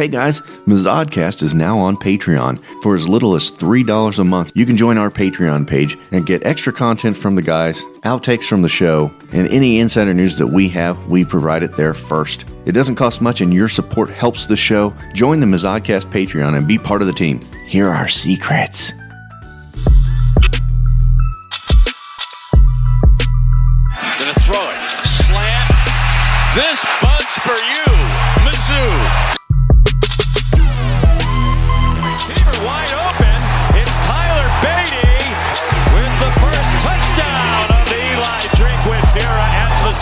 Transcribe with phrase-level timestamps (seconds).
[0.00, 2.64] Hey guys, Mazodcast is now on Patreon.
[2.82, 6.42] For as little as $3 a month, you can join our Patreon page and get
[6.46, 10.70] extra content from the guys, outtakes from the show, and any insider news that we
[10.70, 12.46] have, we provide it there first.
[12.64, 14.94] It doesn't cost much and your support helps the show.
[15.12, 17.38] Join the Mazodcast Patreon and be part of the team.
[17.66, 18.94] Here are our secrets.
[24.18, 24.80] Gonna throw it.
[25.04, 25.74] Slant.
[26.54, 27.89] This bugs for you.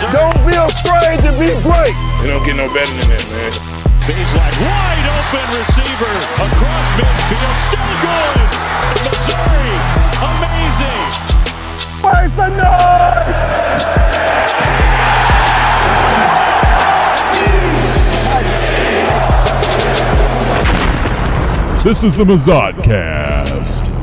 [0.03, 1.95] At Don't be afraid to be great.
[2.21, 3.51] You don't get no better than that, man.
[4.07, 7.57] Baseline wide open receiver across midfield.
[7.59, 8.49] Still good.
[9.03, 9.75] Missouri.
[10.23, 11.03] Amazing.
[12.01, 13.79] Where's the noise?
[21.83, 23.98] This is the Mazodcast.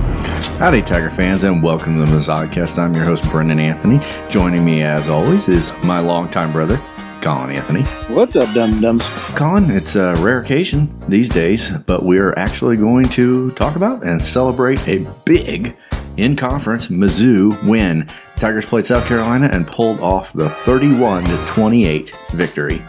[0.58, 2.78] Howdy, Tiger fans, and welcome to the Mazodcast.
[2.78, 4.00] I'm your host, Brendan Anthony.
[4.30, 6.80] Joining me, as always, is my longtime brother,
[7.20, 7.82] Colin Anthony.
[8.08, 9.06] What's up, dum dums?
[9.36, 14.20] Colin, it's a rare occasion these days, but we're actually going to talk about and
[14.24, 15.76] celebrate a big
[16.16, 18.08] in conference Mizzou win.
[18.36, 22.80] Tigers played South Carolina and pulled off the 31 to 28 victory.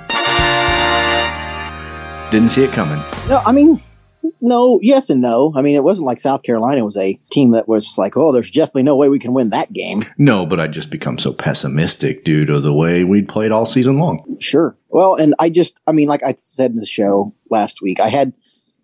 [2.31, 2.99] Didn't see it coming.
[3.27, 3.77] No, I mean,
[4.41, 5.53] no, yes and no.
[5.55, 8.51] I mean, it wasn't like South Carolina was a team that was like, oh, there's
[8.51, 10.05] definitely no way we can win that game.
[10.17, 13.97] No, but I just become so pessimistic due to the way we'd played all season
[13.97, 14.37] long.
[14.39, 14.77] Sure.
[14.89, 18.09] Well, and I just, I mean, like I said in the show last week, I
[18.09, 18.33] had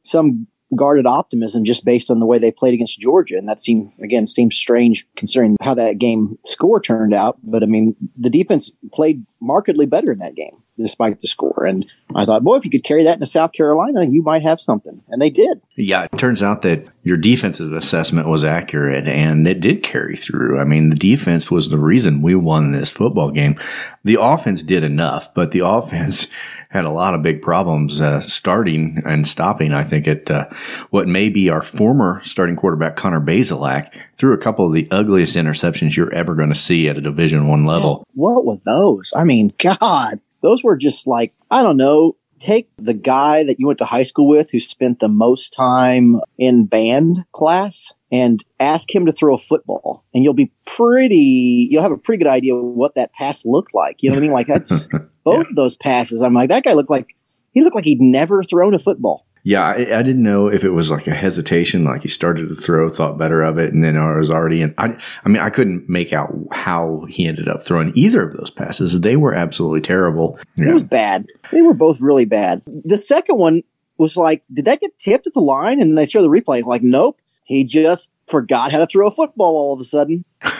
[0.01, 3.37] some guarded optimism just based on the way they played against Georgia.
[3.37, 7.37] And that seemed, again, seems strange considering how that game score turned out.
[7.43, 11.65] But I mean, the defense played markedly better in that game despite the score.
[11.65, 14.59] And I thought, boy, if you could carry that into South Carolina, you might have
[14.59, 15.01] something.
[15.09, 15.61] And they did.
[15.75, 20.59] Yeah, it turns out that your defensive assessment was accurate and it did carry through.
[20.59, 23.55] I mean, the defense was the reason we won this football game.
[24.03, 26.27] The offense did enough, but the offense
[26.73, 29.73] had a lot of big problems uh, starting and stopping.
[29.73, 30.49] I think at uh,
[30.89, 35.35] what may be our former starting quarterback Connor Bazelak threw a couple of the ugliest
[35.35, 38.03] interceptions you're ever going to see at a Division One level.
[38.15, 39.13] What were those?
[39.15, 42.17] I mean, God, those were just like I don't know.
[42.37, 46.19] Take the guy that you went to high school with who spent the most time
[46.37, 51.81] in band class and ask him to throw a football and you'll be pretty you'll
[51.81, 54.03] have a pretty good idea what that pass looked like.
[54.03, 54.33] You know what I mean?
[54.33, 54.89] Like that's
[55.23, 56.21] both of those passes.
[56.21, 57.15] I'm like, that guy looked like
[57.53, 59.25] he looked like he'd never thrown a football.
[59.45, 62.55] Yeah, I, I, didn't know if it was like a hesitation, like he started to
[62.55, 64.73] throw, thought better of it, and then I was already in.
[64.77, 68.49] I, I mean, I couldn't make out how he ended up throwing either of those
[68.49, 69.01] passes.
[69.01, 70.39] They were absolutely terrible.
[70.55, 70.69] Yeah.
[70.69, 71.27] It was bad.
[71.51, 72.61] They were both really bad.
[72.65, 73.63] The second one
[73.97, 75.81] was like, did that get tipped at the line?
[75.81, 79.11] And then they show the replay, like, nope, he just forgot how to throw a
[79.11, 80.23] football all of a sudden.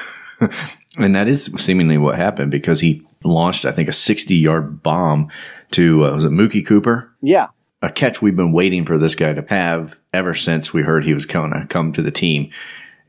[0.97, 5.29] and that is seemingly what happened because he launched, I think, a 60 yard bomb
[5.71, 7.11] to, uh, was it Mookie Cooper?
[7.21, 7.47] Yeah.
[7.83, 11.13] A catch we've been waiting for this guy to have ever since we heard he
[11.13, 12.49] was going to come to the team.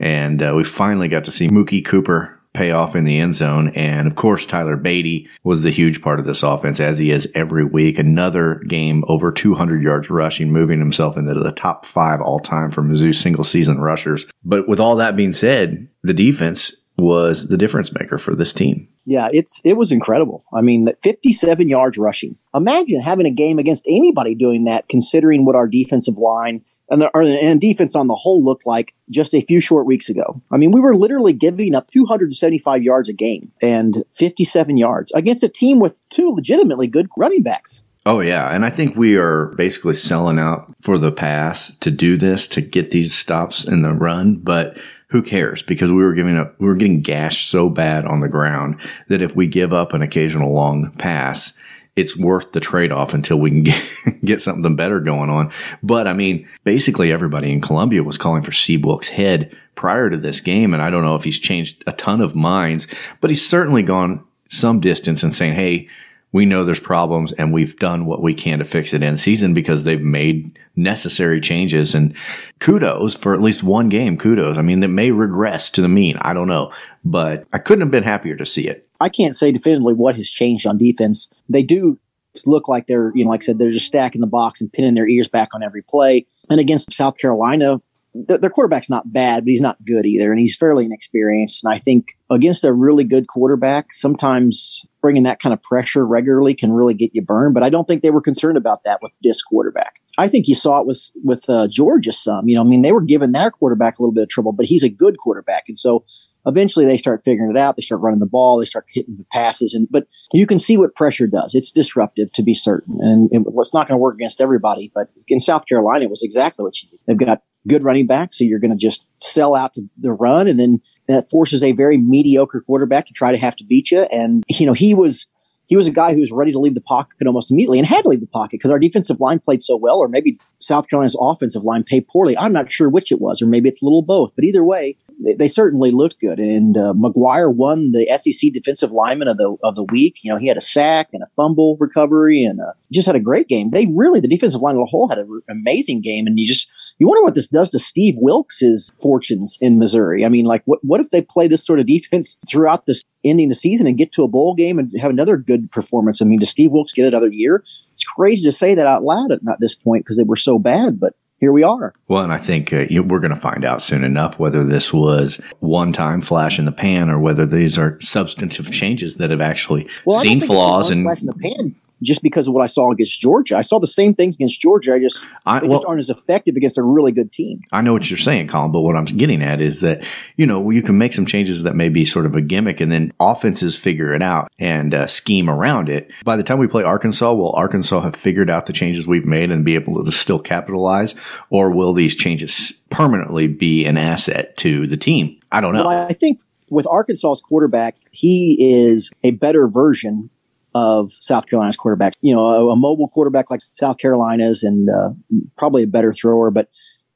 [0.00, 3.68] And uh, we finally got to see Mookie Cooper pay off in the end zone.
[3.70, 7.30] And of course, Tyler Badie was the huge part of this offense, as he is
[7.34, 7.98] every week.
[7.98, 12.82] Another game over 200 yards rushing, moving himself into the top five all time for
[12.82, 14.26] Mizzou single season rushers.
[14.44, 18.88] But with all that being said, the defense was the difference maker for this team.
[19.04, 20.44] Yeah, it's it was incredible.
[20.52, 22.36] I mean, 57 yards rushing.
[22.54, 27.10] Imagine having a game against anybody doing that, considering what our defensive line and the
[27.16, 30.40] and defense on the whole looked like just a few short weeks ago.
[30.52, 35.42] I mean, we were literally giving up 275 yards a game and 57 yards against
[35.42, 37.82] a team with two legitimately good running backs.
[38.06, 42.18] Oh yeah, and I think we are basically selling out for the pass to do
[42.18, 44.78] this to get these stops in the run, but
[45.08, 45.62] who cares?
[45.62, 49.20] Because we were giving up, we were getting gashed so bad on the ground that
[49.20, 51.56] if we give up an occasional long pass,
[51.96, 53.82] it's worth the trade off until we can get,
[54.24, 55.52] get something better going on.
[55.82, 60.40] But I mean, basically everybody in Columbia was calling for Seabrook's head prior to this
[60.40, 60.74] game.
[60.74, 62.88] And I don't know if he's changed a ton of minds,
[63.20, 65.88] but he's certainly gone some distance and saying, Hey,
[66.34, 69.54] we know there's problems and we've done what we can to fix it in season
[69.54, 72.12] because they've made necessary changes and
[72.58, 74.18] kudos for at least one game.
[74.18, 74.58] Kudos.
[74.58, 76.16] I mean, that may regress to the mean.
[76.22, 76.72] I don't know,
[77.04, 78.88] but I couldn't have been happier to see it.
[78.98, 81.30] I can't say definitively what has changed on defense.
[81.48, 82.00] They do
[82.46, 84.94] look like they're, you know, like I said, they're just stacking the box and pinning
[84.94, 86.26] their ears back on every play.
[86.50, 87.80] And against South Carolina,
[88.14, 91.64] their quarterback's not bad, but he's not good either, and he's fairly inexperienced.
[91.64, 96.54] And I think against a really good quarterback, sometimes bringing that kind of pressure regularly
[96.54, 97.54] can really get you burned.
[97.54, 99.96] But I don't think they were concerned about that with this quarterback.
[100.16, 102.48] I think you saw it with with uh, Georgia some.
[102.48, 104.66] You know, I mean, they were giving their quarterback a little bit of trouble, but
[104.66, 106.04] he's a good quarterback, and so
[106.46, 107.74] eventually they start figuring it out.
[107.74, 108.58] They start running the ball.
[108.58, 111.56] They start hitting the passes, and but you can see what pressure does.
[111.56, 114.92] It's disruptive to be certain, and it, it's not going to work against everybody.
[114.94, 116.90] But in South Carolina, it was exactly what you.
[116.90, 117.00] Did.
[117.08, 118.32] They've got good running back.
[118.32, 120.48] So you're going to just sell out to the run.
[120.48, 124.02] And then that forces a very mediocre quarterback to try to have to beat you.
[124.12, 125.26] And, you know, he was,
[125.66, 128.02] he was a guy who was ready to leave the pocket almost immediately and had
[128.02, 131.16] to leave the pocket because our defensive line played so well, or maybe South Carolina's
[131.18, 132.36] offensive line played poorly.
[132.36, 134.34] I'm not sure which it was, or maybe it's a little both.
[134.36, 136.38] But either way, they, they certainly looked good.
[136.38, 140.18] And uh, McGuire won the SEC Defensive Lineman of the of the week.
[140.22, 143.20] You know, he had a sack and a fumble recovery, and uh, just had a
[143.20, 143.70] great game.
[143.70, 146.26] They really, the defensive line as a whole, had an amazing game.
[146.26, 150.24] And you just you wonder what this does to Steve Wilks's fortunes in Missouri.
[150.24, 153.48] I mean, like what what if they play this sort of defense throughout this ending
[153.48, 156.20] the season and get to a bowl game and have another good performance?
[156.20, 157.56] I mean, does Steve Wilks get another year?
[157.56, 160.58] It's crazy to say that out loud at not this point because they were so
[160.58, 161.14] bad, but
[161.44, 161.92] here we are.
[162.08, 164.94] Well, and I think uh, you, we're going to find out soon enough whether this
[164.94, 169.42] was one time flash in the pan or whether these are substantive changes that have
[169.42, 172.90] actually well, seen flaws and flash in the pan just because of what I saw
[172.90, 173.56] against Georgia.
[173.56, 174.94] I saw the same things against Georgia.
[174.94, 177.62] I just I, well, just aren't as effective against a really good team.
[177.72, 180.04] I know what you're saying, Colin, but what I'm getting at is that
[180.36, 182.92] you know you can make some changes that may be sort of a gimmick, and
[182.92, 186.10] then offenses figure it out and uh, scheme around it.
[186.24, 189.50] By the time we play Arkansas, will Arkansas have figured out the changes we've made
[189.50, 191.14] and be able to still capitalize,
[191.50, 195.38] or will these changes permanently be an asset to the team?
[195.50, 195.84] I don't know.
[195.84, 196.40] Well, I think
[196.70, 200.30] with Arkansas's quarterback, he is a better version
[200.74, 202.14] of South Carolina's quarterback.
[202.20, 205.10] You know, a, a mobile quarterback like South Carolina's and uh,
[205.56, 206.50] probably a better thrower.
[206.50, 206.68] But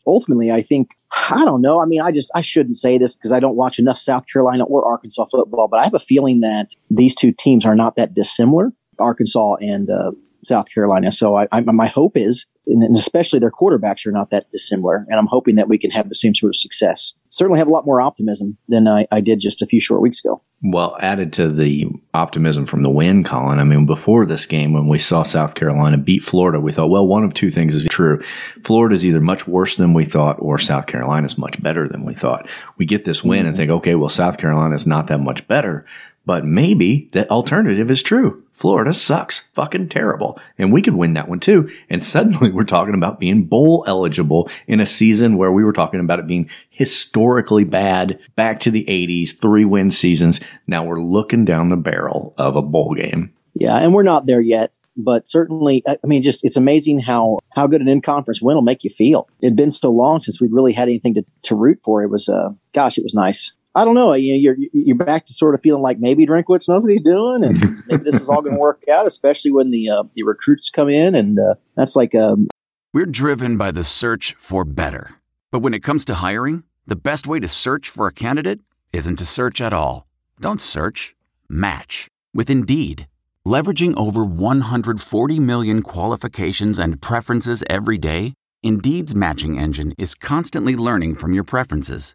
[0.06, 0.96] ultimately, I think,
[1.30, 1.80] I don't know.
[1.80, 4.64] I mean, I just, I shouldn't say this because I don't watch enough South Carolina
[4.64, 8.14] or Arkansas football, but I have a feeling that these two teams are not that
[8.14, 10.12] dissimilar, Arkansas and uh,
[10.44, 11.12] South Carolina.
[11.12, 15.06] So I, I, my hope is and especially their quarterbacks are not that dissimilar.
[15.08, 17.14] And I'm hoping that we can have the same sort of success.
[17.30, 20.24] Certainly have a lot more optimism than I, I did just a few short weeks
[20.24, 20.42] ago.
[20.60, 23.60] Well, added to the optimism from the win, Colin.
[23.60, 27.06] I mean, before this game, when we saw South Carolina beat Florida, we thought, well,
[27.06, 28.20] one of two things is true.
[28.64, 32.04] Florida is either much worse than we thought, or South Carolina is much better than
[32.04, 32.48] we thought.
[32.76, 33.48] We get this win mm-hmm.
[33.48, 35.86] and think, okay, well, South Carolina is not that much better.
[36.28, 38.44] But maybe the alternative is true.
[38.52, 40.38] Florida sucks fucking terrible.
[40.58, 41.70] And we could win that one too.
[41.88, 46.00] And suddenly we're talking about being bowl eligible in a season where we were talking
[46.00, 50.38] about it being historically bad back to the 80s, three win seasons.
[50.66, 53.32] Now we're looking down the barrel of a bowl game.
[53.54, 53.78] Yeah.
[53.78, 54.74] And we're not there yet.
[54.98, 58.62] But certainly, I mean, just it's amazing how how good an in conference win will
[58.62, 59.28] make you feel.
[59.40, 62.02] It'd been so long since we'd really had anything to, to root for.
[62.02, 63.54] It was, uh, gosh, it was nice.
[63.74, 64.12] I don't know.
[64.14, 67.00] You know, you're you're back to sort of feeling like maybe Drinkwitz knows what he's
[67.00, 67.58] doing, and
[67.88, 69.06] maybe this is all going to work out.
[69.06, 72.48] Especially when the uh, the recruits come in, and uh, that's like um,
[72.92, 75.16] we're driven by the search for better.
[75.50, 78.60] But when it comes to hiring, the best way to search for a candidate
[78.92, 80.06] isn't to search at all.
[80.40, 81.14] Don't search.
[81.48, 83.06] Match with Indeed.
[83.46, 91.14] Leveraging over 140 million qualifications and preferences every day, Indeed's matching engine is constantly learning
[91.14, 92.14] from your preferences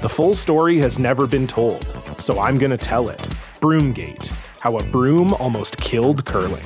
[0.00, 1.84] The full story has never been told,
[2.20, 3.18] so I'm going to tell it.
[3.58, 4.28] Broomgate
[4.60, 6.62] How a Broom Almost Killed Curling.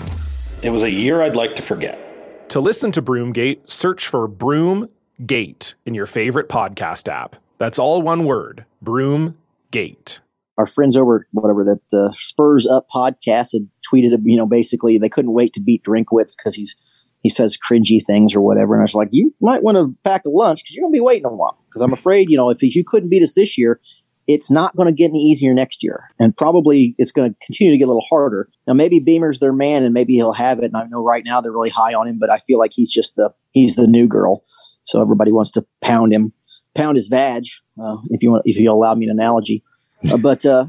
[0.61, 2.51] It was a year I'd like to forget.
[2.51, 7.37] To listen to Broomgate, search for Broomgate in your favorite podcast app.
[7.57, 10.21] That's all one word Broomgate.
[10.59, 15.09] Our friends over whatever that the Spurs Up podcast had tweeted, you know, basically they
[15.09, 16.77] couldn't wait to beat Drinkwitz because he's
[17.23, 18.75] he says cringy things or whatever.
[18.75, 20.97] And I was like, you might want to pack a lunch because you're going to
[20.97, 21.59] be waiting a while.
[21.69, 23.81] Because I'm afraid, you know, if you couldn't beat us this year,
[24.27, 26.05] it's not going to get any easier next year.
[26.19, 28.49] And probably it's going to continue to get a little harder.
[28.67, 30.67] Now, maybe Beamer's their man and maybe he'll have it.
[30.67, 32.93] And I know right now they're really high on him, but I feel like he's
[32.93, 34.43] just the, he's the new girl.
[34.83, 36.33] So everybody wants to pound him,
[36.75, 37.45] pound his vag,
[37.83, 39.63] uh, if you want, if you allow me an analogy.
[40.11, 40.67] Uh, but, uh,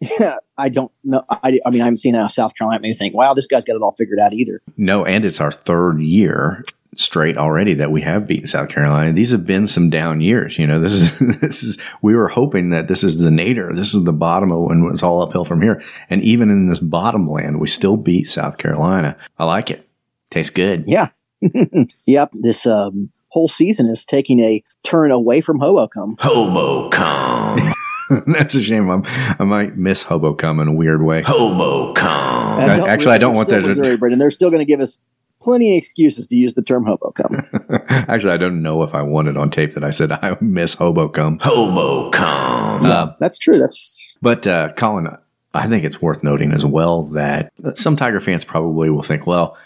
[0.20, 1.22] yeah, I don't know.
[1.30, 2.80] I, I mean, I haven't seen it out of South Carolina.
[2.82, 4.60] Maybe think, wow, this guy's got it all figured out either.
[4.76, 6.64] No, and it's our third year
[6.96, 9.12] straight already that we have beaten South Carolina.
[9.12, 10.58] These have been some down years.
[10.58, 13.72] You know, this is this is we were hoping that this is the nadir.
[13.72, 15.80] This is the bottom of when it's all uphill from here.
[16.10, 19.16] And even in this bottom land, we still beat South Carolina.
[19.38, 19.88] I like it.
[20.30, 20.84] Tastes good.
[20.86, 21.08] Yeah.
[22.06, 22.30] yep.
[22.32, 26.16] This um, whole season is taking a turn away from Hobocom.
[26.16, 27.72] Hobocom.
[28.26, 28.88] That's a shame.
[28.90, 29.02] I'm,
[29.38, 31.22] I might miss Hobocom in a weird way.
[31.22, 31.96] Hobocom.
[31.98, 33.62] I, actually, I don't want that.
[33.62, 34.18] Missouri, Brendan.
[34.18, 34.98] They're still going to give us
[35.40, 37.84] plenty of excuses to use the term Hobocom.
[38.08, 40.76] actually, I don't know if I want it on tape that I said I miss
[40.76, 41.38] Hobocom.
[41.40, 42.82] Hobocom.
[42.82, 43.58] Yeah, uh, that's true.
[43.58, 44.04] That's.
[44.22, 45.08] But uh, Colin,
[45.54, 49.56] I think it's worth noting as well that some Tiger fans probably will think, well,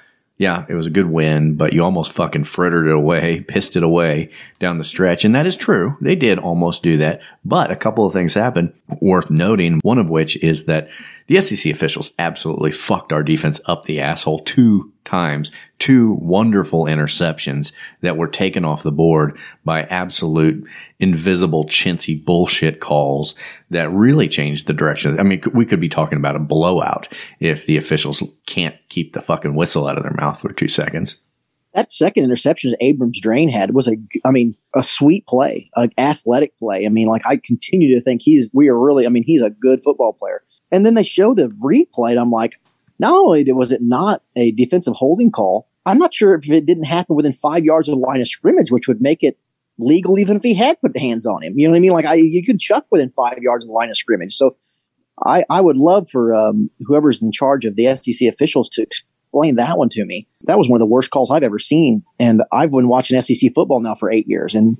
[0.43, 3.85] yeah, it was a good win, but you almost fucking frittered it away, pissed it
[3.85, 5.25] away down the stretch.
[5.25, 5.97] And that is true.
[6.01, 7.21] They did almost do that.
[7.45, 9.79] But a couple of things happened worth noting.
[9.85, 10.89] One of which is that
[11.27, 15.51] the SEC officials absolutely fucked our defense up the asshole two times.
[15.79, 20.67] Two wonderful interceptions that were taken off the board by absolute
[21.01, 23.35] invisible chintzy bullshit calls
[23.71, 25.19] that really changed the direction.
[25.19, 27.09] I mean, we could be talking about a blowout
[27.41, 31.23] if the officials can't keep the fucking whistle out of their mouth for two seconds
[31.75, 36.57] that second interception that Abrams-Draine had was a, I mean, a sweet play, an athletic
[36.59, 36.85] play.
[36.85, 39.51] I mean, like I continue to think he's, we are really, I mean, he's a
[39.51, 40.43] good football player.
[40.73, 42.61] And then they show the replay, and I'm like,
[42.99, 46.85] not only was it not a defensive holding call, I'm not sure if it didn't
[46.85, 49.39] happen within five yards of the line of scrimmage, which would make it
[49.79, 51.55] legal even if he had put the hands on him.
[51.57, 51.93] You know what I mean?
[51.93, 54.33] Like I, you could chuck within five yards of the line of scrimmage.
[54.33, 54.57] So
[55.25, 59.57] I, I would love for um, whoever's in charge of the SEC officials to explain
[59.57, 60.27] that one to me.
[60.43, 62.05] That was one of the worst calls I've ever seen.
[62.21, 64.55] And I've been watching SEC football now for eight years.
[64.55, 64.79] And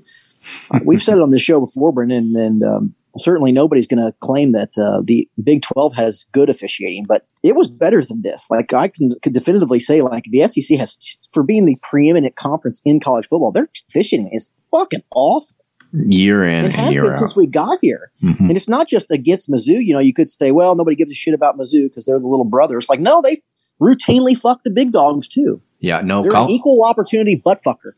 [0.85, 4.51] we've said it on this show before, Brendan, and um, certainly nobody's going to claim
[4.53, 8.47] that uh, the Big 12 has good officiating, but it was better than this.
[8.49, 10.97] Like I can, can definitively say, like the SEC has,
[11.31, 15.57] for being the preeminent conference in college football, their officiating is fucking awful.
[15.95, 17.19] Year in, it has year been out.
[17.19, 18.45] since we got here, mm-hmm.
[18.45, 19.77] and it's not just against Mizzou.
[19.79, 22.25] You know, you could say, well, nobody gives a shit about Mizzou because they're the
[22.25, 22.79] little brother.
[22.79, 23.39] It's like, no, they
[23.79, 25.61] routinely fuck the big dogs too.
[25.83, 27.91] Yeah, no, they're an equal opportunity butt fucker.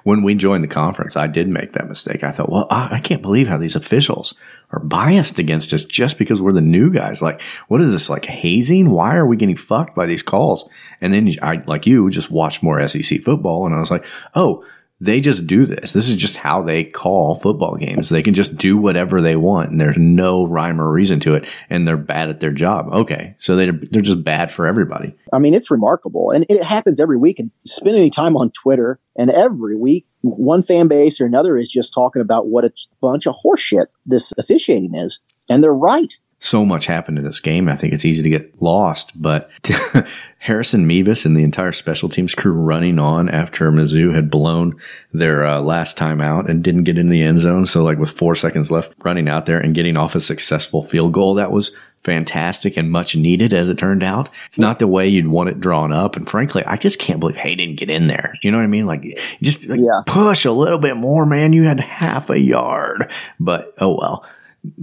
[0.04, 2.22] when we joined the conference, I did make that mistake.
[2.22, 4.34] I thought, well, I, I, can't believe how these officials
[4.72, 7.22] are biased against us just because we're the new guys.
[7.22, 8.90] Like, what is this, like hazing?
[8.90, 10.68] Why are we getting fucked by these calls?
[11.00, 14.62] And then I, like you, just watched more SEC football and I was like, oh,
[15.02, 15.92] they just do this.
[15.92, 18.08] This is just how they call football games.
[18.08, 21.48] They can just do whatever they want and there's no rhyme or reason to it
[21.68, 22.88] and they're bad at their job.
[22.92, 23.34] Okay.
[23.36, 25.12] So they're, they're just bad for everybody.
[25.32, 29.28] I mean, it's remarkable and it happens every week and spending time on Twitter and
[29.28, 33.34] every week, one fan base or another is just talking about what a bunch of
[33.44, 35.18] horseshit this officiating is.
[35.50, 36.16] And they're right.
[36.42, 37.68] So much happened in this game.
[37.68, 39.48] I think it's easy to get lost, but
[40.38, 44.76] Harrison Mevis and the entire special teams crew running on after Mizzou had blown
[45.12, 47.64] their uh, last time out and didn't get in the end zone.
[47.64, 51.12] So like with four seconds left running out there and getting off a successful field
[51.12, 54.28] goal, that was fantastic and much needed as it turned out.
[54.46, 56.16] It's not the way you'd want it drawn up.
[56.16, 58.34] And frankly, I just can't believe Hay didn't get in there.
[58.42, 58.86] You know what I mean?
[58.86, 60.02] Like just like yeah.
[60.06, 61.52] push a little bit more, man.
[61.52, 64.26] You had half a yard, but oh well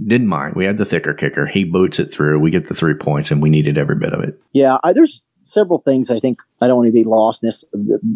[0.06, 0.54] didn't mind.
[0.54, 1.46] We had the thicker kicker.
[1.46, 2.38] He boots it through.
[2.40, 4.40] We get the three points, and we needed every bit of it.
[4.52, 7.64] Yeah, I, there's several things I think I don't want to be lost in this.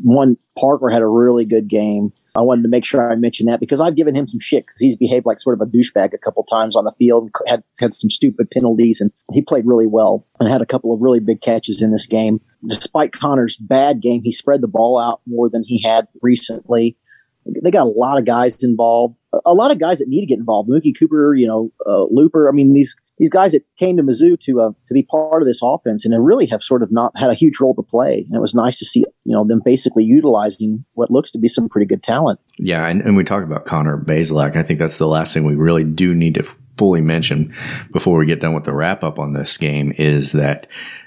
[0.02, 2.12] One, Parker had a really good game.
[2.36, 4.80] I wanted to make sure I mentioned that because I've given him some shit because
[4.80, 7.94] he's behaved like sort of a douchebag a couple times on the field, had had
[7.94, 11.40] some stupid penalties, and he played really well and had a couple of really big
[11.40, 12.40] catches in this game.
[12.66, 16.96] Despite Connor's bad game, he spread the ball out more than he had recently.
[17.62, 20.38] They got a lot of guys involved a lot of guys that need to get
[20.38, 20.68] involved.
[20.68, 22.48] Mookie Cooper, you know, uh, Looper.
[22.48, 25.46] I mean, these these guys that came to Mizzou to uh, to be part of
[25.46, 28.24] this offense and really have sort of not had a huge role to play.
[28.26, 31.48] And it was nice to see you know them basically utilizing what looks to be
[31.48, 32.40] some pretty good talent.
[32.58, 34.56] Yeah, and, and we talk about Connor Bazelak.
[34.56, 36.42] I think that's the last thing we really do need to
[36.76, 37.54] fully mention
[37.92, 40.66] before we get done with the wrap up on this game is that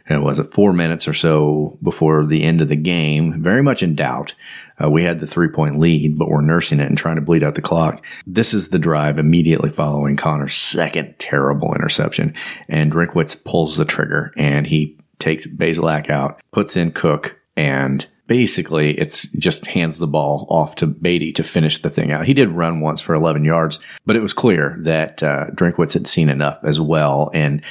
[0.10, 3.84] it was it four minutes or so before the end of the game, very much
[3.84, 4.34] in doubt.
[4.82, 7.44] Uh, we had the three point lead, but we're nursing it and trying to bleed
[7.44, 8.04] out the clock.
[8.26, 12.34] This is the drive immediately following Connor's second terrible interception.
[12.70, 18.92] And Drinkwitz pulls the trigger and he takes Bazelak out, puts in Cook, and basically
[19.00, 22.26] it's just hands the ball off to Badie to finish the thing out.
[22.28, 26.08] He did run once for 11 yards, but it was clear that uh, Drinkwitz had
[26.08, 27.32] seen enough as well.
[27.34, 27.64] And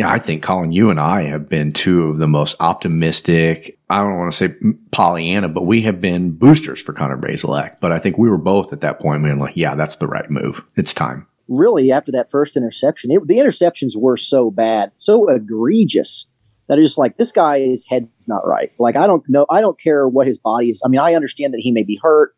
[0.00, 3.78] yeah, I think Colin, you and I have been two of the most optimistic.
[3.90, 4.54] I don't want to say
[4.92, 7.76] Pollyanna, but we have been boosters for Connor Bazelak.
[7.82, 10.30] But I think we were both at that point being like, yeah, that's the right
[10.30, 10.66] move.
[10.74, 11.26] It's time.
[11.48, 16.24] Really, after that first interception, it, the interceptions were so bad, so egregious
[16.68, 18.72] that it's just like this guy's head's not right.
[18.78, 20.80] Like I don't know, I don't care what his body is.
[20.82, 22.34] I mean, I understand that he may be hurt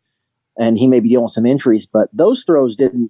[0.59, 3.09] and he may be dealing with some injuries, but those throws didn't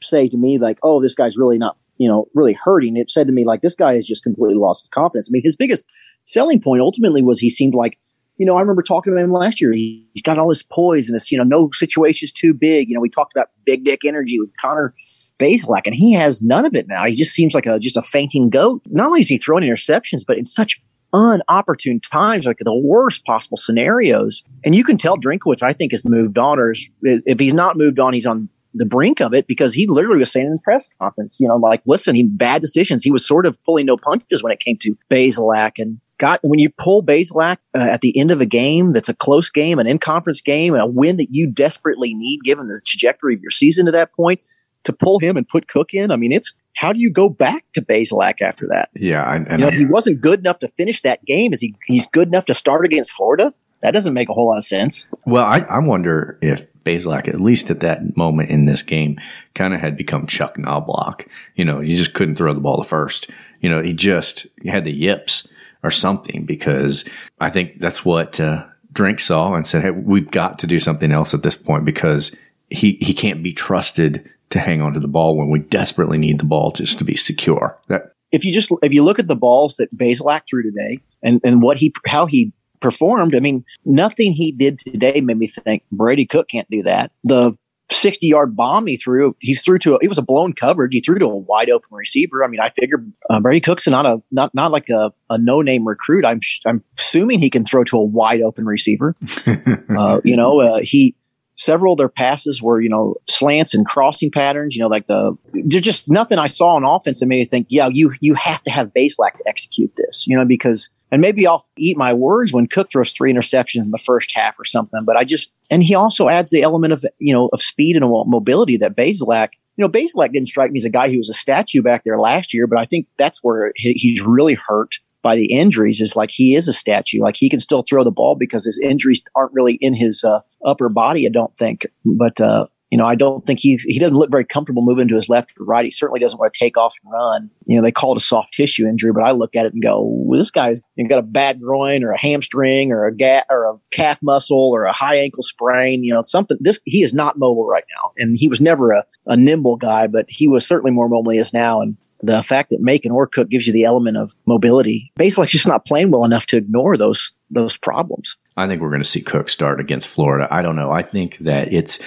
[0.00, 3.26] say to me like, "Oh, this guy's really not, you know, really hurting." It said
[3.28, 5.86] to me like, "This guy has just completely lost his confidence." I mean, his biggest
[6.24, 7.98] selling point ultimately was he seemed like,
[8.38, 9.72] you know, I remember talking to him last year.
[9.72, 12.88] He, has got all this poise and this, you know, no situation is too big.
[12.88, 14.94] You know, we talked about big dick energy with Connor
[15.38, 17.04] Bazelak, and he has none of it now.
[17.04, 18.82] He just seems like a just a fainting goat.
[18.86, 20.82] Not only is he throwing interceptions, but in such
[21.14, 24.42] unopportune times, like the worst possible scenarios.
[24.64, 27.76] And you can tell Drinkwitz, I think, has moved on, or is, if he's not
[27.76, 30.58] moved on, he's on the brink of it because he literally was saying in the
[30.58, 33.02] press conference, you know, like, listen, he bad decisions.
[33.02, 36.58] He was sort of pulling no punches when it came to Bazelak and got when
[36.58, 39.86] you pull Bazelak uh, at the end of a game that's a close game, an
[39.86, 43.50] in conference game, and a win that you desperately need given the trajectory of your
[43.50, 44.40] season to that point
[44.84, 46.10] to pull him and put Cook in.
[46.10, 48.90] I mean, it's how do you go back to Bazelak after that?
[48.94, 51.60] Yeah, and, and you know, if he wasn't good enough to finish that game, is
[51.60, 51.74] he?
[51.86, 53.52] He's good enough to start against Florida.
[53.82, 55.06] That doesn't make a whole lot of sense.
[55.26, 59.20] Well, I, I wonder if Bazelak, at least at that moment in this game,
[59.54, 61.26] kind of had become Chuck Knoblauch.
[61.54, 63.30] You know, he just couldn't throw the ball to first.
[63.60, 65.48] You know, he just had the yips
[65.82, 67.04] or something because
[67.40, 71.12] I think that's what uh, Drink saw and said, "Hey, we've got to do something
[71.12, 72.34] else at this point because
[72.70, 76.44] he he can't be trusted to hang onto the ball when we desperately need the
[76.44, 79.76] ball just to be secure." That if you just if you look at the balls
[79.76, 83.34] that Bazelak threw today and and what he how he performed.
[83.34, 87.12] I mean, nothing he did today made me think Brady Cook can't do that.
[87.24, 87.56] The
[87.90, 90.92] 60 yard bomb he threw, he threw to, a, it was a blown coverage.
[90.92, 92.44] He threw to a wide open receiver.
[92.44, 95.60] I mean, I figure uh, Brady Cook's not a, not, not like a, a no
[95.60, 96.24] name recruit.
[96.24, 99.16] I'm, I'm assuming he can throw to a wide open receiver.
[99.96, 101.14] uh, you know, uh, he,
[101.56, 105.36] several of their passes were, you know, slants and crossing patterns, you know, like the,
[105.52, 108.62] there's just nothing I saw on offense that made me think, yeah, you, you have
[108.64, 112.52] to have Bazelak to execute this, you know, because and maybe I'll eat my words
[112.52, 115.04] when Cook throws three interceptions in the first half or something.
[115.04, 118.04] But I just, and he also adds the element of, you know, of speed and
[118.26, 121.34] mobility that Bazelak, you know, Bazelak didn't strike me as a guy who was a
[121.34, 125.52] statue back there last year, but I think that's where he's really hurt by the
[125.52, 127.20] injuries is like he is a statue.
[127.20, 130.40] Like he can still throw the ball because his injuries aren't really in his uh,
[130.64, 131.86] upper body, I don't think.
[132.04, 135.14] But, uh, you know, I don't think he's he doesn't look very comfortable moving to
[135.14, 135.86] his left or right.
[135.86, 137.50] He certainly doesn't want to take off and run.
[137.66, 139.82] You know, they call it a soft tissue injury, but I look at it and
[139.82, 143.64] go, well, this guy's got a bad groin or a hamstring or a ga- or
[143.64, 146.04] a calf muscle or a high ankle sprain.
[146.04, 146.58] You know, something.
[146.60, 150.06] This he is not mobile right now, and he was never a, a nimble guy,
[150.06, 151.80] but he was certainly more mobile than he is now.
[151.80, 155.66] And the fact that Macon or Cook gives you the element of mobility, basically, just
[155.66, 158.36] not playing well enough to ignore those those problems.
[158.54, 160.46] I think we're going to see Cook start against Florida.
[160.50, 160.90] I don't know.
[160.90, 162.00] I think that it's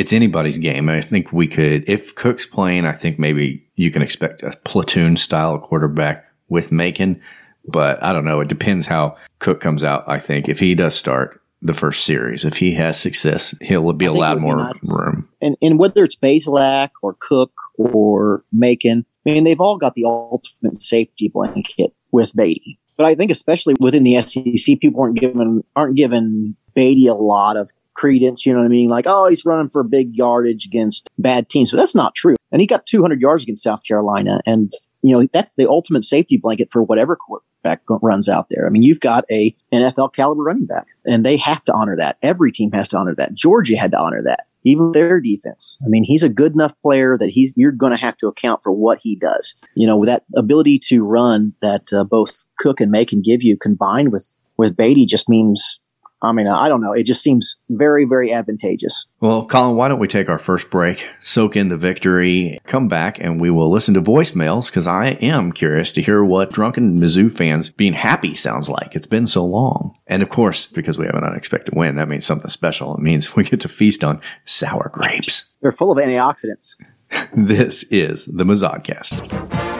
[0.00, 0.88] it's anybody's game.
[0.88, 5.18] I think we could, if Cook's playing, I think maybe you can expect a platoon
[5.18, 7.20] style quarterback with Macon.
[7.66, 8.40] But I don't know.
[8.40, 10.04] It depends how Cook comes out.
[10.08, 14.06] I think if he does start the first series, if he has success, he'll be
[14.06, 14.78] allowed more nice.
[14.88, 15.28] room.
[15.42, 20.06] And and whether it's Bazelak or Cook or Macon, I mean, they've all got the
[20.06, 22.78] ultimate safety blanket with Badie.
[22.96, 27.58] But I think especially within the SEC, people aren't given aren't given Badie a lot
[27.58, 28.46] of credence.
[28.46, 28.88] You know what I mean?
[28.88, 32.36] Like, oh, he's running for big yardage against bad teams, but that's not true.
[32.50, 36.36] And he got 200 yards against South Carolina, and you know that's the ultimate safety
[36.36, 38.66] blanket for whatever quarterback runs out there.
[38.66, 42.16] I mean, you've got a NFL caliber running back, and they have to honor that.
[42.22, 43.34] Every team has to honor that.
[43.34, 44.46] Georgia had to honor that.
[44.64, 45.78] Even their defense.
[45.84, 48.62] I mean, he's a good enough player that he's you're going to have to account
[48.62, 49.56] for what he does.
[49.76, 53.56] You know, with that ability to run that uh, both Cook and Macon give you,
[53.58, 55.80] combined with with Badie, just means
[56.22, 56.92] I mean, I don't know.
[56.92, 59.06] It just seems very, very advantageous.
[59.20, 63.18] Well, Colin, why don't we take our first break, soak in the victory, come back,
[63.18, 67.32] and we will listen to voicemails because I am curious to hear what drunken Mizzou
[67.32, 68.94] fans being happy sounds like.
[68.94, 69.96] It's been so long.
[70.06, 72.94] And of course, because we have an unexpected win, that means something special.
[72.94, 75.54] It means we get to feast on sour grapes.
[75.62, 76.76] They're full of antioxidants.
[77.34, 79.79] this is the Mazodcast.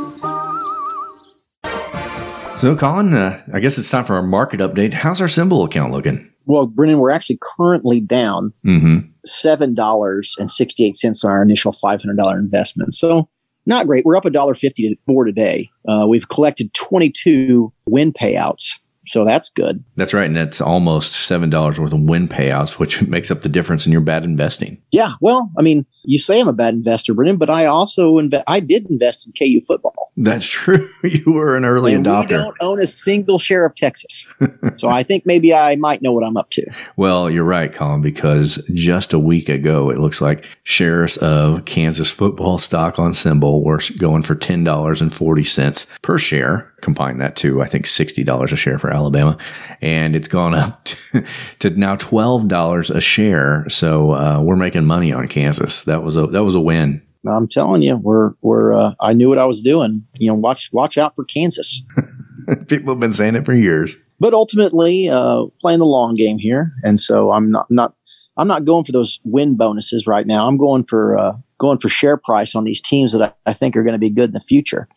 [2.61, 4.93] So, Colin, uh, I guess it's time for our market update.
[4.93, 6.29] How's our SimBull account looking?
[6.45, 8.99] Well, Brennan, we're actually currently down mm-hmm.
[9.25, 12.93] seven dollars and sixty eight cents on our initial five hundred dollar investment.
[12.93, 13.27] So,
[13.65, 14.05] not great.
[14.05, 15.71] We're up a dollar fifty for today.
[15.87, 18.73] Uh, we've collected twenty two win payouts
[19.07, 19.83] so that's good.
[19.95, 20.27] That's right.
[20.27, 24.01] And that's almost $7 worth of win payouts, which makes up the difference in your
[24.01, 24.81] bad investing.
[24.91, 25.13] Yeah.
[25.21, 28.43] Well, I mean, you say I'm a bad investor, Brennan, but I also invest.
[28.47, 30.11] I did invest in KU football.
[30.17, 30.89] That's true.
[31.03, 32.29] you were an early and adopter.
[32.29, 34.27] We don't own a single share of Texas.
[34.77, 36.65] so I think maybe I might know what I'm up to.
[36.97, 42.11] Well, you're right, Colin, because just a week ago, it looks like shares of Kansas
[42.11, 47.85] football stock on SimBull were going for $10.40 per share combine that to I think
[47.87, 49.37] sixty dollars a share for Alabama,
[49.81, 51.23] and it's gone up to,
[51.59, 53.65] to now twelve dollars a share.
[53.69, 55.83] So uh, we're making money on Kansas.
[55.91, 57.01] That was a that was a win.
[57.27, 58.71] I'm telling you, we're we're.
[58.73, 60.07] Uh, I knew what I was doing.
[60.17, 61.83] You know, watch watch out for Kansas.
[62.67, 63.97] People have been saying it for years.
[64.21, 67.93] But ultimately, uh, playing the long game here, and so I'm not not
[68.37, 70.47] I'm not going for those win bonuses right now.
[70.47, 73.75] I'm going for uh, going for share price on these teams that I, I think
[73.75, 74.87] are going to be good in the future.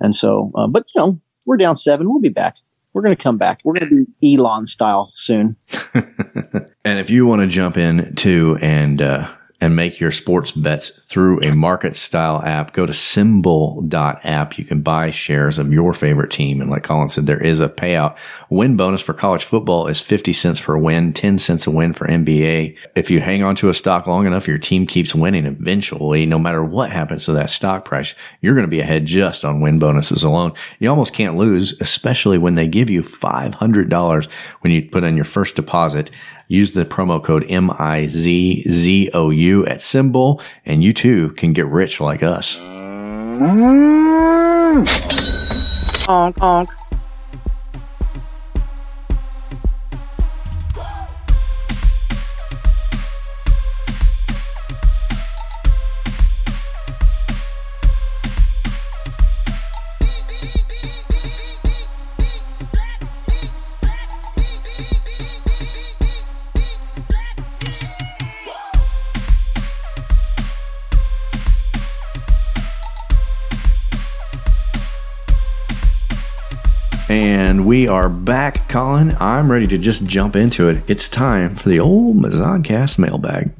[0.00, 2.10] And so, uh, but you know, we're down seven.
[2.10, 2.56] We'll be back.
[2.92, 3.60] We're going to come back.
[3.62, 5.56] We're going to be Elon style soon.
[5.94, 10.88] and if you want to jump in too and uh, and make your sports bets
[11.04, 14.58] through a market style app, go to simbull.app.
[14.58, 16.60] You can buy shares of your favorite team.
[16.60, 18.16] And like Colin said, there is a payout.
[18.48, 22.06] Win bonus for college football is 50 cents per win, 10 cents a win for
[22.06, 22.78] NBA.
[22.96, 26.38] If you hang on to a stock long enough, your team keeps winning eventually, no
[26.38, 29.78] matter what happens to that stock price, you're going to be ahead just on win
[29.78, 30.54] bonuses alone.
[30.78, 35.24] You almost can't lose, especially when they give you $500 when you put in your
[35.24, 36.10] first deposit.
[36.50, 38.16] Use the promo code M-I-Z-Z-O-U
[39.66, 42.58] at SimBull, and you too can get rich like us.
[46.08, 46.68] Honk,
[77.70, 79.16] we are back, Colin.
[79.20, 80.82] I'm ready to just jump into it.
[80.90, 83.52] It's time for the old Mazodcast mailbag.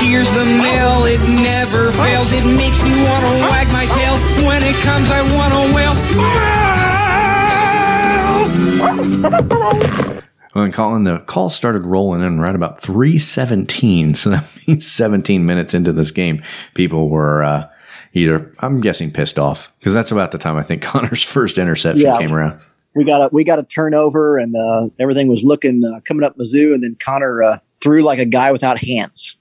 [0.00, 2.32] Here's the mail, it never fails.
[2.32, 4.16] It makes me want to wag my tail.
[4.46, 5.92] When it comes, I want to wail.
[10.54, 14.14] Well, and Colin, the call started rolling in right about 317.
[14.14, 17.68] So that means 17 minutes into this game, people were uh,
[18.14, 22.06] either I'm guessing pissed off because that's about the time I think Connor's first interception
[22.06, 22.62] yeah, came around.
[22.94, 26.36] We got a we got a turnover and uh, everything was looking uh, coming up
[26.36, 29.36] Mizzou, and then Connor uh, threw like a guy without hands.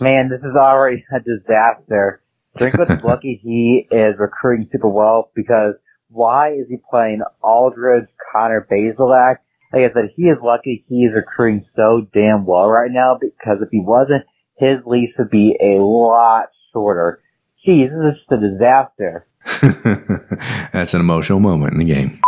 [0.00, 2.20] Man, this is already a disaster.
[2.58, 5.74] Drinkwitz's lucky he is recruiting super well because
[6.10, 9.36] why is he playing Aldridge, Connor Bazelak?
[9.72, 13.58] Like I said, he is lucky he is recruiting so damn well right now because
[13.60, 14.24] if he wasn't,
[14.56, 17.20] his lease would be a lot shorter.
[17.66, 19.26] Jeez, this is just a disaster.
[20.72, 22.20] That's an emotional moment in the game.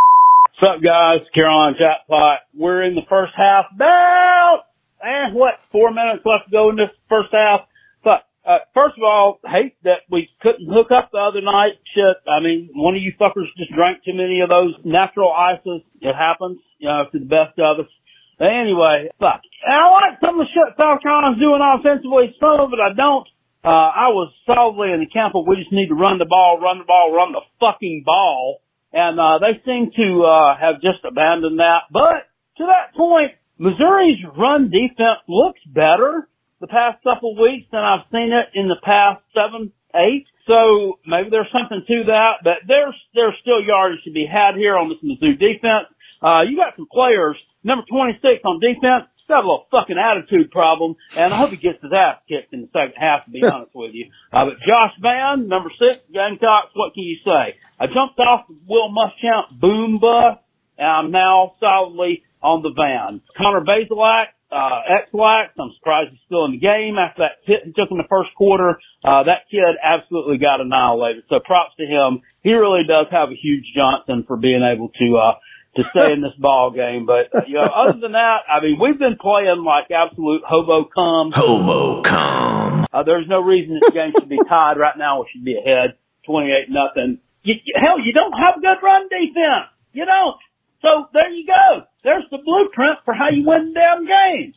[0.57, 1.21] What's up, guys?
[1.35, 2.49] Carolina Jackpot.
[2.57, 3.67] We're in the first half.
[3.77, 4.65] About,
[5.05, 7.69] eh, what, four minutes left to go in this first half.
[8.01, 11.77] But, uh, first of all, hate that we couldn't hook up the other night.
[11.93, 15.85] Shit, I mean, one of you fuckers just drank too many of those natural ices.
[16.01, 17.93] It happens, you know, to the best of us.
[18.39, 19.45] But anyway, fuck.
[19.61, 22.33] And I like some of the shit South Carolina's doing offensively.
[22.41, 23.29] Some of it I don't.
[23.61, 26.57] Uh, I was solidly in the camp of we just need to run the ball,
[26.65, 28.65] run the ball, run the fucking ball.
[28.93, 31.91] And, uh, they seem to, uh, have just abandoned that.
[31.91, 36.29] But to that point, Missouri's run defense looks better
[36.61, 40.27] the past couple weeks than I've seen it in the past seven, eight.
[40.47, 44.77] So maybe there's something to that, but there's, there's still yardage to be had here
[44.77, 45.91] on this Mizzou defense.
[46.23, 50.97] Uh, you got some players, number 26 on defense, got a little fucking attitude problem,
[51.17, 53.75] and I hope he gets his ass kicked in the second half, to be honest
[53.75, 54.11] with you.
[54.33, 57.57] Uh, but Josh Vann, number six, Gamecocks, what can you say?
[57.79, 60.39] I jumped off Will Muschamp boom bus,
[60.79, 63.21] and I'm now solidly on the van.
[63.37, 67.73] Connor Bazelak, uh, X-Lax, I'm surprised he's still in the game after that hit he
[67.73, 68.79] took in the first quarter.
[69.03, 71.25] Uh, that kid absolutely got annihilated.
[71.29, 72.23] So props to him.
[72.43, 75.35] He really does have a huge Johnson for being able to, uh,
[75.77, 77.07] to stay in this ball game.
[77.07, 80.89] But, uh, you know, other than that, I mean, we've been playing like absolute hobo
[80.89, 81.33] cum.
[81.33, 82.87] Hobo cum.
[82.93, 85.21] Uh, there's no reason this game should be tied right now.
[85.21, 87.19] We should be ahead 28 nothing.
[87.45, 89.71] Hell, you don't have good run defense.
[89.93, 90.37] You don't.
[90.83, 91.87] So there you go.
[92.03, 94.55] There's the blueprint for how you win the damn game.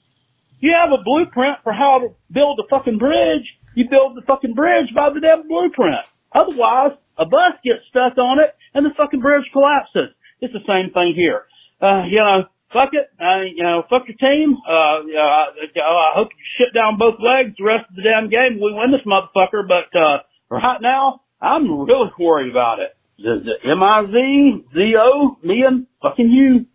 [0.59, 3.47] You have a blueprint for how to build a fucking bridge.
[3.75, 6.03] You build the fucking bridge by the damn blueprint.
[6.33, 10.13] Otherwise, a bus gets stuck on it and the fucking bridge collapses.
[10.41, 11.43] It's the same thing here.
[11.81, 13.09] Uh, you know, fuck it.
[13.19, 14.55] Uh, you know, fuck your team.
[14.67, 15.51] Uh, know,
[15.83, 18.59] I, hope you shit down both legs the rest of the damn game.
[18.61, 22.95] We win this motherfucker, but, uh, right now, I'm really worried about it.
[23.17, 26.65] The, the M-I-Z-Z-O, me and fucking you.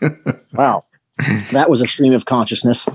[0.52, 0.84] wow.
[1.52, 2.88] That was a stream of consciousness.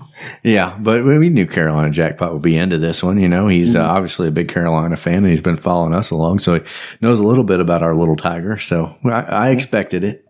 [0.44, 3.18] Yeah, but we knew Carolina Jackpot would be into this one.
[3.20, 6.40] You know, he's uh, obviously a big Carolina fan, and he's been following us along,
[6.40, 6.62] so he
[7.02, 8.58] knows a little bit about our little tiger.
[8.58, 10.26] So I, I expected it.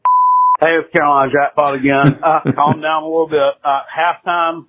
[0.60, 2.20] Hey, it's Carolina Jackpot again.
[2.22, 3.40] Uh, calm down a little bit.
[3.64, 4.66] Uh, halftime,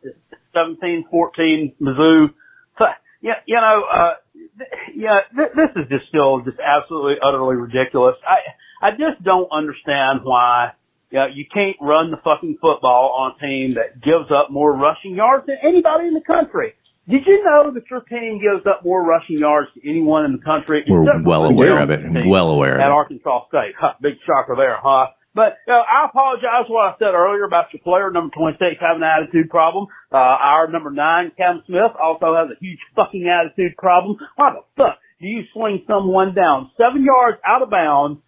[0.54, 2.32] 17-14, Mizzou.
[2.78, 2.84] So,
[3.20, 4.12] yeah, you know, uh,
[4.56, 8.14] th- yeah, th- this is just still just absolutely, utterly ridiculous.
[8.26, 10.72] I, I just don't understand why
[11.10, 15.14] yeah, you can't run the fucking football on a team that gives up more rushing
[15.14, 16.74] yards than anybody in the country.
[17.08, 20.44] Did you know that your team gives up more rushing yards to anyone in the
[20.44, 20.84] country?
[20.86, 22.00] We're well aware of it.
[22.26, 22.94] Well aware at of it.
[22.94, 23.74] Arkansas State.
[23.74, 25.10] Huh, big shocker there, huh?
[25.34, 28.78] But you know, I apologize for what I said earlier about your player number 26
[28.78, 29.86] having an attitude problem.
[30.12, 34.18] Uh, our number nine, Cam Smith, also has a huge fucking attitude problem.
[34.36, 38.20] Why the fuck do you swing someone down seven yards out of bounds,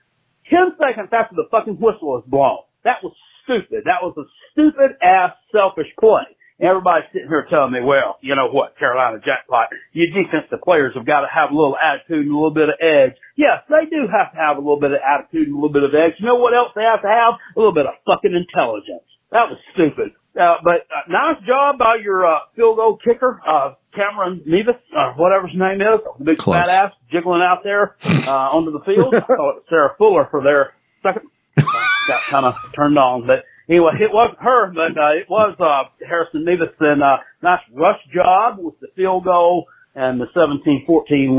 [0.51, 2.67] ten seconds after the fucking whistle is blown?
[2.85, 3.15] That was
[3.45, 3.85] stupid.
[3.87, 6.27] That was a stupid ass selfish play.
[6.63, 11.03] Everybody's sitting here telling me, well, you know what, Carolina Jackpot, your defensive players have
[11.07, 13.19] got to have a little attitude and a little bit of edge.
[13.35, 15.83] Yes, they do have to have a little bit of attitude and a little bit
[15.83, 16.15] of edge.
[16.23, 17.35] You know what else they have to have?
[17.35, 19.03] A little bit of fucking intelligence.
[19.35, 20.15] That was stupid.
[20.39, 25.13] Uh, but uh, nice job by your uh, field goal kicker, uh, Cameron Nevis, uh,
[25.19, 26.57] whatever his name is, the big Close.
[26.63, 27.97] fat ass jiggling out there
[28.29, 29.13] uh, onto the field.
[29.15, 31.27] I thought it was Sarah Fuller for their second.
[32.09, 35.89] Got kind of turned on, but anyway, it wasn't her, but uh, it was uh,
[36.07, 36.75] Harrison Nevis.
[36.81, 40.89] And uh, nice rush job with the field goal and the 17-14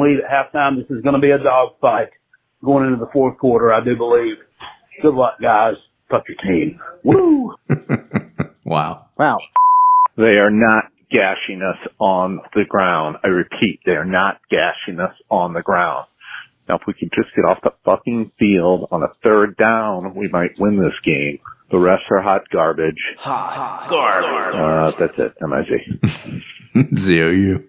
[0.02, 0.78] lead at halftime.
[0.78, 2.10] This is going to be a dog fight
[2.64, 4.38] going into the fourth quarter, I do believe.
[5.02, 5.74] Good luck, guys.
[6.10, 6.80] Fuck your team.
[7.04, 7.56] Woo!
[8.66, 9.08] Wow.
[9.18, 9.40] Wow.
[10.16, 13.18] They are not gashing us on the ground.
[13.24, 16.08] I repeat, they are not gashing us on the ground.
[16.70, 20.30] Now, if we could just get off the fucking field on a third down, we
[20.30, 21.40] might win this game.
[21.72, 23.02] The rest are hot garbage.
[23.18, 24.56] Hot garbage.
[24.56, 25.34] Uh, that's it.
[25.42, 26.96] M-I-Z.
[26.98, 27.68] Z-O-U.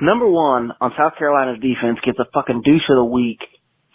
[0.00, 3.40] Number one on South Carolina's defense gets a fucking douche of the week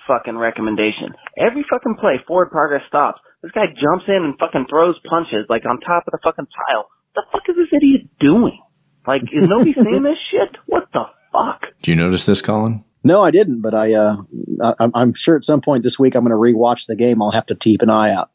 [0.07, 1.13] fucking recommendation.
[1.37, 3.19] Every fucking play, forward progress stops.
[3.43, 6.89] This guy jumps in and fucking throws punches like on top of the fucking pile.
[7.13, 8.59] What the fuck is this idiot doing?
[9.07, 10.57] Like, is nobody seeing this shit?
[10.65, 11.61] What the fuck?
[11.81, 12.83] Do you notice this, Colin?
[13.03, 14.17] No, I didn't, but I, uh,
[14.61, 17.21] I, I'm sure at some point this week I'm going to rewatch the game.
[17.21, 18.31] I'll have to keep an eye out.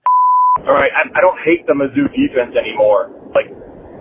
[0.64, 3.12] All right, I, I don't hate the Mizzou defense anymore.
[3.34, 3.50] Like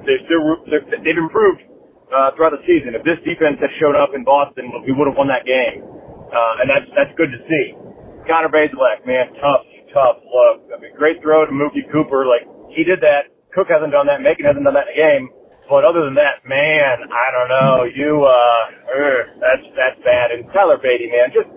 [0.08, 1.66] they, they're, they're they've improved
[2.14, 2.96] uh, throughout the season.
[2.96, 6.62] If this defense had showed up in Boston, we would have won that game, uh,
[6.62, 7.66] and that's that's good to see.
[8.30, 10.70] Connor Bazelak, man, tough, tough look.
[10.72, 12.24] I mean, great throw to Mookie Cooper.
[12.24, 13.34] Like he did that.
[13.52, 14.22] Cook hasn't done that.
[14.22, 15.24] Macon hasn't done that in a game.
[15.74, 17.90] But other than that, man, I don't know.
[17.90, 20.30] You, uh, er, that's that's bad.
[20.30, 21.50] And Tyler Badie, man, just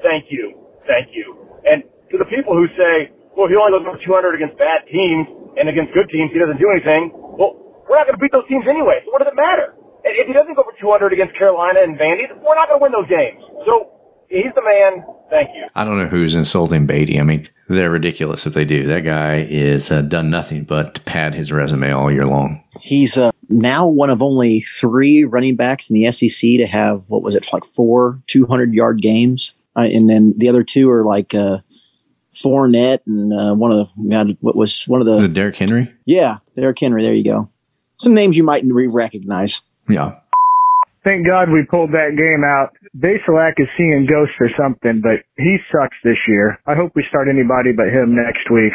[0.00, 0.56] thank you,
[0.88, 1.36] thank you.
[1.68, 5.28] And to the people who say, well, he only goes over 200 against bad teams
[5.60, 7.12] and against good teams, he doesn't do anything.
[7.12, 9.04] Well, we're not going to beat those teams anyway.
[9.04, 9.76] So what does it matter?
[10.08, 12.84] And if he doesn't go for 200 against Carolina and Vandy, we're not going to
[12.88, 13.44] win those games.
[13.68, 13.92] So
[14.32, 15.04] he's the man.
[15.28, 15.68] Thank you.
[15.76, 17.20] I don't know who's insulting Badie.
[17.20, 18.86] I mean, they're ridiculous if they do.
[18.86, 22.64] That guy is uh, done nothing but pad his resume all year long.
[22.80, 27.22] He's uh, now one of only three running backs in the SEC to have what
[27.22, 31.34] was it like four 200 yard games, uh, and then the other two are like
[31.34, 31.58] uh,
[32.34, 35.92] Fournette and uh, one of the God, what was one of the The Derrick Henry.
[36.06, 37.02] yeah Derrick Henry.
[37.02, 37.50] There you go.
[37.98, 39.60] Some names you might recognize.
[39.88, 40.16] Yeah.
[41.02, 42.76] Thank God we pulled that game out.
[42.96, 46.58] Bazelak is seeing ghosts or something, but he sucks this year.
[46.66, 48.72] I hope we start anybody but him next week.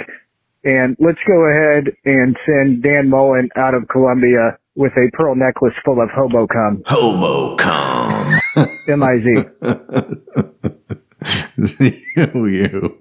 [0.63, 5.73] And let's go ahead and send Dan Mullen out of Columbia with a pearl necklace
[5.83, 6.83] full of hobo cum.
[6.85, 8.11] Hobo cum.
[8.87, 9.43] M-I-Z.
[12.17, 12.97] you.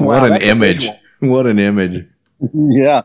[0.00, 0.78] Wow, what an image.
[0.78, 0.98] visual.
[1.20, 2.06] What an image.
[2.52, 3.02] yeah.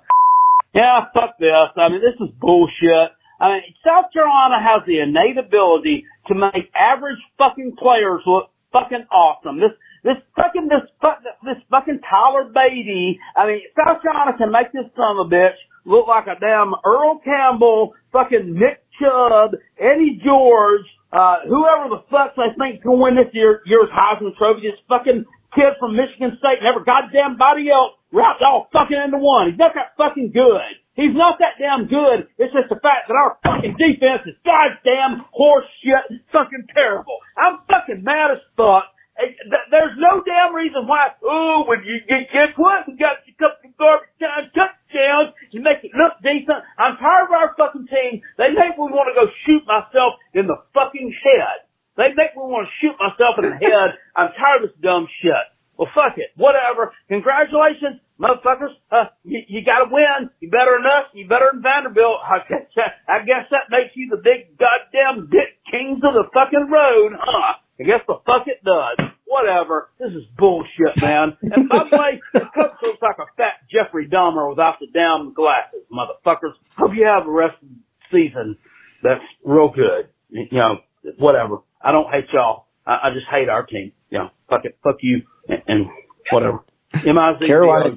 [0.73, 1.51] Yeah, fuck this.
[1.75, 3.11] I mean, this is bullshit.
[3.39, 9.05] I mean, South Carolina has the innate ability to make average fucking players look fucking
[9.11, 9.59] awesome.
[9.59, 9.71] This,
[10.03, 13.17] this fucking, this, fuck- this fucking Tyler Badie.
[13.35, 16.73] I mean, South Carolina can make this son of a bitch look like a damn
[16.85, 23.15] Earl Campbell, fucking Nick Chubb, Eddie George, uh, whoever the fuck I think gonna win
[23.15, 24.71] this year, year's Heisman Trophy.
[24.71, 29.19] This fucking kid from Michigan State and every goddamn body else wrapped all fucking into
[29.19, 29.51] one.
[29.51, 30.71] He's not that fucking good.
[30.95, 32.27] He's not that damn good.
[32.37, 37.19] It's just the fact that our fucking defense is goddamn horse shit fucking terrible.
[37.35, 38.91] I'm fucking mad as fuck.
[39.17, 42.87] There's no damn reason why, oh, when you get, guess what?
[42.87, 45.35] We got a couple of garbage time touchdowns.
[45.51, 46.63] You make it look decent.
[46.79, 48.23] I'm tired of our fucking team.
[48.39, 51.67] They make me want to go shoot myself in the fucking head.
[51.99, 53.99] They make me want to shoot myself in the head.
[54.15, 55.45] I'm tired of this dumb shit.
[55.77, 56.31] Well, fuck it.
[56.37, 56.93] Whatever.
[57.09, 58.75] Congratulations, motherfuckers.
[58.91, 60.29] Uh, you, you gotta win.
[60.39, 61.09] You better than us.
[61.13, 62.21] You better than Vanderbilt.
[62.21, 62.69] I guess,
[63.09, 67.57] I guess that makes you the big goddamn dick kings of the fucking road, huh?
[67.81, 69.07] I guess the fuck it does.
[69.25, 69.89] Whatever.
[69.99, 71.37] This is bullshit, man.
[71.41, 75.33] And by the way, this coach looks like a fat Jeffrey Dahmer without the damn
[75.33, 76.53] glasses, motherfuckers.
[76.77, 77.75] Hope you have the rest of the
[78.11, 78.57] season
[79.01, 80.09] that's real good.
[80.29, 80.77] You know,
[81.17, 81.57] whatever.
[81.81, 82.65] I don't hate y'all.
[82.85, 83.93] I, I just hate our team.
[84.09, 84.77] You know, fuck it.
[84.83, 85.85] Fuck you and, and
[86.31, 86.59] whatever.
[86.93, 87.95] M-I-Z- Carolina.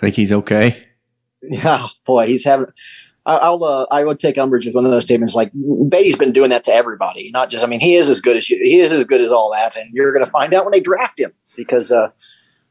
[0.00, 0.82] Think he's okay?
[1.44, 2.66] Yeah, boy, he's having.
[3.26, 3.62] I- I'll.
[3.64, 5.34] Uh, I would take umbrage with one of those statements.
[5.34, 7.62] Like Badie's been doing that to everybody, not just.
[7.62, 8.58] I mean, he is as good as you.
[8.62, 10.80] He is as good as all that, and you're going to find out when they
[10.80, 12.10] draft him because uh,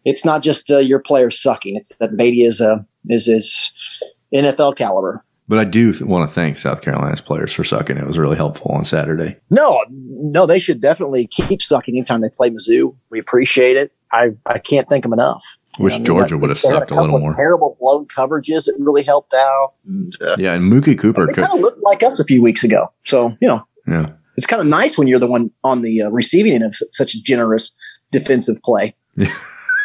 [0.05, 1.75] it's not just uh, your players sucking.
[1.75, 3.71] It's that Badie is uh, is is
[4.33, 5.23] NFL caliber.
[5.47, 7.97] But I do want to thank South Carolina's players for sucking.
[7.97, 9.35] It was really helpful on Saturday.
[9.49, 12.95] No, no, they should definitely keep sucking anytime they play Mizzou.
[13.09, 13.91] We appreciate it.
[14.13, 15.43] I I can't thank them enough.
[15.79, 17.35] Wish I mean, Georgia they- would have they had sucked a couple little more.
[17.35, 19.73] Terrible blown coverages that really helped out.
[19.87, 21.45] And, uh, Yeah, and Mookie Cooper they could.
[21.45, 22.91] kind of looked like us a few weeks ago.
[23.03, 24.09] So you know, Yeah.
[24.37, 27.13] it's kind of nice when you're the one on the uh, receiving end of such
[27.23, 27.73] generous
[28.11, 28.95] defensive play.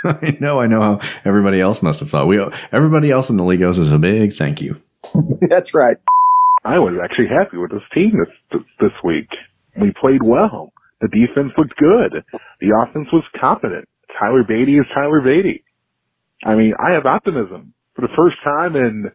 [0.04, 2.26] I know, I know how everybody else must have thought.
[2.28, 2.40] We
[2.72, 4.80] everybody else in the league owes us a big thank you.
[5.42, 5.96] That's right.
[6.64, 9.28] I was actually happy with this team this, this this week.
[9.80, 10.72] We played well.
[11.00, 12.24] The defense looked good.
[12.60, 13.86] The offense was competent.
[14.18, 15.62] Tyler Badie is Tyler Badie.
[16.46, 19.10] I mean, I have optimism for the first time in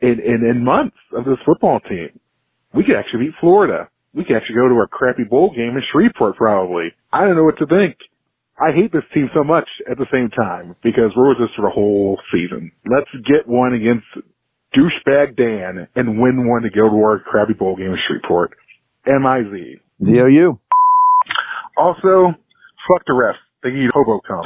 [0.00, 2.18] in in, in months of this football team.
[2.72, 3.88] We could actually beat Florida.
[4.14, 6.94] We could actually go to a crappy bowl game in Shreveport probably.
[7.12, 7.96] I don't know what to think.
[8.58, 11.68] I hate this team so much at the same time because we're with this for
[11.68, 12.72] the whole season.
[12.88, 14.06] Let's get one against
[14.74, 18.52] douchebag Dan and win one to go to our crappy bowl game in Shreveport.
[19.06, 19.76] M-I-Z.
[20.02, 20.58] Z-O-U.
[21.76, 22.34] Also,
[22.88, 23.34] fuck the refs.
[23.62, 24.40] They need hobo cum.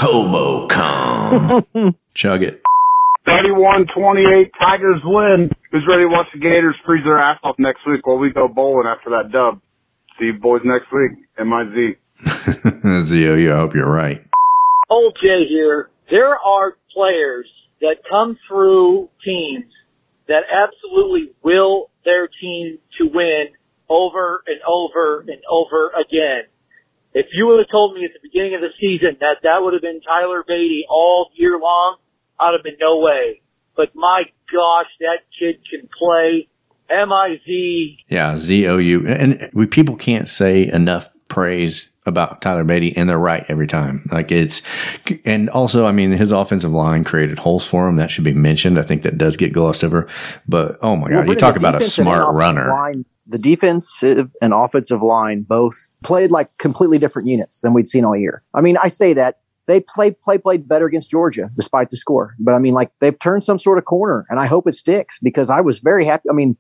[1.30, 1.94] Hobo.
[2.14, 2.62] Chug it.
[3.26, 5.50] 31-28, Tigers win.
[5.70, 8.48] Who's ready to watch the Gators freeze their ass off next week while we go
[8.48, 9.60] bowling after that dub?
[10.18, 11.12] See you boys next week.
[11.38, 11.96] M-I-Z.
[13.02, 14.24] ZOU, I hope you're right.
[14.88, 15.90] Old Jay here.
[16.10, 17.46] There are players
[17.80, 19.72] that come through teams
[20.28, 23.48] that absolutely will their team to win
[23.88, 26.44] over and over and over again.
[27.12, 29.72] If you would have told me at the beginning of the season that that would
[29.72, 31.96] have been Tyler Badie all year long,
[32.38, 33.42] I'd have been no way.
[33.76, 36.48] But my gosh, that kid can play
[36.88, 37.98] M I Z.
[38.08, 39.06] Yeah, Z O U.
[39.08, 44.08] And we people can't say enough praise about Tyler Badie, and they're right every time.
[44.10, 44.62] Like it's,
[45.24, 47.96] and also, I mean, his offensive line created holes for him.
[47.96, 48.78] That should be mentioned.
[48.78, 50.08] I think that does get glossed over.
[50.48, 52.68] But oh my Well, God, you talk about a smart runner.
[52.68, 58.04] Line, the defensive and offensive line both played like completely different units than we'd seen
[58.04, 58.42] all year.
[58.54, 62.34] I mean, I say that they played play played better against Georgia despite the score,
[62.40, 65.20] but I mean, like they've turned some sort of corner, and I hope it sticks
[65.20, 66.28] because I was very happy.
[66.28, 66.56] I mean,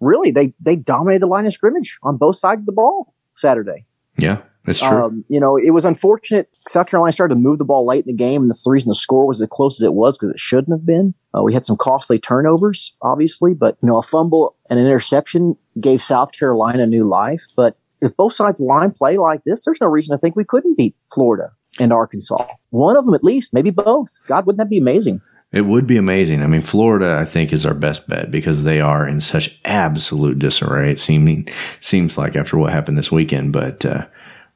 [0.00, 3.84] really, they they dominated the line of scrimmage on both sides of the ball Saturday.
[4.16, 4.88] Yeah, that's true.
[4.88, 6.48] Um, you know, it was unfortunate.
[6.68, 8.94] South Carolina started to move the ball late in the game, and the reason the
[8.94, 11.14] score was as close as it was because it shouldn't have been.
[11.34, 15.56] Uh, we had some costly turnovers, obviously, but you know, a fumble and an interception
[15.80, 17.42] gave South Carolina new life.
[17.56, 20.36] But if both sides of the line play like this, there's no reason to think
[20.36, 21.50] we couldn't beat Florida
[21.80, 22.46] and Arkansas.
[22.70, 24.08] One of them at least, maybe both.
[24.26, 25.20] God, wouldn't that be amazing?
[25.52, 26.42] It would be amazing.
[26.42, 30.38] I mean, Florida, I think, is our best bet because they are in such absolute
[30.38, 30.90] disarray.
[30.90, 31.46] It seeming
[31.78, 34.06] seems like after what happened this weekend, but uh,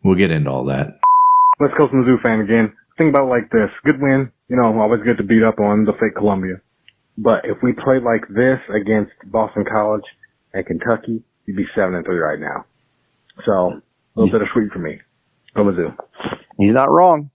[0.07, 0.98] we'll get into all that.
[1.59, 2.72] West Coast Mizzou fan again.
[2.96, 3.70] Think about it like this.
[3.84, 4.30] Good win.
[4.48, 6.61] You know, always good to beat up on the fake Columbia.
[7.18, 10.04] But if we played like this against Boston College
[10.52, 12.64] and Kentucky, you'd be seven and three right now.
[13.44, 13.82] So a
[14.14, 15.00] little bit of sweet for me.
[15.54, 15.96] Go Mizzou.
[16.59, 17.30] He's not wrong.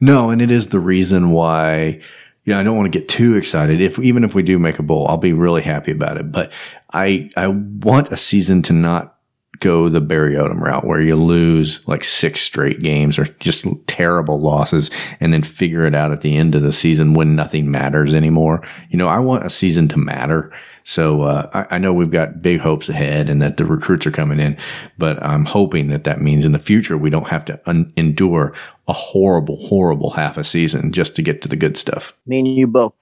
[0.00, 2.00] No, and it is the reason why.
[2.44, 3.80] Yeah, I don't want to get too excited.
[3.80, 6.30] If even if we do make a bowl, I'll be really happy about it.
[6.30, 6.52] But
[6.92, 9.15] I I want a season to not
[9.60, 14.38] go the Barry Odom route where you lose like six straight games or just terrible
[14.38, 14.90] losses
[15.20, 18.66] and then figure it out at the end of the season when nothing matters anymore.
[18.90, 20.52] You know, I want a season to matter.
[20.84, 24.12] So uh, I, I know we've got big hopes ahead and that the recruits are
[24.12, 24.56] coming in,
[24.98, 28.54] but I'm hoping that that means in the future we don't have to un- endure
[28.86, 32.16] a horrible, horrible half a season just to get to the good stuff.
[32.26, 32.94] Me and you both.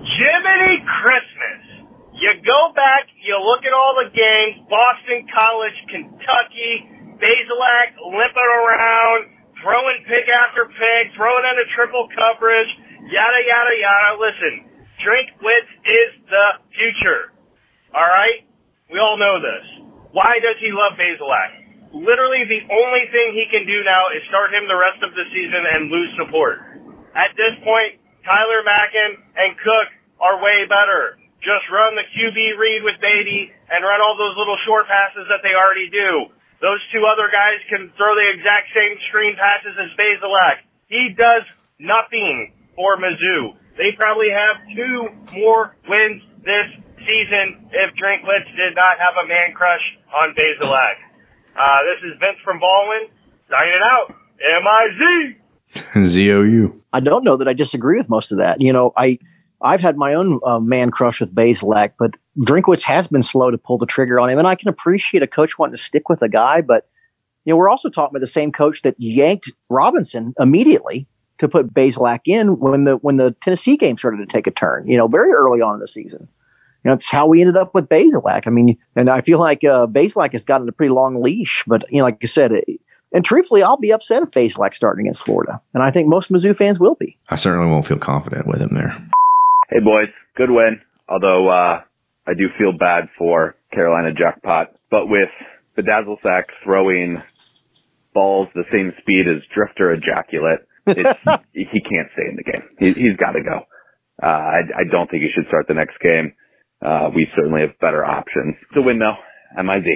[0.00, 1.88] Jiminy Christmas.
[2.12, 6.72] You go back, you look at all the games, Boston College, Kentucky,
[7.16, 9.20] Bazelak limping around,
[9.64, 12.68] throwing pick after pick, throwing into triple coverage,
[13.08, 14.10] yada, yada, yada.
[14.20, 14.54] Listen,
[15.00, 17.32] Drinkwitz is the future.
[17.96, 18.44] All right?
[18.92, 19.64] We all know this.
[20.12, 21.96] Why does he love Bazelak?
[21.96, 25.24] Literally the only thing he can do now is start him the rest of the
[25.32, 26.60] season and lose support.
[27.16, 27.96] At this point,
[28.28, 29.88] Tyler Macon and Cook
[30.20, 31.21] are way better.
[31.42, 35.42] Just run the QB read with Badie and run all those little short passes that
[35.42, 36.30] they already do.
[36.62, 40.62] Those two other guys can throw the exact same screen passes as Bazelak.
[40.86, 41.42] He does
[41.82, 43.58] nothing for Mizzou.
[43.74, 46.70] They probably have two more wins this
[47.02, 49.82] season if Drinkwitz did not have a man crush
[50.14, 50.96] on Bazelak.
[51.58, 53.10] Uh, this is Vince from Baldwin,
[53.50, 54.14] signing out.
[54.38, 56.06] M-I-Z!
[56.06, 56.82] Z-O-U.
[56.92, 58.60] I don't know that I disagree with most of that.
[58.60, 59.18] You know, I
[59.62, 63.58] I've had my own uh, man crush with Bazelak, but Drinkwitz has been slow to
[63.58, 66.22] pull the trigger on him, and I can appreciate a coach wanting to stick with
[66.22, 66.88] a guy, but
[67.44, 71.08] you know, we're also talking about the same coach that yanked Robinson immediately
[71.38, 74.86] to put Bazelak in when the when the Tennessee game started to take a turn.
[74.86, 76.28] You know, very early on in the season.
[76.84, 78.46] You know, it's how we ended up with Bazelak.
[78.46, 81.84] I mean, and I feel like uh, Bazelak has gotten a pretty long leash, but
[81.90, 82.64] you know, like I said, it,
[83.12, 86.56] and truthfully, I'll be upset if Bazelak starting against Florida, and I think most Mizzou
[86.56, 87.18] fans will be.
[87.28, 88.96] I certainly won't feel confident with him there.
[89.72, 90.82] Hey boys, good win.
[91.08, 91.80] Although uh,
[92.28, 95.30] I do feel bad for Carolina Jackpot, but with
[95.78, 97.22] Bedazzle Sack throwing
[98.12, 101.18] balls the same speed as Drifter Ejaculate, it's,
[101.54, 102.68] he can't stay in the game.
[102.80, 103.64] He, he's got to go.
[104.22, 106.34] Uh, I, I don't think he should start the next game.
[106.84, 108.56] Uh, we certainly have better options.
[108.68, 109.16] It's a win though.
[109.56, 109.88] M-I-Z.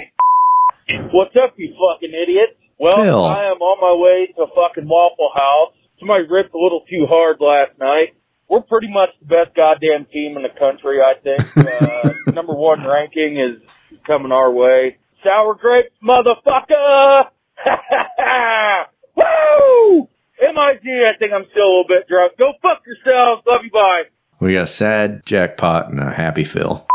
[1.12, 2.57] What's up, you fucking idiot?
[2.79, 3.24] Well, Phil.
[3.27, 5.77] I am on my way to fucking Waffle House.
[6.01, 8.16] Somebody ripped a little too hard last night.
[8.49, 11.43] We're pretty much the best goddamn team in the country, I think.
[11.77, 13.61] Uh, number one ranking is
[14.07, 14.97] coming our way.
[15.23, 17.25] Sour grapes, motherfucker!
[19.17, 20.09] Woo!
[20.41, 22.33] MIG, I think I'm still a little bit drunk.
[22.39, 23.43] Go fuck yourselves.
[23.47, 24.03] Love you, bye.
[24.41, 26.87] We got a sad jackpot and a happy Phil.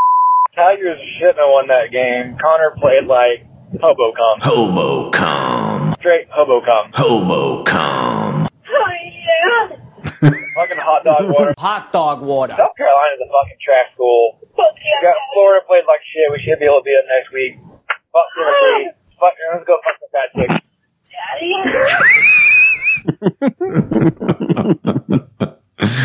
[0.54, 2.36] Tigers shouldn't have won that game.
[2.38, 3.46] Connor played like
[3.80, 4.40] hobo cum.
[4.40, 5.94] Hobo cum.
[5.98, 6.92] Straight hobo cum.
[10.22, 10.44] Hobo cum.
[10.54, 11.54] fucking hot dog water.
[11.58, 12.54] Hot dog water.
[12.56, 14.38] South Carolina's a fucking trash school.
[15.02, 16.30] Got Florida played like shit.
[16.30, 17.58] We should be able to beat them next week.
[18.12, 18.90] Fuck Tennessee.
[19.22, 20.50] Fuck, let's go fuck the fat chick.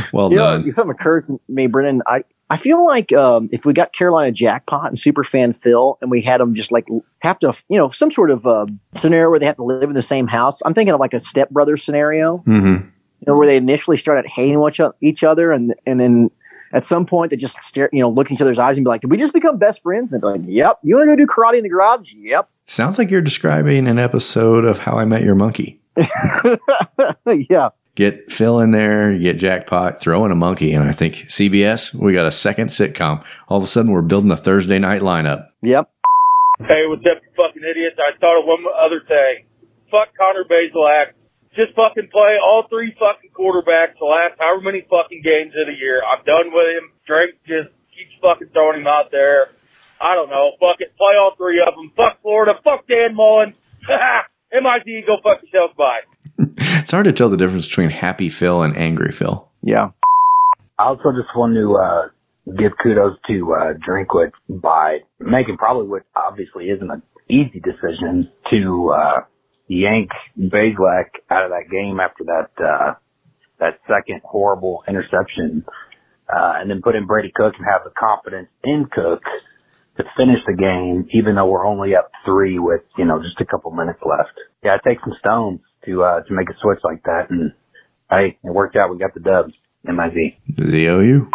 [0.13, 2.03] well you know, something occurs to me, Brennan.
[2.05, 6.21] I, I feel like um, if we got Carolina jackpot and superfan Phil, and we
[6.21, 6.87] had them just like
[7.21, 9.95] have to, you know, some sort of uh, scenario where they have to live in
[9.95, 10.61] the same house.
[10.63, 12.37] I'm thinking of like a stepbrother scenario.
[12.45, 12.89] Mm-hmm.
[13.19, 14.61] You know, where they initially started hating
[15.01, 16.29] each other, and and then
[16.71, 18.89] at some point they just stare, you know, look in each other's eyes and be
[18.89, 21.15] like, "Did we just become best friends?" And they're like, "Yep." You want to go
[21.15, 22.13] do karate in the garage?
[22.15, 22.49] Yep.
[22.65, 25.79] Sounds like you're describing an episode of How I Met Your Monkey.
[27.49, 27.69] yeah.
[27.95, 31.95] Get Phil in there, you get Jackpot, throw in a monkey, and I think CBS,
[31.95, 33.25] we got a second sitcom.
[33.47, 35.47] All of a sudden, we're building a Thursday night lineup.
[35.63, 35.89] Yep.
[36.59, 37.97] Hey, what's up, you fucking idiots?
[37.97, 39.45] I thought of one other thing.
[39.89, 41.13] Fuck Connor Bazelak.
[41.57, 45.73] Just fucking play all three fucking quarterbacks the last however many fucking games of the
[45.73, 46.05] year.
[46.05, 46.93] I'm done with him.
[47.09, 49.49] Drake just keeps fucking throwing him out there.
[49.99, 50.53] I don't know.
[50.61, 50.93] Fuck it.
[50.97, 51.91] Play all three of them.
[51.97, 52.53] Fuck Florida.
[52.63, 53.55] Fuck Dan Mullen.
[54.53, 55.75] MIT, go fuck yourself.
[55.75, 56.05] Bye.
[56.87, 59.49] It's hard to tell the difference between happy Phil and angry Phil.
[59.61, 59.89] Yeah.
[60.79, 66.03] I also just want to uh, give kudos to uh, Drinkwitz by making probably what
[66.15, 69.19] obviously isn't an easy decision to uh,
[69.67, 72.93] yank Bazelak out of that game after that uh,
[73.59, 75.65] that second horrible interception,
[76.29, 79.21] uh, and then put in Brady Cook and have the confidence in Cook
[79.97, 83.45] to finish the game, even though we're only up three with you know just a
[83.45, 84.37] couple minutes left.
[84.63, 87.53] Yeah, it takes some stones to uh, to make a switch like that, and
[88.09, 88.89] hey, it worked out.
[88.89, 89.53] We got the dubs.
[89.87, 90.35] MIZ.
[90.59, 91.29] ZOU.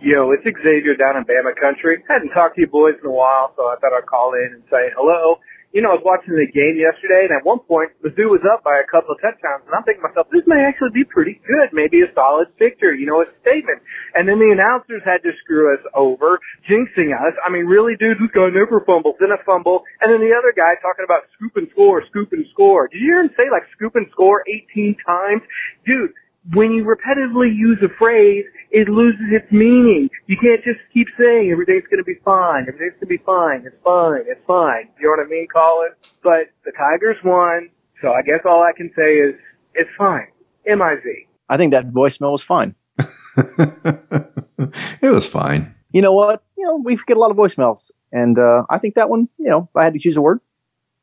[0.00, 2.02] Yo, it's Xavier down in Bama country.
[2.08, 4.62] Hadn't talked to you boys in a while, so I thought I'd call in and
[4.68, 5.38] say hello.
[5.74, 8.62] You know, I was watching the game yesterday, and at one point, Mizzou was up
[8.62, 11.42] by a couple of touchdowns, and I'm thinking to myself, this may actually be pretty
[11.42, 13.82] good, maybe a solid victory, you know, a statement.
[14.14, 16.38] And then the announcers had to screw us over,
[16.70, 17.34] jinxing us.
[17.42, 20.54] I mean, really, dude, this guy never fumbles, then a fumble, and then the other
[20.54, 22.86] guy talking about scoop and score, scoop and score.
[22.86, 25.42] Did you hear him say like scoop and score 18 times?
[25.82, 26.14] Dude,
[26.52, 30.10] when you repetitively use a phrase, it loses its meaning.
[30.26, 32.66] You can't just keep saying everything's going to be fine.
[32.68, 33.64] Everything's going to be fine.
[33.66, 34.22] It's fine.
[34.28, 34.88] It's fine.
[35.00, 35.90] You know what I mean, Colin?
[36.22, 37.70] But the Tigers won,
[38.02, 39.34] so I guess all I can say is
[39.74, 40.28] it's fine.
[40.66, 41.28] M-I-Z.
[41.48, 42.74] I think that voicemail was fine.
[45.02, 45.74] It was fine.
[45.92, 46.42] You know what?
[46.56, 49.50] You know, we get a lot of voicemails, and uh, I think that one, you
[49.50, 50.40] know, if I had to choose a word,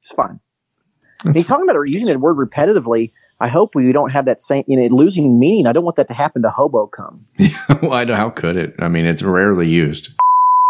[0.01, 0.39] it's fine.
[1.23, 3.11] And he's talking about using that word repetitively.
[3.39, 5.67] I hope we don't have that same, you know, losing meaning.
[5.67, 7.27] I don't want that to happen to hobo come.
[7.81, 8.75] well, I don't, how could it?
[8.79, 10.09] I mean, it's rarely used.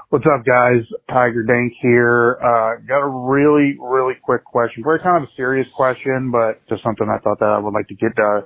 [0.09, 0.83] What's up, guys?
[1.09, 2.37] Tiger Dank here.
[2.43, 4.83] Uh, got a really, really quick question.
[4.83, 7.87] Very kind of a serious question, but just something I thought that I would like
[7.87, 8.41] to get uh,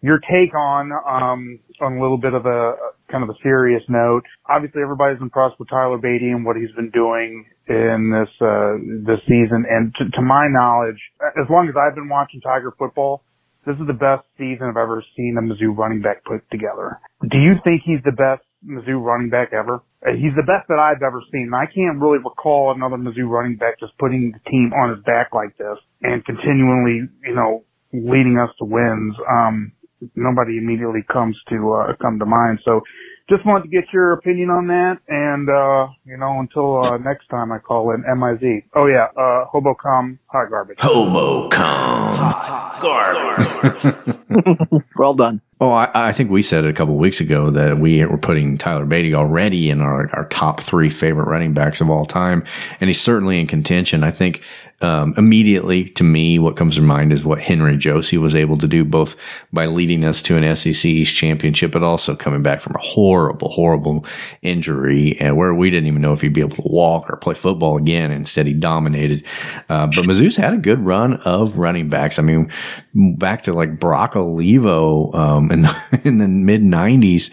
[0.00, 2.74] your take on, um, on a little bit of a
[3.10, 4.22] kind of a serious note.
[4.48, 9.20] Obviously, everybody's impressed with Tyler Badie and what he's been doing in this uh, this
[9.26, 9.64] season.
[9.68, 13.22] And to, to my knowledge, as long as I've been watching Tiger football,
[13.66, 16.98] this is the best season I've ever seen a Mizzou running back put together.
[17.22, 19.82] Do you think he's the best Mizzou running back ever?
[20.02, 21.50] Uh, He's the best that I've ever seen.
[21.50, 25.04] And I can't really recall another Mizzou running back just putting the team on his
[25.04, 29.14] back like this and continually, you know, leading us to wins.
[29.30, 29.72] Um,
[30.16, 32.58] nobody immediately comes to uh, come to mind.
[32.64, 32.80] So
[33.28, 34.98] just wanted to get your opinion on that.
[35.08, 38.62] And, uh, you know, until uh, next time I call in MIZ.
[38.74, 40.78] Oh, yeah, uh, Hobocom Hot Garbage.
[40.78, 44.82] Hobocom Hot Garbage.
[44.96, 45.40] well done.
[45.60, 48.84] Oh, I, I think we said a couple weeks ago that we were putting Tyler
[48.84, 52.44] Badie already in our, our top three favorite running backs of all time.
[52.80, 54.02] And he's certainly in contention.
[54.02, 54.42] I think
[54.82, 58.66] um, immediately to me, what comes to mind is what Henry Josey was able to
[58.66, 59.16] do, both
[59.52, 63.48] by leading us to an SEC East championship, but also coming back from a horrible,
[63.48, 64.04] horrible
[64.42, 67.34] injury and where we didn't even know if he'd be able to walk or play
[67.34, 68.10] football again.
[68.10, 69.24] Instead, he dominated.
[69.68, 72.18] Uh, but Mizzou's had a good run of running backs.
[72.18, 72.50] I mean,
[72.94, 77.30] back to like Brock Olivo um, in the, in the mid '90s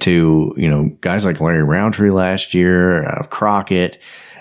[0.00, 3.98] to you know guys like Larry Rountree last year, uh, Crockett.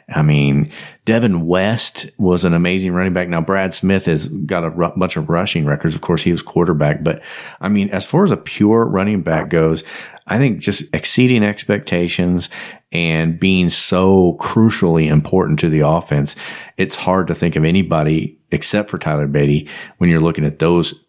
[0.07, 0.71] I mean,
[1.05, 3.27] Devin West was an amazing running back.
[3.27, 5.95] Now, Brad Smith has got a bunch of rushing records.
[5.95, 7.23] Of course, he was quarterback, but
[7.59, 9.83] I mean, as far as a pure running back goes,
[10.27, 12.49] I think just exceeding expectations
[12.91, 16.35] and being so crucially important to the offense,
[16.77, 21.05] it's hard to think of anybody except for Tyler Badie when you're looking at those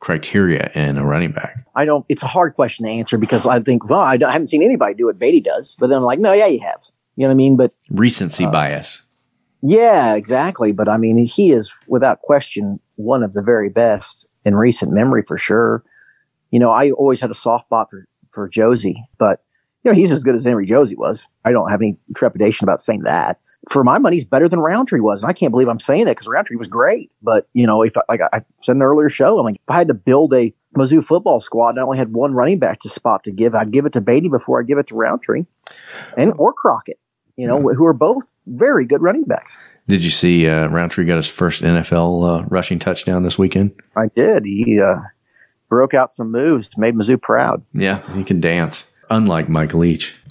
[0.00, 1.66] criteria in a running back.
[1.74, 4.48] I don't, it's a hard question to answer because I think, well, I, I haven't
[4.48, 5.76] seen anybody do what Badie does.
[5.80, 6.84] But then I'm like, no, yeah, you have.
[7.16, 7.56] You know what I mean?
[7.56, 9.10] But Recency uh, bias.
[9.62, 10.72] yeah, exactly.
[10.72, 15.22] But I mean, he is without question one of the very best in recent memory
[15.26, 15.84] for sure.
[16.50, 19.40] You know, I always had a soft spot for, for Josey, but
[19.84, 21.28] you know, he's as good as Henry Josey was.
[21.44, 23.38] I don't have any trepidation about saying that.
[23.68, 25.22] For my money, he's better than Rountree was.
[25.22, 27.10] And I can't believe I'm saying that because Rountree was great.
[27.22, 29.70] But, you know, if I, like I said in the earlier show, I'm like, if
[29.70, 32.78] I had to build a Mizzou football squad and I only had one running back
[32.80, 35.44] to spot to give, I'd give it to Badie before I give it to Rountree
[36.16, 36.98] and or Crockett,
[37.36, 39.58] you know, who are both very good running backs.
[39.86, 43.72] Did you see uh, Rountree got his first NFL uh, rushing touchdown this weekend?
[43.96, 44.44] I did.
[44.46, 44.96] He uh,
[45.68, 47.64] broke out some moves, made Mizzou proud.
[47.74, 48.90] Yeah, he can dance.
[49.10, 50.18] Unlike Mike Leach.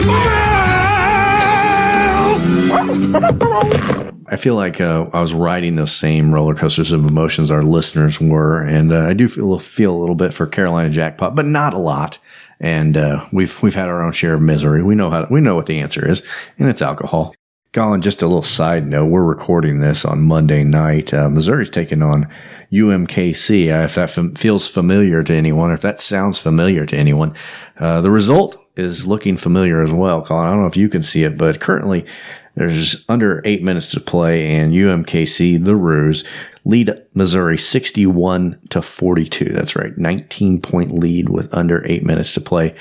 [4.26, 8.20] I feel like uh, I was riding those same roller coasters of emotions our listeners
[8.20, 11.74] were, and uh, I do feel feel a little bit for Carolina jackpot, but not
[11.74, 12.18] a lot.
[12.60, 14.82] And uh, we've we've had our own share of misery.
[14.82, 16.22] We know how we know what the answer is,
[16.58, 17.34] and it's alcohol.
[17.72, 21.12] Colin, just a little side note: we're recording this on Monday night.
[21.12, 22.28] Uh, Missouri's taking on
[22.72, 23.68] UMKC.
[23.68, 27.34] Uh, if that feels familiar to anyone, or if that sounds familiar to anyone,
[27.78, 30.22] uh, the result is looking familiar as well.
[30.22, 32.06] Colin, I don't know if you can see it, but currently
[32.54, 36.24] there's under eight minutes to play, and UMKC, the Roos,
[36.64, 39.46] lead Missouri 61 to 42.
[39.46, 39.96] That's right.
[39.96, 42.74] 19 point lead with under eight minutes to play.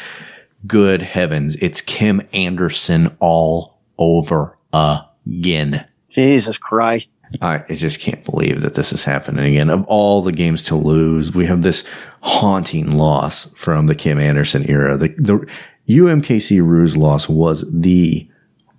[0.65, 1.55] Good heavens.
[1.57, 5.85] It's Kim Anderson all over again.
[6.09, 7.17] Jesus Christ.
[7.41, 9.71] I just can't believe that this is happening again.
[9.71, 11.87] Of all the games to lose, we have this
[12.21, 14.95] haunting loss from the Kim Anderson era.
[14.95, 15.49] The, the
[15.89, 18.29] UMKC Roos loss was the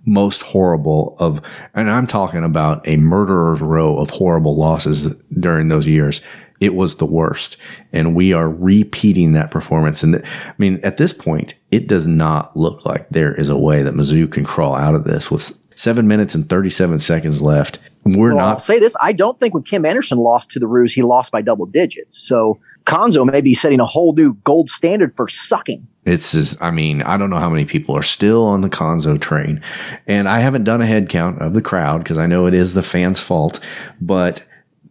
[0.05, 1.41] most horrible of,
[1.73, 6.21] and I'm talking about a murderer's row of horrible losses during those years.
[6.59, 7.57] It was the worst.
[7.91, 10.03] And we are repeating that performance.
[10.03, 13.81] And I mean, at this point, it does not look like there is a way
[13.83, 15.41] that Mizzou can crawl out of this with
[15.75, 17.79] seven minutes and 37 seconds left.
[18.05, 18.95] We're well, not I'll say this.
[19.01, 22.17] I don't think when Kim Anderson lost to the Roos, he lost by double digits.
[22.17, 25.87] So Cuonzo may be setting a whole new gold standard for sucking.
[26.05, 29.19] It's just, I mean, I don't know how many people are still on the Cuonzo
[29.19, 29.61] train.
[30.07, 32.73] And I haven't done a head count of the crowd because I know it is
[32.75, 33.59] the fans' fault,
[33.99, 34.43] but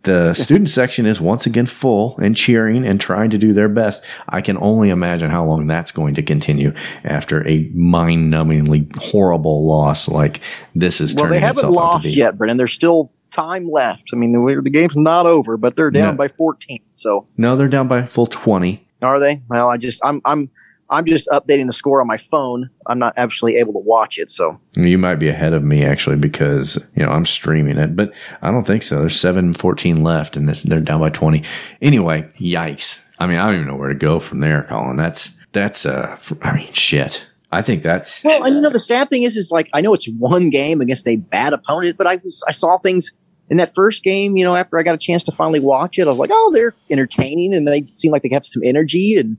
[0.03, 4.05] the student section is once again full and cheering and trying to do their best.
[4.29, 9.67] I can only imagine how long that's going to continue after a mind numbingly horrible
[9.67, 10.41] loss like
[10.75, 12.57] this is Well, they haven't itself out to lost yet, Brennan.
[12.57, 14.11] There's still time left.
[14.13, 16.19] I mean, the, the game's not over, but they're down No.
[16.19, 16.81] by 14.
[16.95, 18.87] So No, they're down by full 20.
[19.01, 19.43] are they?
[19.49, 20.51] Well, I just I'm I'm
[20.91, 22.71] I'm just updating the score on my phone.
[22.87, 24.31] I'm not actually able to watch it.
[24.31, 28.13] So You might be ahead of me actually because, you know, I'm streaming it, but
[28.43, 29.01] I don't think so.
[29.01, 31.43] There's 714 left and this, they're down by 20.
[31.81, 33.09] Anyway, yikes.
[33.19, 34.97] I mean, I don't even know where to go from there, Colin.
[34.97, 37.27] That's, that's, uh, I mean, shit.
[37.55, 39.95] I think that's, well, and you know the sad thing is, is like I know
[39.95, 43.13] it's one game against a bad opponent, but I was I saw things
[43.49, 44.37] in that first game.
[44.37, 46.51] You know, after I got a chance to finally watch it, I was like, oh,
[46.53, 49.37] they're entertaining and they seem like they have some energy, and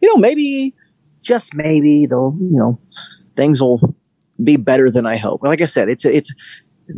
[0.00, 0.74] you know, maybe
[1.26, 2.78] just maybe they'll you know
[3.34, 3.94] things will
[4.42, 5.42] be better than I hope.
[5.42, 6.32] Like I said, it's it's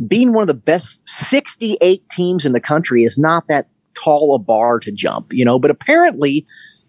[0.07, 4.39] being one of the best 68 teams in the country is not that tall a
[4.39, 5.59] bar to jump, you know.
[5.59, 6.45] But apparently,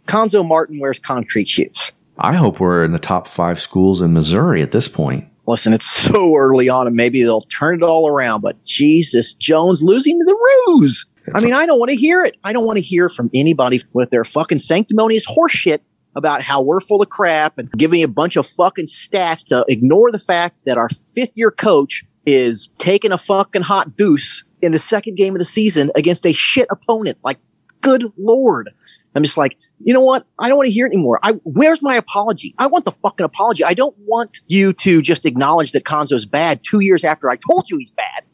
[0.07, 1.93] Cuonzo Martin wears concrete shoes.
[2.18, 5.26] I hope we're in the top five schools in Missouri at this point.
[5.47, 8.43] Listen, it's so early on, and maybe they'll turn it all around.
[8.43, 11.07] But Jesus, Jones losing to the Roos.
[11.34, 12.36] I mean, I don't want to hear it.
[12.45, 15.80] I don't want to hear from anybody with their fucking sanctimonious horseshit
[16.16, 20.11] about how we're full of crap and giving a bunch of fucking stats to ignore
[20.11, 24.78] the fact that our fifth year coach is taking a fucking hot deuce in the
[24.78, 27.18] second game of the season against a shit opponent.
[27.24, 27.38] Like,
[27.80, 28.70] good lord.
[29.14, 30.26] I'm just like, you know what?
[30.38, 31.18] I don't want to hear it anymore.
[31.22, 32.54] I, where's my apology?
[32.58, 33.64] I want the fucking apology.
[33.64, 37.70] I don't want you to just acknowledge that Cuonzo's bad two years after I told
[37.70, 38.24] you he's bad.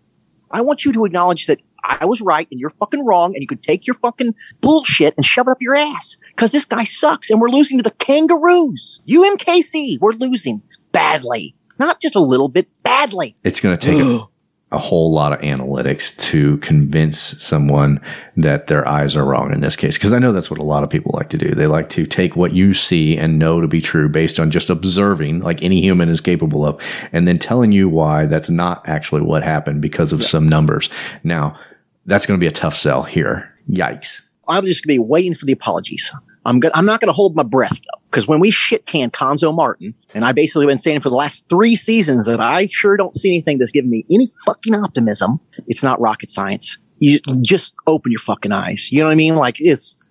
[0.51, 3.47] I want you to acknowledge that I was right and you're fucking wrong and you
[3.47, 6.17] could take your fucking bullshit and shove it up your ass.
[6.37, 9.01] Cause this guy sucks and we're losing to the kangaroos.
[9.07, 10.63] UMKC, we're losing
[10.93, 11.55] badly.
[11.79, 13.37] Not just a little bit, badly.
[13.45, 14.27] It's going to take a,
[14.73, 18.01] a whole lot of analytics to convince someone
[18.37, 19.97] that their eyes are wrong in this case.
[19.97, 21.55] Cause I know that's what a lot of people like to do.
[21.55, 24.71] They like to take what you see and know to be true based on just
[24.71, 26.83] observing like any human is capable of
[27.13, 30.91] and then telling you why that's not actually what happened because of some numbers.
[31.23, 31.59] Now
[32.07, 33.53] that's going to be a tough sell here.
[33.69, 34.23] Yikes.
[34.49, 36.13] I'm just going to be waiting for the apologies.
[36.45, 36.71] I'm good.
[36.75, 39.95] I'm not going to hold my breath though, because when we shit can Cuonzo Martin,
[40.15, 43.31] and I basically been saying for the last three seasons that I sure don't see
[43.31, 45.41] anything that's giving me any fucking optimism.
[45.67, 46.79] It's not rocket science.
[46.99, 48.93] You just open your fucking eyes.
[48.93, 49.35] You know what I mean?
[49.35, 50.11] Like it's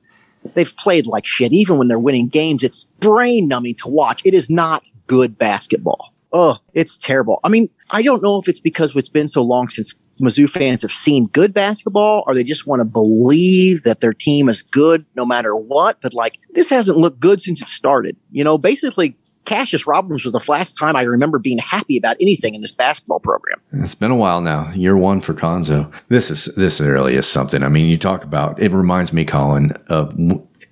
[0.54, 1.54] they've played like shit.
[1.54, 4.22] Even when they're winning games, it's brain numbing to watch.
[4.26, 6.14] It is not good basketball.
[6.34, 7.40] Oh, it's terrible.
[7.46, 10.82] I mean, I don't know if it's because it's been so long since Mizzou fans
[10.82, 15.06] have seen good basketball or they just want to believe that their team is good
[15.16, 16.00] no matter what.
[16.02, 18.16] But like, this hasn't looked good since it started.
[18.32, 22.56] You know, basically, Cassius Robbins was the last time I remember being happy about anything
[22.56, 23.62] in this basketball program.
[23.74, 24.72] It's been a while now.
[24.74, 25.92] Year one for Cuonzo.
[26.10, 27.64] This is this really is something.
[27.64, 28.60] I mean, you talk about.
[28.60, 30.16] It reminds me, Colin, of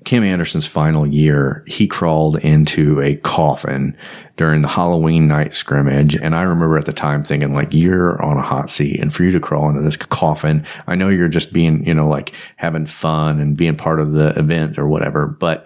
[0.06, 1.64] Kim Anderson's final year.
[1.68, 3.96] He crawled into a coffin
[4.36, 8.38] during the Halloween night scrimmage, and I remember at the time thinking, like, you're on
[8.38, 11.54] a hot seat, and for you to crawl into this coffin, I know you're just
[11.54, 15.66] being, you know, like having fun and being part of the event or whatever, but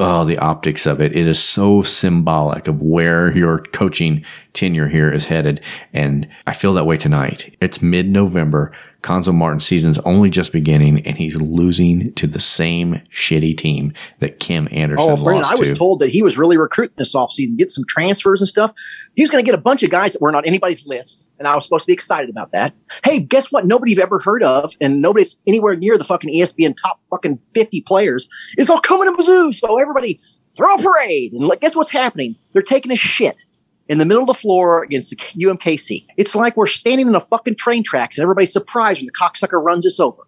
[0.00, 1.16] oh, the optics of it.
[1.16, 5.60] It is so symbolic of where your coaching tenure here is headed.
[5.92, 7.56] And I feel that way tonight.
[7.60, 8.72] It's mid November.
[9.02, 14.40] Cuonzo Martin season's only just beginning and he's losing to the same shitty team that
[14.40, 15.74] Kim Anderson Oh, Brendan, lost I was to.
[15.74, 18.72] told that he was really recruiting this offseason, get some transfers and stuff.
[19.14, 21.46] He was going to get a bunch of guys that weren't on anybody's list, and
[21.46, 22.74] I was supposed to be excited about that.
[23.04, 23.66] Hey, guess what?
[23.66, 27.82] Nobody you've ever heard of, and nobody's anywhere near the fucking ESPN top fucking 50
[27.82, 28.28] players
[28.58, 29.54] is all coming to Mizzou.
[29.54, 30.20] So everybody
[30.56, 31.32] throw a parade.
[31.34, 32.34] And like, guess what's happening?
[32.52, 33.46] They're taking a shit
[33.88, 36.06] in the middle of the floor against the UMKC.
[36.16, 39.62] It's like we're standing in a fucking train tracks and everybody's surprised when the cocksucker
[39.62, 40.22] runs us over.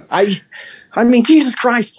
[0.10, 0.40] I,
[0.94, 1.96] I mean, Jesus Christ.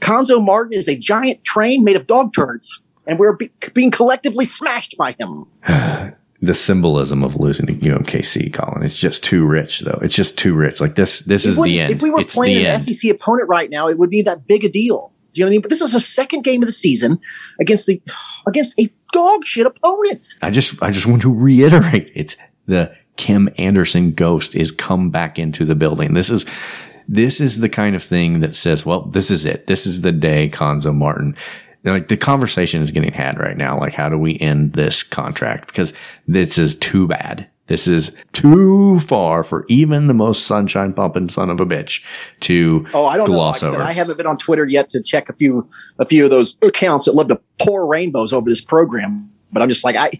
[0.00, 4.44] Cuonzo Martin is a giant train made of dog turds, and we're be- being collectively
[4.44, 5.46] smashed by him.
[6.42, 8.82] the symbolism of losing to UMKC, Colin.
[8.82, 10.00] It's just too rich, though.
[10.02, 10.80] It's just too rich.
[10.80, 11.92] Like this, this It is the end.
[11.92, 12.82] If we were it's playing an end.
[12.82, 15.12] SEC opponent right now, it would be that big a deal.
[15.32, 15.60] Do you know what I mean?
[15.62, 17.18] But this is the second game of the season
[17.58, 18.02] against the
[18.46, 20.26] against a dog shit opponent.
[20.42, 22.36] I just, I just want to reiterate, it's
[22.66, 26.14] the Kim Anderson ghost is come back into the building.
[26.14, 26.46] This is,
[27.06, 29.66] this is the kind of thing that says, well, this is it.
[29.66, 31.36] This is the day Cuonzo Martin.
[31.84, 33.78] Like the conversation is getting had right now.
[33.78, 35.66] Like, how do we end this contract?
[35.66, 35.92] Because
[36.28, 37.48] this is too bad.
[37.72, 42.04] This is too far for even the most sunshine pumping son of a bitch
[42.40, 43.32] to Oh, I don't know.
[43.32, 43.82] Like gloss I, said, over.
[43.82, 45.66] I haven't been on Twitter yet to check a few
[45.98, 49.26] a few of those accounts that love to pour rainbows over this program.
[49.52, 50.10] But I'm just like, I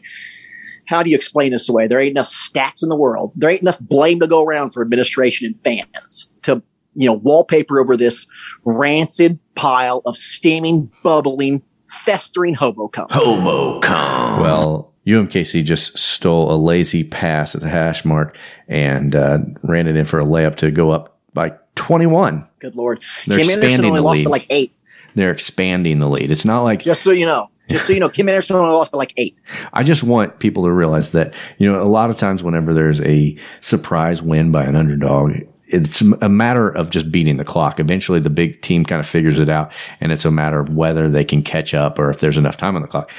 [0.87, 1.87] how do you explain this away?
[1.87, 3.33] There ain't enough stats in the world.
[3.37, 6.63] There ain't enough blame to go around for administration and fans to
[6.95, 8.27] you know wallpaper over this
[8.65, 13.09] rancid pile of steaming, bubbling, festering hobo cum.
[13.11, 14.41] Hobo cum.
[14.41, 18.37] Well, UMKC just stole a lazy pass at the hash mark
[18.69, 22.47] and uh, ran it in for a layup to go up by 21.
[22.61, 24.25] Good lord, They're Kim Anderson expanding only the lost lead.
[24.25, 24.73] by like eight.
[25.15, 26.31] They're expanding the lead.
[26.31, 28.93] It's not like Just so you know, just so you know, Kim Anderson only lost
[28.93, 29.37] by like eight.
[29.73, 33.01] I just want people to realize that, you know, a lot of times whenever there's
[33.03, 35.33] a surprise win by an underdog,
[35.67, 37.81] it's a matter of just beating the clock.
[37.81, 41.09] Eventually the big team kind of figures it out and it's a matter of whether
[41.09, 43.11] they can catch up or if there's enough time on the clock.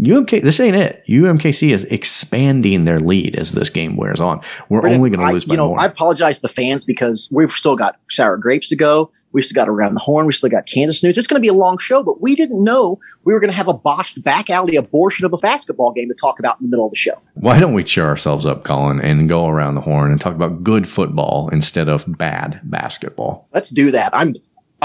[0.00, 1.04] UMK, this ain't it.
[1.08, 4.40] UMKC is expanding their lead as this game wears on.
[4.68, 5.80] We're Brendan, only going to lose by You know, more.
[5.80, 9.10] I apologize to the fans because we've still got sour grapes to go.
[9.32, 10.26] We've still got around the horn.
[10.26, 11.16] We've still got Kansas news.
[11.16, 13.56] It's going to be a long show, but we didn't know we were going to
[13.56, 16.68] have a botched back alley abortion of a basketball game to talk about in the
[16.68, 17.20] middle of the show.
[17.34, 20.64] Why don't we cheer ourselves up, Colin, and go around the horn and talk about
[20.64, 23.48] good football instead of bad basketball?
[23.54, 24.10] Let's do that.
[24.12, 24.34] I'm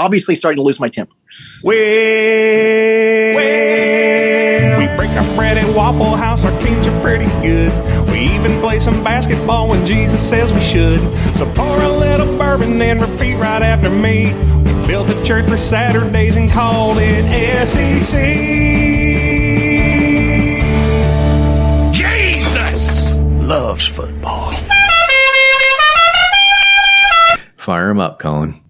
[0.00, 1.14] obviously starting to lose my temper.
[1.62, 1.76] We
[4.96, 7.70] break our bread at Waffle House, our teams are pretty good.
[8.10, 11.00] We even play some basketball when Jesus says we should.
[11.36, 14.32] So pour a little bourbon and repeat right after me.
[14.64, 18.20] We built a church for Saturdays and called it SEC.
[21.92, 24.52] Jesus loves football.
[27.56, 28.60] Fire him up, Colin.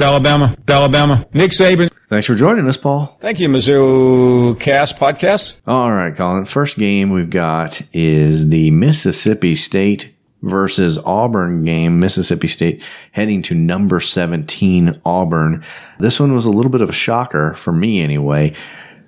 [0.00, 1.26] Alabama, Alabama.
[1.32, 1.90] Nick Saban.
[2.08, 3.16] Thanks for joining us, Paul.
[3.20, 5.56] Thank you, Mizzou Cast Podcast.
[5.66, 6.44] All right, Colin.
[6.44, 11.98] First game we've got is the Mississippi State versus Auburn game.
[11.98, 15.64] Mississippi State heading to number 17 Auburn.
[15.98, 18.54] This one was a little bit of a shocker for me anyway.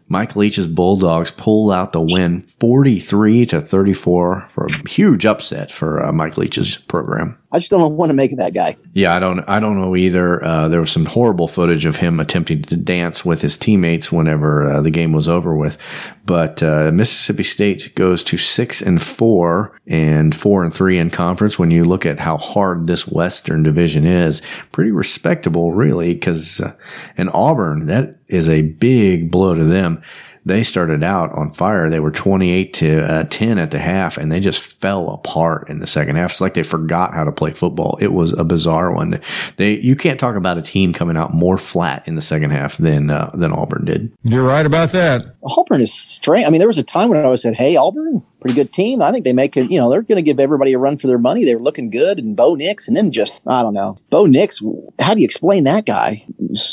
[0.09, 6.03] Mike Leach's Bulldogs pulled out the win 43 to 34 for a huge upset for
[6.03, 7.37] uh, Mike Leach's program.
[7.57, 8.77] I just don't know what to make of that guy.
[8.93, 9.43] Yeah, I don't.
[9.49, 10.45] I don't know either.
[10.45, 14.65] Uh, there was some horrible footage of him attempting to dance with his teammates whenever
[14.65, 15.79] uh, the game was over with.
[16.27, 21.59] But uh, Mississippi State goes to six and four and four and three in conference.
[21.59, 24.43] When you look at how hard this Western Division is,
[24.73, 26.13] pretty respectable, really.
[26.13, 26.75] Because uh,
[27.17, 29.96] in Auburn, that is a big blow to them.
[30.45, 31.91] They started out on fire.
[31.91, 35.81] They were 28 to uh, 10 at the half and they just fell apart in
[35.81, 36.31] the second half.
[36.31, 37.99] It's like they forgot how to play football.
[38.01, 39.21] It was a bizarre one.
[39.57, 42.77] They, you can't talk about a team coming out more flat in the second half
[42.77, 44.13] than, uh, than Auburn did.
[44.23, 45.37] You're right about that.
[45.43, 46.47] Auburn is strange.
[46.47, 49.01] I mean, there was a time when I always said, "Hey, Auburn, pretty good team.
[49.01, 49.71] I think they make it.
[49.71, 51.45] You know, they're going to give everybody a run for their money.
[51.45, 54.63] They're looking good." And Bo Nix, and then just I don't know, Bo Nix.
[55.01, 56.25] How do you explain that guy?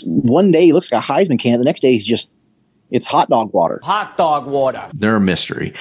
[0.05, 1.59] One day he looks like a Heisman candidate.
[1.59, 2.29] The next day he's just
[2.93, 3.81] it's hot dog water.
[3.83, 4.89] Hot dog water.
[4.93, 5.73] They're a mystery.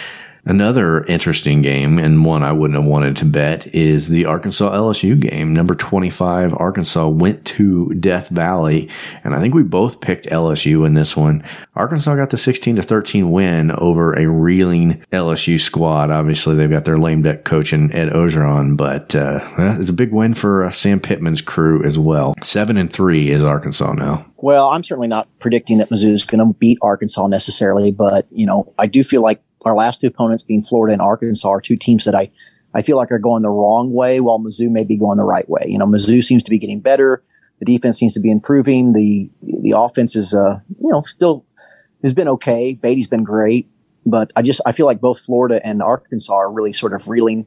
[0.44, 5.18] Another interesting game, and one I wouldn't have wanted to bet, is the Arkansas LSU
[5.18, 5.52] game.
[5.52, 8.90] Number 25, Arkansas went to Death Valley,
[9.22, 11.44] and I think we both picked LSU in this one.
[11.76, 16.10] Arkansas got the 16 to 13 win over a reeling LSU squad.
[16.10, 20.12] Obviously, they've got their lame duck coach in Ed Orgeron, but uh, it's a big
[20.12, 22.34] win for uh, Sam Pittman's crew as well.
[22.42, 24.26] Seven and three is Arkansas now.
[24.38, 28.44] Well, I'm certainly not predicting that Mizzou is going to beat Arkansas necessarily, but you
[28.44, 31.76] know, I do feel like our last two opponents, being Florida and Arkansas, are two
[31.76, 32.30] teams that I
[32.74, 35.48] I feel like are going the wrong way, while Mizzou may be going the right
[35.48, 35.64] way.
[35.66, 37.22] You know, Mizzou seems to be getting better.
[37.58, 38.92] The defense seems to be improving.
[38.92, 41.44] The the offense is, uh, you know, still
[42.02, 42.74] has been okay.
[42.74, 43.68] Badie's been great,
[44.06, 47.46] but I just I feel like both Florida and Arkansas are really sort of reeling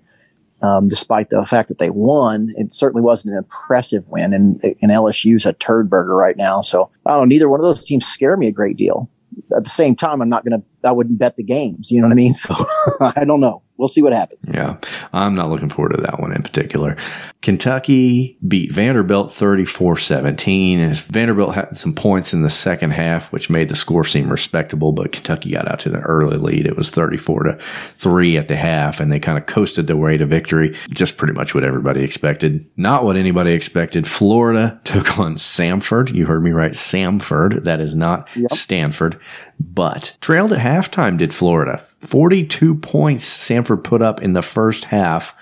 [0.62, 4.34] um, despite the fact that they won, it certainly wasn't an impressive win.
[4.34, 6.62] And, and LSU's a turd burger right now.
[6.62, 7.26] So I don't know.
[7.26, 9.10] Neither one of those teams scare me a great deal.
[9.56, 11.92] At the same time, I'm not going to, I wouldn't bet the games.
[11.92, 12.34] You know what I mean?
[12.46, 12.56] So
[13.00, 13.62] I don't know.
[13.78, 14.46] We'll see what happens.
[14.52, 14.78] Yeah.
[15.12, 16.96] I'm not looking forward to that one in particular.
[17.42, 20.80] Kentucky beat Vanderbilt 34 17.
[20.80, 24.94] And Vanderbilt had some points in the second half, which made the score seem respectable,
[24.94, 26.66] but Kentucky got out to the early lead.
[26.66, 27.58] It was 34 to
[27.98, 30.76] 3 at the half, and they kind of coasted their way to victory.
[30.90, 32.66] Just pretty much what everybody expected.
[32.78, 34.08] Not what anybody expected.
[34.08, 36.14] Florida took on Samford.
[36.14, 36.72] You heard me right.
[36.72, 37.64] Samford.
[37.66, 38.54] That is not yep.
[38.54, 39.20] Stanford,
[39.60, 41.78] but trailed at halftime did Florida.
[42.02, 45.36] 42 points Samford put up in the first half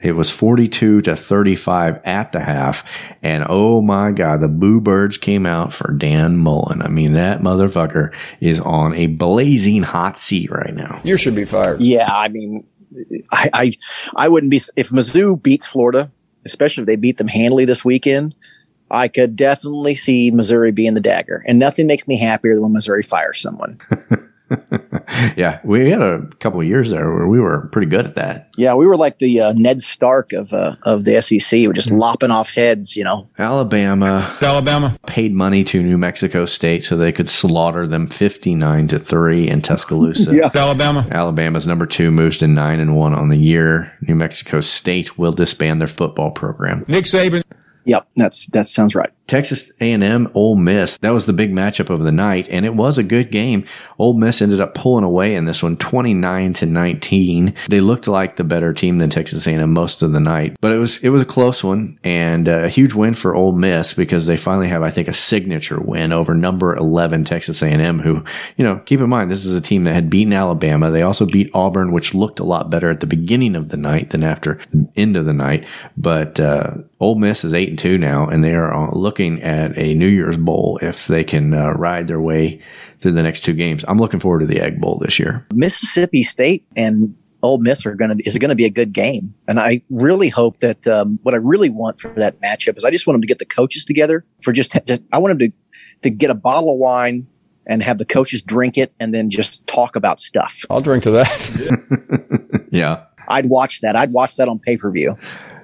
[0.00, 2.84] it was 42 to 35 at the half.
[3.22, 6.82] And oh my God, the Boo Birds came out for Dan Mullen.
[6.82, 11.00] I mean, that motherfucker is on a blazing hot seat right now.
[11.04, 11.80] You should be fired.
[11.80, 12.08] Yeah.
[12.10, 12.66] I mean,
[13.30, 13.72] I, I,
[14.16, 16.10] I wouldn't be, if Mizzou beats Florida,
[16.46, 18.34] especially if they beat them handily this weekend,
[18.90, 21.42] I could definitely see Missouri being the dagger.
[21.46, 23.78] And nothing makes me happier than when Missouri fires someone.
[25.36, 28.50] yeah, we had a couple of years there where we were pretty good at that.
[28.56, 31.60] Yeah, we were like the uh, Ned Stark of uh, of the SEC.
[31.60, 33.28] We're just lopping off heads, you know.
[33.38, 38.88] Alabama, Alabama paid money to New Mexico State so they could slaughter them fifty nine
[38.88, 40.34] to three in Tuscaloosa.
[40.34, 41.06] yeah, Alabama.
[41.12, 43.96] Alabama's number two moves to nine and one on the year.
[44.02, 46.84] New Mexico State will disband their football program.
[46.88, 47.42] Nick Saban.
[47.84, 49.10] Yep, that's that sounds right.
[49.30, 50.98] Texas A&M, Ole Miss.
[50.98, 53.64] That was the big matchup of the night, and it was a good game.
[53.96, 57.54] Ole Miss ended up pulling away in this one, 29 to 19.
[57.68, 60.78] They looked like the better team than Texas A&M most of the night, but it
[60.78, 64.36] was it was a close one and a huge win for Ole Miss because they
[64.36, 68.00] finally have, I think, a signature win over number 11 Texas A&M.
[68.00, 68.24] Who,
[68.56, 70.90] you know, keep in mind this is a team that had beaten Alabama.
[70.90, 74.10] They also beat Auburn, which looked a lot better at the beginning of the night
[74.10, 75.68] than after the end of the night.
[75.96, 79.76] But uh, Ole Miss is eight and two now, and they are looking looking at
[79.76, 82.58] a New Year's Bowl if they can uh, ride their way
[83.00, 83.84] through the next two games.
[83.86, 85.46] I'm looking forward to the Egg Bowl this year.
[85.52, 89.34] Mississippi State and Ole Miss are going to is going to be a good game,
[89.46, 92.90] and I really hope that um, what I really want for that matchup is I
[92.90, 95.56] just want them to get the coaches together for just, just I want them to
[96.02, 97.26] to get a bottle of wine
[97.66, 100.64] and have the coaches drink it and then just talk about stuff.
[100.70, 102.68] I'll drink to that.
[102.70, 103.04] yeah.
[103.28, 103.96] I'd watch that.
[103.96, 105.16] I'd watch that on pay per view.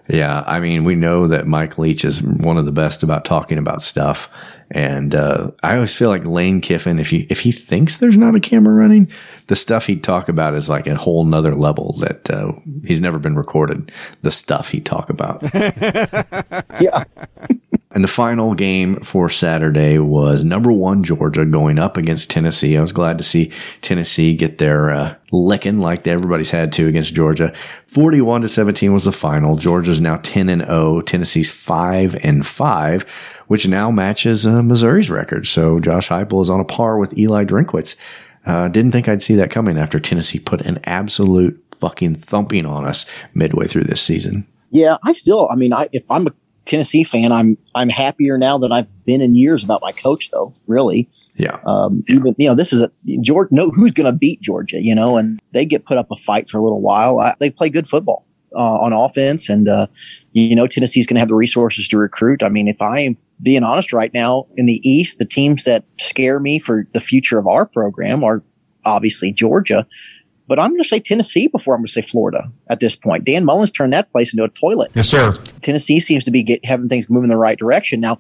[0.09, 3.59] Yeah, I mean, we know that Mike Leach is one of the best about talking
[3.59, 4.31] about stuff,
[4.71, 8.35] and uh, I always feel like Lane Kiffin, if he if he thinks there's not
[8.35, 9.11] a camera running,
[9.47, 12.53] the stuff he'd talk about is like a whole nother level that uh,
[12.85, 13.93] he's never been recorded.
[14.23, 15.43] The stuff he'd talk about.
[16.81, 17.05] yeah.
[17.97, 22.77] And the final game for Saturday was number one Georgia going up against Tennessee.
[22.77, 23.51] I was glad to see
[23.81, 27.55] Tennessee get their uh, licking like everybody's had to against Georgia.
[27.87, 29.57] 41 to 17 was the final.
[29.57, 31.01] Georgia's now 10 and 0.
[31.01, 35.47] Tennessee's 5 and 5, which now matches uh, Missouri's record.
[35.47, 37.97] So Josh Heupel is on a par with Eli Drinkwitz.
[38.45, 42.85] Uh, didn't think I'd see that coming after Tennessee put an absolute fucking thumping on
[42.85, 44.47] us midway through this season.
[44.71, 46.33] Yeah, I still, I mean, I, if I'm a
[46.65, 50.53] Tennessee fan, I'm I'm happier now than I've been in years about my coach, though.
[50.67, 51.61] Really, yeah.
[51.65, 52.91] Um, even you know, this is a
[53.21, 53.55] Georgia.
[53.55, 54.83] No, who's going to beat Georgia?
[54.83, 57.21] You know, and they get put up a fight for a little while.
[57.21, 59.87] I, they play good football uh, on offense, and uh,
[60.33, 62.43] you know, Tennessee's going to have the resources to recruit.
[62.43, 66.41] I mean, if I'm being honest right now, in the East, the teams that scare
[66.41, 68.43] me for the future of our program are
[68.85, 69.87] obviously Georgia,
[70.49, 73.25] but I'm going to say Tennessee before I'm going to say Florida at this point.
[73.25, 74.91] Dan Mullen's turned that place into a toilet.
[74.95, 75.33] Yes, sir.
[75.61, 78.01] Tennessee seems to be get, having things moving in the right direction.
[78.01, 78.19] Now,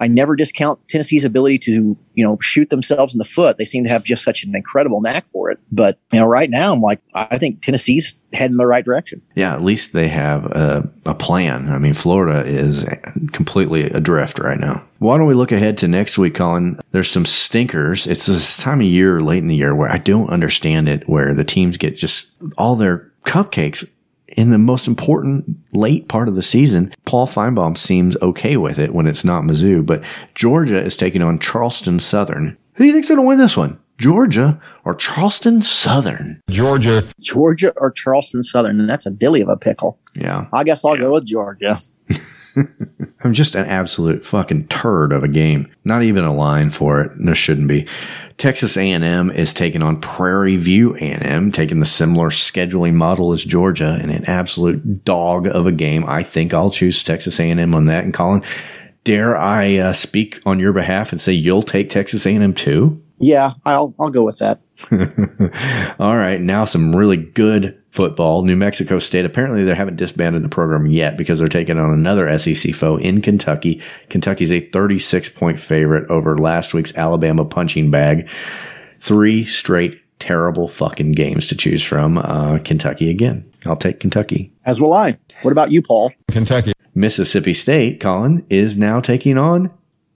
[0.00, 3.58] I never discount Tennessee's ability to, you know, shoot themselves in the foot.
[3.58, 5.58] They seem to have just such an incredible knack for it.
[5.70, 9.22] But, you know, right now I'm like, I think Tennessee's heading the right direction.
[9.34, 11.70] Yeah, at least they have a, a plan.
[11.70, 12.86] I mean, Florida is
[13.32, 14.84] completely adrift right now.
[14.98, 16.78] Why don't we look ahead to next week, Colin?
[16.92, 18.06] There's some stinkers.
[18.06, 21.34] It's this time of year, late in the year, where I don't understand it, where
[21.34, 23.88] the teams get just all their cupcakes
[24.36, 26.92] in the most important late part of the season.
[27.04, 30.02] Paul Finebaum seems okay with it when it's not Mizzou, but
[30.34, 32.56] Georgia is taking on Charleston Southern.
[32.74, 33.78] Who do you think's going to win this one?
[33.98, 36.40] Georgia or Charleston Southern?
[36.50, 37.04] Georgia.
[37.20, 38.80] Georgia or Charleston Southern.
[38.80, 39.98] And that's a dilly of a pickle.
[40.16, 40.46] Yeah.
[40.52, 41.78] I guess I'll go with Georgia.
[43.24, 45.70] I'm just an absolute fucking turd of a game.
[45.84, 47.12] Not even a line for it.
[47.16, 47.86] There shouldn't be.
[48.42, 53.96] Texas A&M is taking on Prairie View A&M, taking the similar scheduling model as Georgia,
[54.02, 56.04] and an absolute dog of a game.
[56.08, 58.02] I think I'll choose Texas A&M on that.
[58.02, 58.42] And Colin,
[59.04, 63.00] dare I uh, speak on your behalf and say you'll take Texas A&M too?
[63.18, 64.60] Yeah, I'll I'll go with that.
[66.00, 68.42] All right, now some really good football.
[68.42, 69.24] New Mexico State.
[69.24, 73.20] Apparently, they haven't disbanded the program yet because they're taking on another SEC foe in
[73.20, 73.80] Kentucky.
[74.08, 78.28] Kentucky's a 36 point favorite over last week's Alabama punching bag.
[78.98, 82.18] Three straight terrible fucking games to choose from.
[82.18, 83.50] Uh, Kentucky again.
[83.66, 84.52] I'll take Kentucky.
[84.64, 85.18] As will I.
[85.42, 86.12] What about you, Paul?
[86.30, 86.72] Kentucky.
[86.94, 89.70] Mississippi State, Colin, is now taking on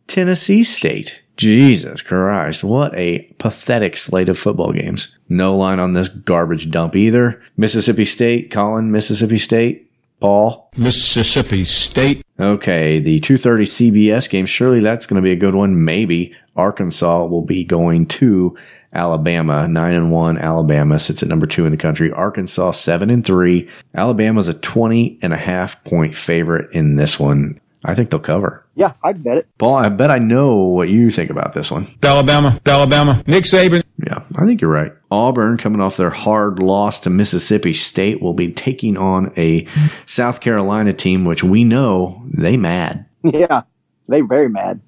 [0.07, 1.22] Tennessee State.
[1.37, 5.16] Jesus Christ, what a pathetic slate of football games.
[5.28, 7.43] No line on this garbage dump either.
[7.57, 10.70] Mississippi State, Colin, Mississippi State, Paul.
[10.76, 12.24] Mississippi State.
[12.41, 14.47] Okay, the 2:30 CBS game.
[14.47, 15.84] Surely that's going to be a good one.
[15.84, 18.57] Maybe Arkansas will be going to
[18.93, 20.39] Alabama, nine and one.
[20.39, 22.11] Alabama sits at number two in the country.
[22.12, 23.68] Arkansas seven and three.
[23.95, 27.61] Alabama's a 20 and a half point favorite in this one.
[27.87, 28.66] I think they'll cover.
[28.74, 29.49] Yeah, I'd bet it.
[29.59, 31.87] Paul, I bet I know what you think about this one.
[32.03, 33.82] Alabama, Alabama, Nick Saban.
[34.05, 34.93] Yeah, I think you're right.
[35.11, 39.66] Auburn, coming off their hard loss to Mississippi State, will be taking on a
[40.05, 43.07] South Carolina team, which we know they mad.
[43.32, 43.62] Yeah,
[44.09, 44.80] they very mad.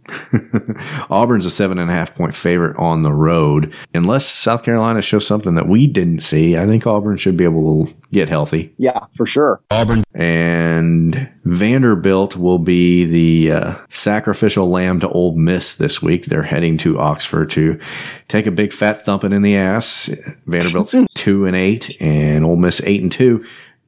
[1.10, 3.74] Auburn's a seven and a half point favorite on the road.
[3.94, 7.86] Unless South Carolina shows something that we didn't see, I think Auburn should be able
[7.86, 8.72] to get healthy.
[8.78, 9.60] Yeah, for sure.
[9.70, 10.04] Auburn.
[10.14, 16.26] And Vanderbilt will be the uh, sacrificial lamb to Ole Miss this week.
[16.26, 17.78] They're heading to Oxford to
[18.28, 20.10] take a big fat thumping in the ass.
[20.46, 23.44] Vanderbilt's two and eight, and Ole Miss eight and two.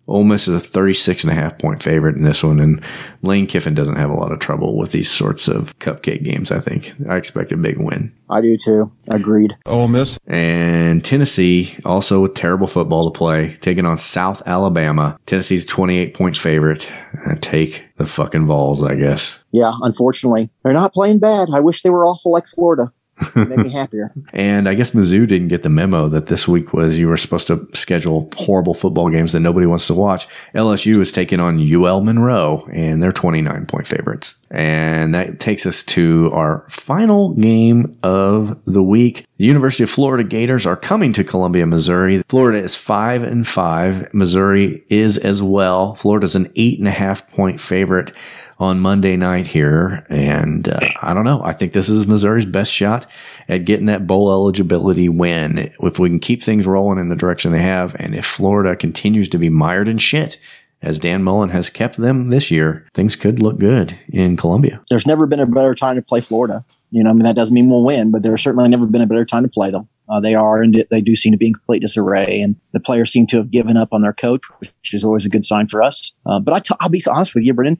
[0.08, 2.82] Ole Miss is a 36 and a half point favorite in this one, and
[3.22, 6.58] Lane Kiffin doesn't have a lot of trouble with these sorts of cupcake games, I
[6.58, 6.92] think.
[7.08, 8.12] I expect a big win.
[8.28, 8.90] I do too.
[9.08, 9.56] Agreed.
[9.66, 10.18] Ole Miss.
[10.26, 15.16] And Tennessee, also with terrible football to play, taking on South Alabama.
[15.26, 16.90] Tennessee's 28 point favorite.
[17.26, 19.44] I take the fucking Vols, I guess.
[19.52, 20.50] Yeah, unfortunately.
[20.64, 21.48] They're not playing bad.
[21.54, 22.92] I wish they were awful like Florida.
[23.34, 24.12] Make me happier.
[24.32, 27.46] And I guess Mizzou didn't get the memo that this week was you were supposed
[27.48, 30.28] to schedule horrible football games that nobody wants to watch.
[30.54, 34.46] LSU is taking on UL Monroe and they're 29 point favorites.
[34.50, 39.26] And that takes us to our final game of the week.
[39.38, 42.22] The University of Florida Gators are coming to Columbia, Missouri.
[42.28, 44.12] Florida is five and five.
[44.14, 45.94] Missouri is as well.
[45.94, 48.12] Florida's an eight and a half point favorite
[48.60, 50.06] on Monday night here.
[50.10, 51.42] And uh, I don't know.
[51.42, 53.10] I think this is Missouri's best shot
[53.48, 55.72] at getting that bowl eligibility win.
[55.80, 59.30] If we can keep things rolling in the direction they have, and if Florida continues
[59.30, 60.38] to be mired in shit,
[60.82, 64.80] as Dan Mullen has kept them this year, things could look good in Columbia.
[64.88, 66.64] There's never been a better time to play Florida.
[66.90, 69.06] You know, I mean, that doesn't mean we'll win, but there's certainly never been a
[69.06, 69.88] better time to play them.
[70.08, 72.40] Uh, they are, and they do seem to be in complete disarray.
[72.40, 75.28] And the players seem to have given up on their coach, which is always a
[75.28, 76.12] good sign for us.
[76.26, 77.78] Uh, but I t- I'll be honest with you, Brendan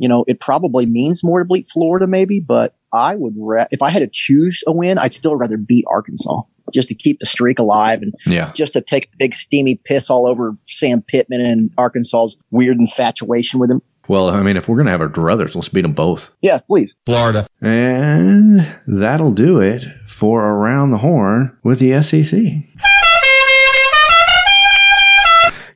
[0.00, 3.82] you know, it probably means more to beat Florida, maybe, but I would, ra- if
[3.82, 6.40] I had to choose a win, I'd still rather beat Arkansas
[6.72, 8.50] just to keep the streak alive and yeah.
[8.52, 13.60] just to take a big steamy piss all over Sam Pittman and Arkansas's weird infatuation
[13.60, 13.82] with him.
[14.08, 16.34] Well, I mean, if we're going to have our druthers, let's beat them both.
[16.40, 16.94] Yeah, please.
[17.04, 17.46] Florida.
[17.60, 22.40] And that'll do it for Around the Horn with the SEC.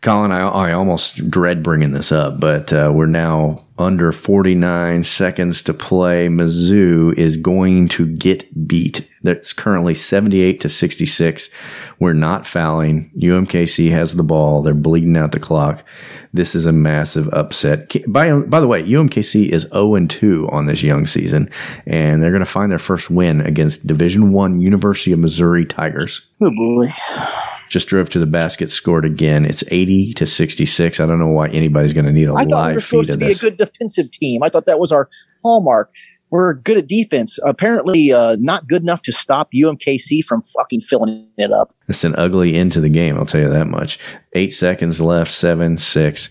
[0.05, 5.63] Colin, I, I almost dread bringing this up, but uh, we're now under 49 seconds
[5.63, 6.29] to play.
[6.29, 9.11] Mizzou is going to get beat.
[9.23, 11.49] That's currently 78 to 66.
[12.01, 13.11] We're not fouling.
[13.17, 14.61] UMKC has the ball.
[14.61, 15.83] They're bleeding out the clock.
[16.35, 17.91] This is a massive upset.
[18.07, 21.49] By, by the way, UMKC is 0 and 2 on this young season,
[21.87, 26.29] and they're going to find their first win against Division One University of Missouri Tigers.
[26.43, 26.93] Oh boy
[27.75, 29.45] just drove to the basket, scored again.
[29.45, 31.01] It's 80 to 66.
[31.01, 33.11] I don't know why anybody's going to need a I thought we were live supposed
[33.11, 33.43] to be this.
[33.43, 34.45] a good defensive team.
[34.45, 35.11] I thought that was our
[35.43, 35.93] hallmark.
[36.31, 37.37] we're good at defense.
[37.45, 41.75] Apparently, uh, not good enough to stop UMKC from fucking filling it up.
[41.89, 43.99] It's an ugly end to the game, I'll tell you that much.
[44.35, 46.31] Eight seconds left, seven, six.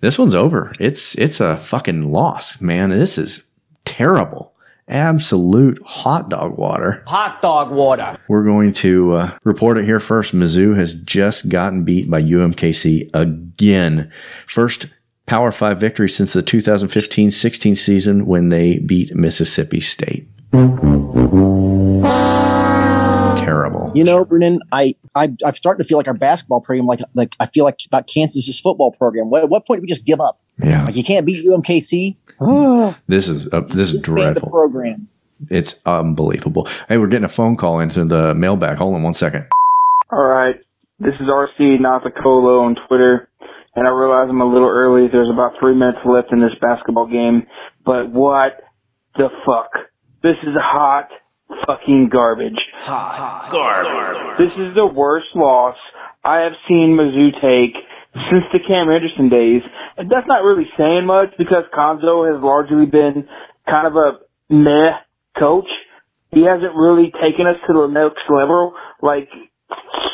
[0.00, 0.74] This one's over.
[0.80, 2.90] It's it's a fucking loss, man.
[2.90, 3.46] This is
[3.84, 4.49] terrible.
[4.90, 7.04] Absolute hot dog water.
[7.06, 8.18] Hot dog water.
[8.28, 10.34] We're going to uh, report it here first.
[10.34, 14.12] Mizzou has just gotten beat by UMKC again.
[14.46, 14.86] First
[15.26, 20.26] Power 5 victory since the 2015-16 season when they beat Mississippi State.
[23.36, 23.92] Terrible.
[23.94, 27.36] You know, Brennan, I, I I'm starting to feel like our basketball program, like like
[27.38, 29.30] I feel like about Kansas's football program.
[29.30, 30.40] What, at what point do we just give up?
[30.60, 30.84] Yeah.
[30.84, 32.16] Like you can't beat UMKC.
[33.06, 34.50] This is uh, this is Disband the dreadful.
[34.50, 35.08] program.
[35.48, 36.68] It's unbelievable.
[36.88, 38.78] Hey, we're getting a phone call into the mailbag.
[38.78, 39.46] Hold on one second.
[40.12, 40.56] All right.
[40.98, 43.28] This is RC Notacolo on Twitter,
[43.74, 45.08] and I realize I'm a little early.
[45.10, 47.46] There's about three minutes left in this basketball game,
[47.86, 48.60] but what
[49.16, 49.70] the fuck?
[50.22, 51.08] This is hot
[51.66, 52.58] fucking garbage.
[52.80, 54.38] Hot garbage.
[54.38, 55.76] This is the worst loss
[56.22, 57.82] I have seen Mizzou take
[58.14, 59.62] since the Kim Anderson days.
[59.96, 63.28] And that's not really saying much because Cuonzo has largely been
[63.68, 64.18] kind of a
[64.50, 64.98] meh
[65.38, 65.68] coach.
[66.32, 69.28] He hasn't really taken us to the next level like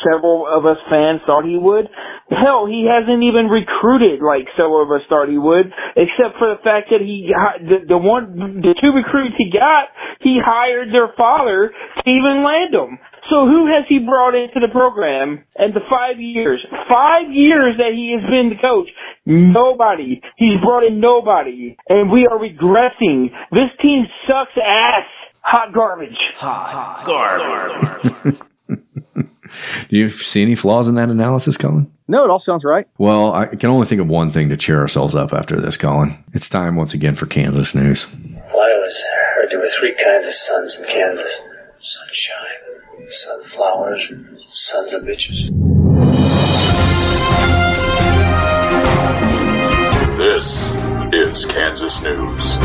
[0.05, 1.89] several of us fans thought he would.
[2.29, 6.61] Hell, he hasn't even recruited like several of us thought he would, except for the
[6.61, 9.89] fact that he the, the one the two recruits he got,
[10.21, 11.71] he hired their father
[12.01, 12.99] Stephen even land them.
[13.29, 16.65] So who has he brought into the program in the five years?
[16.89, 18.87] Five years that he has been the coach.
[19.25, 20.21] Nobody.
[20.37, 21.75] He's brought in nobody.
[21.89, 23.29] And we are regressing.
[23.51, 25.05] This team sucks ass.
[25.41, 26.17] Hot garbage.
[26.35, 28.39] Hot garbage.
[29.89, 31.91] Do you see any flaws in that analysis, Colin?
[32.07, 32.87] No, it all sounds right.
[32.97, 36.23] Well, I can only think of one thing to cheer ourselves up after this, Colin.
[36.33, 38.05] It's time once again for Kansas news.
[38.05, 41.41] Flowers are there were three kinds of suns in Kansas
[41.79, 45.49] sunshine, sunflowers, and sons of bitches.
[50.17, 50.71] This
[51.13, 52.57] is Kansas News.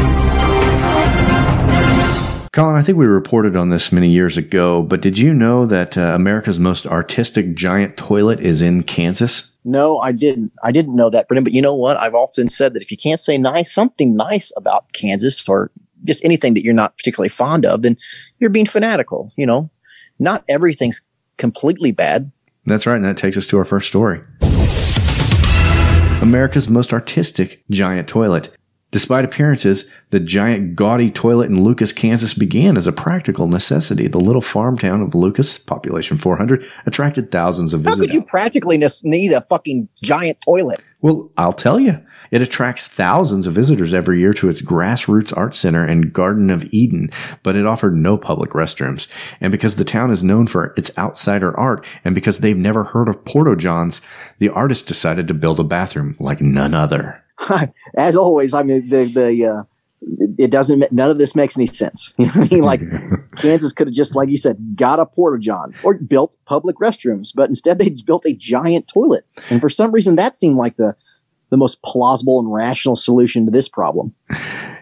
[2.52, 5.96] Colin, I think we reported on this many years ago, but did you know that
[5.96, 9.56] uh, America's most artistic giant toilet is in Kansas?
[9.64, 10.52] No, I didn't.
[10.62, 11.44] I didn't know that, Brennan.
[11.44, 11.96] But you know what?
[11.96, 15.70] I've often said that if you can't say nice, something nice about Kansas or
[16.04, 17.96] just anything that you're not particularly fond of, then
[18.38, 19.32] you're being fanatical.
[19.36, 19.70] You know,
[20.22, 21.02] not everything's
[21.36, 22.30] completely bad.
[22.64, 24.20] That's right, and that takes us to our first story.
[26.22, 28.50] America's most artistic giant toilet.
[28.92, 34.06] Despite appearances, the giant gaudy toilet in Lucas, Kansas began as a practical necessity.
[34.06, 38.06] The little farm town of Lucas, population 400, attracted thousands of How visitors.
[38.06, 40.80] could you practically need a fucking giant toilet?
[41.02, 42.00] Well, I'll tell you.
[42.30, 46.64] It attracts thousands of visitors every year to its grassroots art center and Garden of
[46.72, 47.10] Eden,
[47.42, 49.08] but it offered no public restrooms.
[49.40, 53.08] And because the town is known for its outsider art, and because they've never heard
[53.08, 54.00] of Porto Johns,
[54.38, 57.22] the artist decided to build a bathroom like none other.
[57.96, 59.62] As always, I mean, the, the, uh,
[60.38, 62.14] it doesn't, none of this makes any sense.
[62.22, 62.62] You know what I mean?
[62.62, 62.80] Like
[63.36, 67.32] Kansas could have just, like you said, got a porta john or built public restrooms,
[67.34, 69.24] but instead they built a giant toilet.
[69.50, 70.94] And for some reason that seemed like the,
[71.50, 74.14] the most plausible and rational solution to this problem.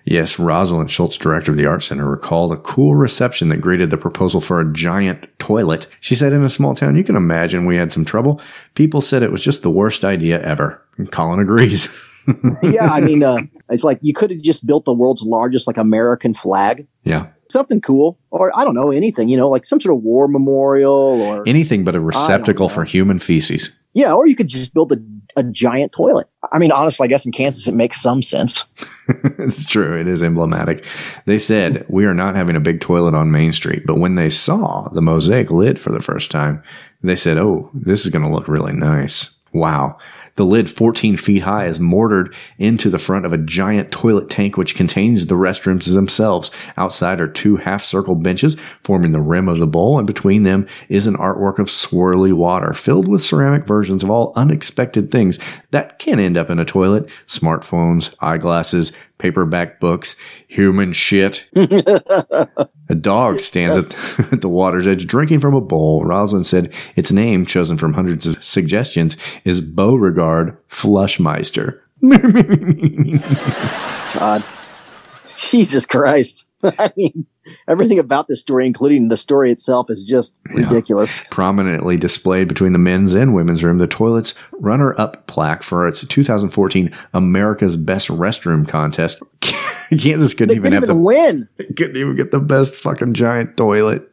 [0.05, 3.99] Yes, Rosalind Schultz, director of the Art Center, recalled a cool reception that greeted the
[3.99, 5.87] proposal for a giant toilet.
[6.01, 8.41] She said, in a small town, you can imagine we had some trouble.
[8.75, 10.83] People said it was just the worst idea ever.
[10.97, 11.89] And Colin agrees.
[12.63, 12.89] yeah.
[12.93, 13.39] I mean, uh,
[13.71, 17.29] it's like you could have just built the world's largest like American flag, yeah.
[17.49, 20.93] something cool, or I don't know, anything, you know, like some sort of war memorial
[20.93, 23.77] or Anything but a receptacle for human feces.
[23.93, 24.97] Yeah, or you could just build a,
[25.37, 26.29] a giant toilet.
[26.53, 28.65] I mean, honestly, I guess in Kansas it makes some sense.
[29.09, 29.99] it's true.
[29.99, 30.87] It is emblematic.
[31.27, 33.83] They said, we are not having a big toilet on Main Street.
[33.87, 36.63] But when they saw the mosaic lid for the first time,
[37.03, 39.35] they said, oh, this is going to look really nice.
[39.53, 39.99] Wow.
[40.37, 44.57] The lid, 14 feet high, is mortared into the front of a giant toilet tank,
[44.57, 46.51] which contains the restrooms themselves.
[46.77, 50.67] Outside are two half circle benches forming the rim of the bowl, and between them
[50.89, 55.39] is an artwork of swirly water filled with ceramic versions of all unexpected things
[55.71, 60.17] that can end up in a toilet smartphones, eyeglasses, paperback books,
[60.49, 61.47] human shit.
[61.55, 66.05] A dog stands at, at the water's edge drinking from a bowl.
[66.05, 71.79] Rosalind said its name, chosen from hundreds of suggestions, is Beauregard Flushmeister.
[74.15, 74.43] God,
[75.25, 76.47] Jesus Christ.
[76.65, 77.27] I mean,
[77.69, 81.23] Everything about this story, including the story itself, is just ridiculous.
[81.31, 86.07] Prominently displayed between the men's and women's room, the toilet's runner up plaque for its
[86.07, 89.23] 2014 America's Best Restroom contest.
[89.99, 91.49] Kansas couldn't They even have even the win.
[91.77, 94.09] couldn't even get the best fucking giant toilet.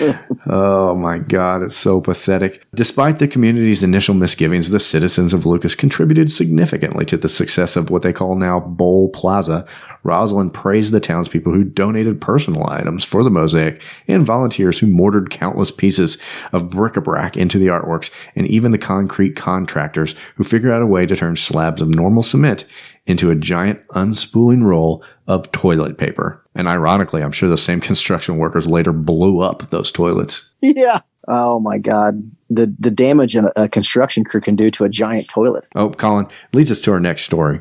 [0.46, 2.64] oh my God, it's so pathetic.
[2.74, 7.90] Despite the community's initial misgivings, the citizens of Lucas contributed significantly to the success of
[7.90, 9.66] what they call now Bowl Plaza.
[10.02, 15.30] Rosalind praised the townspeople who donated personal items for the mosaic and volunteers who mortared
[15.30, 16.18] countless pieces
[16.52, 21.06] of bric-a-brac into the artworks and even the concrete contractors who figured out a way
[21.06, 22.64] to turn slabs of normal cement
[23.06, 26.44] into a giant unspooling roll of toilet paper.
[26.54, 30.54] And ironically, I'm sure the same construction workers later blew up those toilets.
[30.60, 31.00] Yeah.
[31.26, 32.30] Oh my God.
[32.48, 35.68] The the damage a, a construction crew can do to a giant toilet.
[35.74, 37.60] Oh, Colin, leads us to our next story.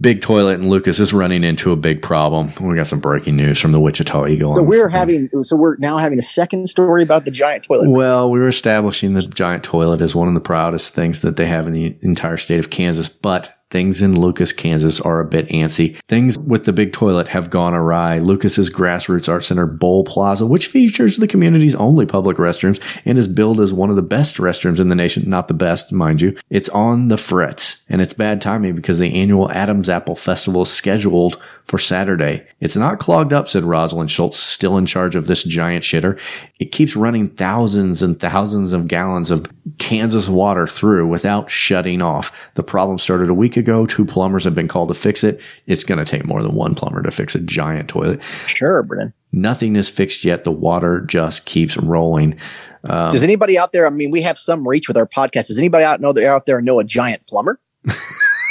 [0.00, 2.50] Big toilet in Lucas is running into a big problem.
[2.60, 4.56] We got some breaking news from the Wichita Eagle.
[4.56, 7.90] So we're having so we're now having a second story about the giant toilet.
[7.90, 11.46] Well, we were establishing the giant toilet as one of the proudest things that they
[11.46, 15.48] have in the entire state of Kansas, but things in Lucas, Kansas are a bit
[15.48, 15.96] antsy.
[16.08, 18.18] Things with the big toilet have gone awry.
[18.18, 23.28] Lucas's grassroots art center Bowl Plaza, which features the community's only public restrooms and is
[23.28, 26.36] billed as one of the best restrooms in the nation, not the best, mind you.
[26.50, 30.72] It's on the frets and it's bad timing because the annual Adams Apple Festival is
[30.72, 31.40] scheduled
[31.70, 32.44] for Saturday.
[32.58, 36.18] It's not clogged up, said Rosalind Schultz, still in charge of this giant shitter.
[36.58, 39.46] It keeps running thousands and thousands of gallons of
[39.78, 42.50] Kansas water through without shutting off.
[42.54, 43.86] The problem started a week ago.
[43.86, 45.40] Two plumbers have been called to fix it.
[45.66, 48.20] It's going to take more than one plumber to fix a giant toilet.
[48.46, 49.14] Sure, Brennan.
[49.30, 50.42] Nothing is fixed yet.
[50.42, 52.36] The water just keeps rolling.
[52.82, 53.86] Um, Does anybody out there?
[53.86, 55.46] I mean, we have some reach with our podcast.
[55.46, 57.60] Does anybody out know out there know a giant plumber?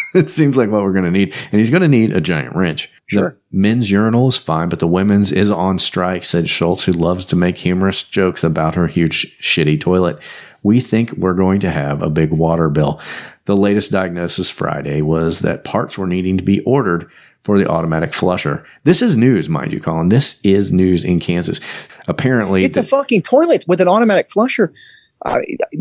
[0.14, 1.34] it seems like what we're going to need.
[1.52, 2.91] And he's going to need a giant wrench.
[3.07, 3.38] Sure.
[3.52, 7.26] The men's urinal is fine, but the women's is on strike, said Schultz, who loves
[7.26, 10.22] to make humorous jokes about her huge, shitty toilet.
[10.64, 12.99] We think we're going to have a big water bill.
[13.45, 17.10] The latest diagnosis Friday was that parts were needing to be ordered
[17.44, 18.65] for the automatic flusher.
[18.84, 20.10] This is news, mind you, Colin.
[20.10, 21.60] This is news in Kansas.
[22.07, 24.73] Apparently, It's a fucking toilet with an automatic flusher.
[25.26, 25.40] Uh,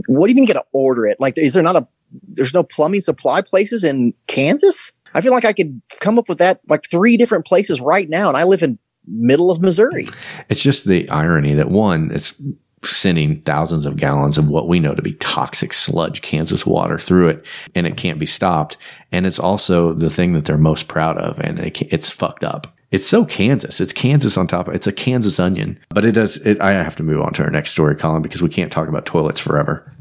[0.08, 1.18] what do you mean get to order it?
[1.20, 1.86] Like, is there not a?
[2.28, 4.92] There's no plumbing supply places in Kansas.
[5.14, 8.28] I feel like I could come up with that like three different places right now,
[8.28, 10.08] and I live in middle of Missouri.
[10.48, 12.40] It's just the irony that one, it's
[12.84, 17.28] sending thousands of gallons of what we know to be toxic sludge, Kansas water through
[17.28, 18.76] it, and it can't be stopped.
[19.10, 22.74] And it's also the thing that they're most proud of, and it, it's fucked up.
[22.90, 23.80] It's so Kansas.
[23.80, 24.68] It's Kansas on top.
[24.68, 25.78] of It's a Kansas onion.
[25.90, 26.38] But it does.
[26.38, 28.88] It, I have to move on to our next story, Colin, because we can't talk
[28.88, 29.92] about toilets forever.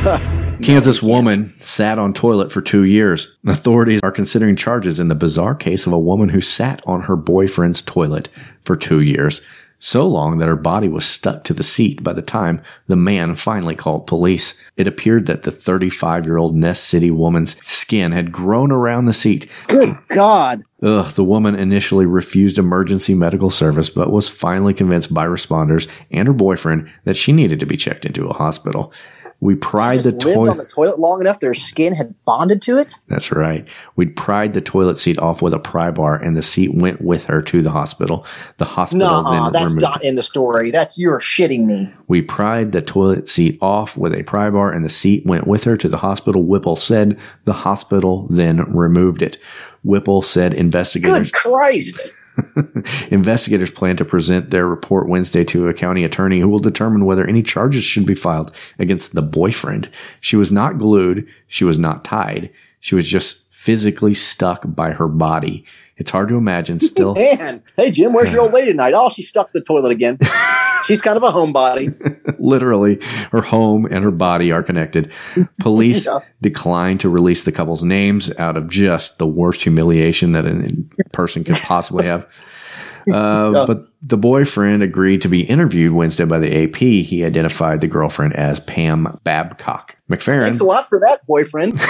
[0.62, 3.36] Kansas woman sat on toilet for two years.
[3.46, 7.16] Authorities are considering charges in the bizarre case of a woman who sat on her
[7.16, 8.30] boyfriend's toilet
[8.64, 9.42] for two years,
[9.78, 13.34] so long that her body was stuck to the seat by the time the man
[13.34, 14.58] finally called police.
[14.78, 19.12] It appeared that the 35 year old Ness City woman's skin had grown around the
[19.12, 19.50] seat.
[19.66, 20.62] Good God.
[20.82, 26.26] Ugh, the woman initially refused emergency medical service, but was finally convinced by responders and
[26.26, 28.94] her boyfriend that she needed to be checked into a hospital.
[29.42, 30.50] We pried the toilet.
[30.50, 33.00] on the toilet long enough, their skin had bonded to it.
[33.08, 33.66] That's right.
[33.96, 37.24] We'd pried the toilet seat off with a pry bar, and the seat went with
[37.24, 38.26] her to the hospital.
[38.58, 39.80] The hospital No, that's removed.
[39.82, 40.70] not in the story.
[40.70, 41.90] That's you're shitting me.
[42.06, 45.64] We pried the toilet seat off with a pry bar, and the seat went with
[45.64, 46.42] her to the hospital.
[46.42, 49.38] Whipple said the hospital then removed it.
[49.82, 52.08] Whipple said investigators Good Christ.
[53.10, 57.26] investigators plan to present their report Wednesday to a county attorney who will determine whether
[57.26, 59.90] any charges should be filed against the boyfriend.
[60.20, 61.26] She was not glued.
[61.48, 62.50] She was not tied.
[62.80, 65.64] She was just physically stuck by her body.
[65.96, 67.14] It's hard to imagine still.
[67.14, 68.94] Man, hey Jim, where's your old lady tonight?
[68.96, 70.18] Oh, she stuck the toilet again.
[70.86, 71.94] She's kind of a homebody.
[72.38, 72.98] literally
[73.32, 75.12] her home and her body are connected.
[75.60, 76.20] Police Yeah.
[76.40, 80.72] declined to release the couple's names out of just the worst humiliation that a
[81.12, 82.26] person could possibly have.
[83.10, 86.76] Uh, But the boyfriend agreed to be interviewed Wednesday by the AP.
[86.76, 89.96] He identified the girlfriend as Pam Babcock.
[90.10, 90.42] McFarren.
[90.42, 91.80] Thanks a lot for that, boyfriend.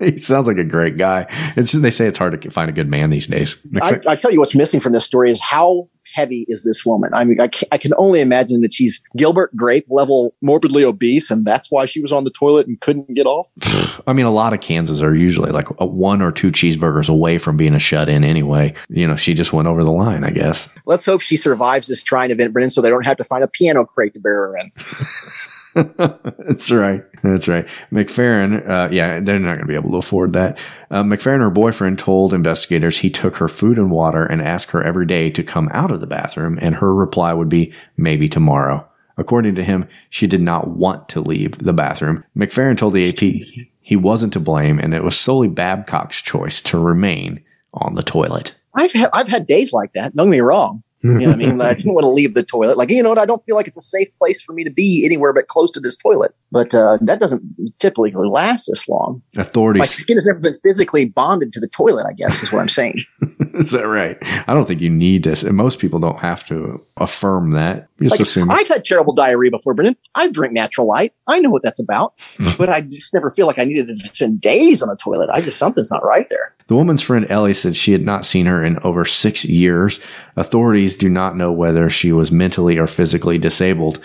[0.00, 1.26] he sounds like a great guy.
[1.56, 3.64] It's, they say it's hard to find a good man these days.
[3.80, 7.10] I, I tell you what's missing from this story is how heavy is this woman?
[7.14, 11.30] I mean, I can, I can only imagine that she's Gilbert Grape level morbidly obese,
[11.30, 13.48] and that's why she was on the toilet and couldn't get off.
[14.06, 17.38] I mean, a lot of Kansas are usually like a one or two cheeseburgers away
[17.38, 18.74] from being a shut in anyway.
[18.88, 20.76] You know, she just went over the line, I guess.
[20.86, 23.48] Let's hope she survives this trying event, Brennan, so they don't have to find a
[23.48, 24.72] piano crate to bury her in.
[25.96, 27.02] That's right.
[27.22, 27.66] That's right.
[27.90, 30.58] McFarren, uh, yeah, they're not going to be able to afford that.
[30.90, 34.82] Uh, McFarren, her boyfriend, told investigators he took her food and water and asked her
[34.82, 38.86] every day to come out of the bathroom, and her reply would be, maybe tomorrow.
[39.16, 42.24] According to him, she did not want to leave the bathroom.
[42.36, 46.78] McFarren told the AP he wasn't to blame, and it was solely Babcock's choice to
[46.78, 47.42] remain
[47.74, 48.54] on the toilet.
[48.74, 50.14] I've had, I've had days like that.
[50.16, 50.82] Don't get me wrong.
[51.02, 51.58] You know what I mean?
[51.62, 52.76] That I didn't want to leave the toilet.
[52.76, 53.18] Like, you know what?
[53.18, 55.70] I don't feel like it's a safe place for me to be anywhere but close
[55.72, 56.34] to this toilet.
[56.50, 57.42] But uh, that doesn't
[57.78, 59.22] typically last this long.
[59.36, 59.80] Authorities.
[59.80, 62.68] My skin has never been physically bonded to the toilet, I guess, is what I'm
[62.68, 63.04] saying.
[63.54, 64.16] Is that right?
[64.48, 67.88] I don't think you need this, and most people don't have to affirm that.
[68.00, 68.50] Just Like, assume.
[68.50, 69.96] I've had terrible diarrhea before, Brendan.
[70.14, 71.12] I've drank natural light.
[71.26, 72.14] I know what that's about.
[72.58, 75.28] but I just never feel like I needed to spend days on a toilet.
[75.30, 76.54] I just, something's not right there.
[76.68, 80.00] The woman's friend Ellie said she had not seen her in over six years.
[80.36, 84.00] Authorities do not know whether she was mentally or physically disabled.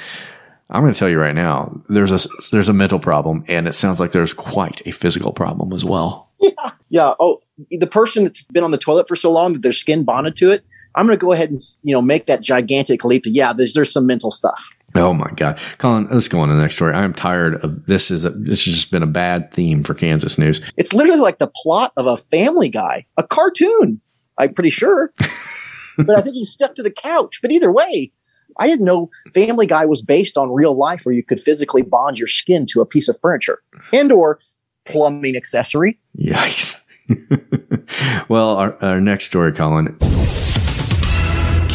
[0.70, 3.74] I'm going to tell you right now, there's a there's a mental problem, and it
[3.74, 6.30] sounds like there's quite a physical problem as well.
[6.40, 6.72] Yeah.
[6.90, 7.14] Yeah.
[7.20, 10.36] Oh, the person that's been on the toilet for so long that their skin bonded
[10.38, 10.64] to it,
[10.96, 13.74] I'm going to go ahead and, you know, make that gigantic leap to, yeah, there's,
[13.74, 14.72] there's some mental stuff.
[14.96, 16.94] Oh my God, Colin, let's go on to the next story.
[16.94, 18.10] I'm tired of this.
[18.10, 20.62] Is a, this has just been a bad theme for Kansas news.
[20.78, 24.00] It's literally like the plot of a family guy, a cartoon,
[24.38, 25.12] I'm pretty sure.
[25.98, 27.40] but I think he's stuck to the couch.
[27.42, 28.12] But either way,
[28.60, 32.18] I didn't know Family Guy was based on real life where you could physically bond
[32.18, 33.62] your skin to a piece of furniture
[33.94, 34.40] and or
[34.86, 36.00] plumbing accessory.
[36.18, 36.84] Yikes.
[38.30, 39.98] well, our, our next story, Colin.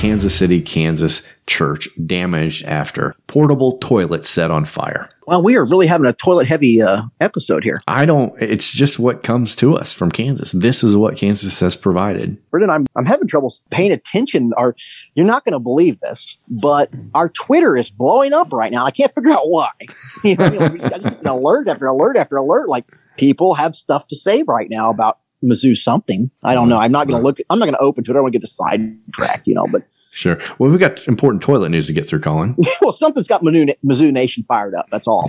[0.03, 5.09] Kansas City, Kansas church damaged after portable toilet set on fire.
[5.29, 7.81] Well, we are really having a toilet heavy uh, episode here.
[7.87, 10.51] I don't, it's just what comes to us from Kansas.
[10.51, 12.37] This is what Kansas has provided.
[12.51, 14.51] Brendan, I'm, I'm having trouble paying attention.
[14.57, 14.75] Our,
[15.15, 18.85] you're not going to believe this, but our Twitter is blowing up right now.
[18.85, 19.71] I can't figure out why.
[20.25, 22.69] You know, I, mean, I just get an alert after alert after alert.
[22.69, 26.31] Like people have stuff to say right now about Mizzou something.
[26.43, 26.79] I don't know.
[26.79, 27.39] I'm not going to look.
[27.51, 28.15] I'm not going to open to it.
[28.15, 29.67] I don't want to get a sidetrack, you know.
[29.71, 29.83] But
[30.15, 30.39] Sure.
[30.59, 32.55] Well, we've got important toilet news to get through, Colin.
[32.83, 34.87] well, something's got Mizzou, Mizzou Nation fired up.
[34.91, 35.27] That's all.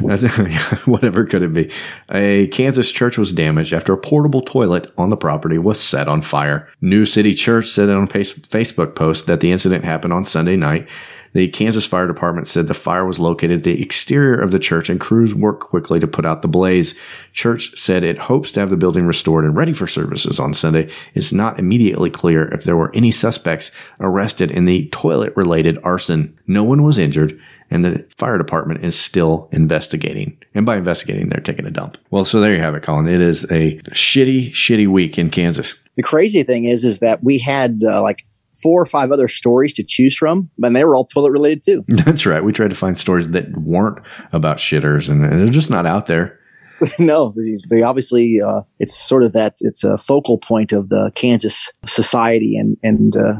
[0.00, 0.38] That's-
[0.86, 1.70] Whatever could it be?
[2.10, 6.22] A Kansas church was damaged after a portable toilet on the property was set on
[6.22, 6.70] fire.
[6.80, 10.88] New City Church said on a Facebook post that the incident happened on Sunday night.
[11.32, 14.88] The Kansas Fire Department said the fire was located at the exterior of the church
[14.88, 16.98] and crews worked quickly to put out the blaze.
[17.32, 20.90] Church said it hopes to have the building restored and ready for services on Sunday.
[21.14, 26.38] It's not immediately clear if there were any suspects arrested in the toilet related arson.
[26.46, 27.38] No one was injured
[27.70, 30.38] and the fire department is still investigating.
[30.54, 31.98] And by investigating, they're taking a dump.
[32.10, 33.06] Well, so there you have it, Colin.
[33.06, 35.88] It is a shitty, shitty week in Kansas.
[35.96, 38.24] The crazy thing is, is that we had uh, like
[38.62, 41.84] four or five other stories to choose from, and they were all toilet related too.
[41.88, 42.42] That's right.
[42.42, 43.98] We tried to find stories that weren't
[44.32, 46.38] about shitters, and they're just not out there.
[46.98, 51.10] no, they, they obviously uh, it's sort of that it's a focal point of the
[51.14, 53.34] Kansas society and and uh,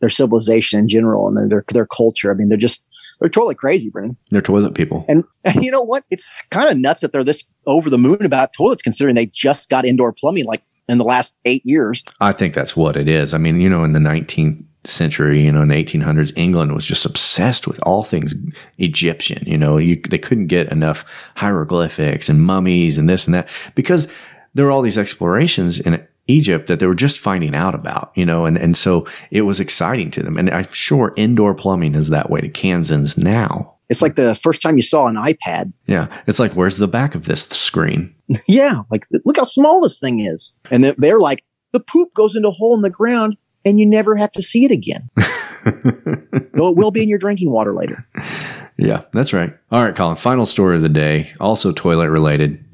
[0.00, 2.30] their civilization in general and their their culture.
[2.30, 2.84] I mean, they're just
[3.20, 4.16] they're toilet crazy, Brennan.
[4.30, 5.04] They're toilet people.
[5.08, 6.04] And, and you know what?
[6.10, 9.70] It's kind of nuts that they're this over the moon about toilets, considering they just
[9.70, 12.02] got indoor plumbing like in the last eight years.
[12.20, 13.34] I think that's what it is.
[13.34, 16.84] I mean, you know, in the 19th century, you know, in the 1800s, England was
[16.84, 18.34] just obsessed with all things
[18.78, 19.42] Egyptian.
[19.46, 21.04] You know, you, they couldn't get enough
[21.36, 24.08] hieroglyphics and mummies and this and that because
[24.54, 28.24] there were all these explorations in Egypt that they were just finding out about, you
[28.24, 30.38] know, and, and so it was exciting to them.
[30.38, 33.74] And I'm sure indoor plumbing is that way to Kansans now.
[33.90, 35.72] It's like the first time you saw an iPad.
[35.86, 36.06] Yeah.
[36.26, 38.13] It's like, where's the back of this screen?
[38.48, 40.54] yeah, like look how small this thing is.
[40.70, 43.86] And they're, they're like, the poop goes into a hole in the ground and you
[43.86, 45.08] never have to see it again.
[46.54, 48.06] Though it will be in your drinking water later.
[48.76, 49.54] Yeah, that's right.
[49.70, 52.64] All right, Colin, final story of the day, also toilet related.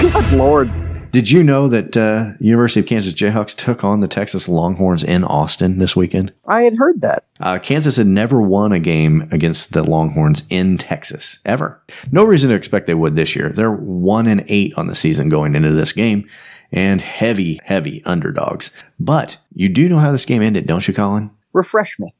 [0.00, 0.70] Good Lord.
[1.16, 5.24] Did you know that uh, University of Kansas Jayhawks took on the Texas Longhorns in
[5.24, 6.30] Austin this weekend?
[6.46, 7.24] I had heard that.
[7.40, 11.80] Uh, Kansas had never won a game against the Longhorns in Texas ever.
[12.12, 13.48] No reason to expect they would this year.
[13.48, 16.28] They're one and eight on the season going into this game,
[16.70, 18.70] and heavy, heavy underdogs.
[19.00, 21.30] But you do know how this game ended, don't you, Colin?
[21.54, 22.12] Refresh me.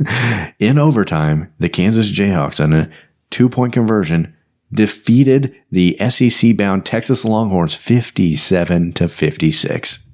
[0.58, 2.90] In overtime, the Kansas Jayhawks on a
[3.30, 4.34] two point conversion
[4.74, 10.12] defeated the SEC bound Texas Longhorns 57 to 56.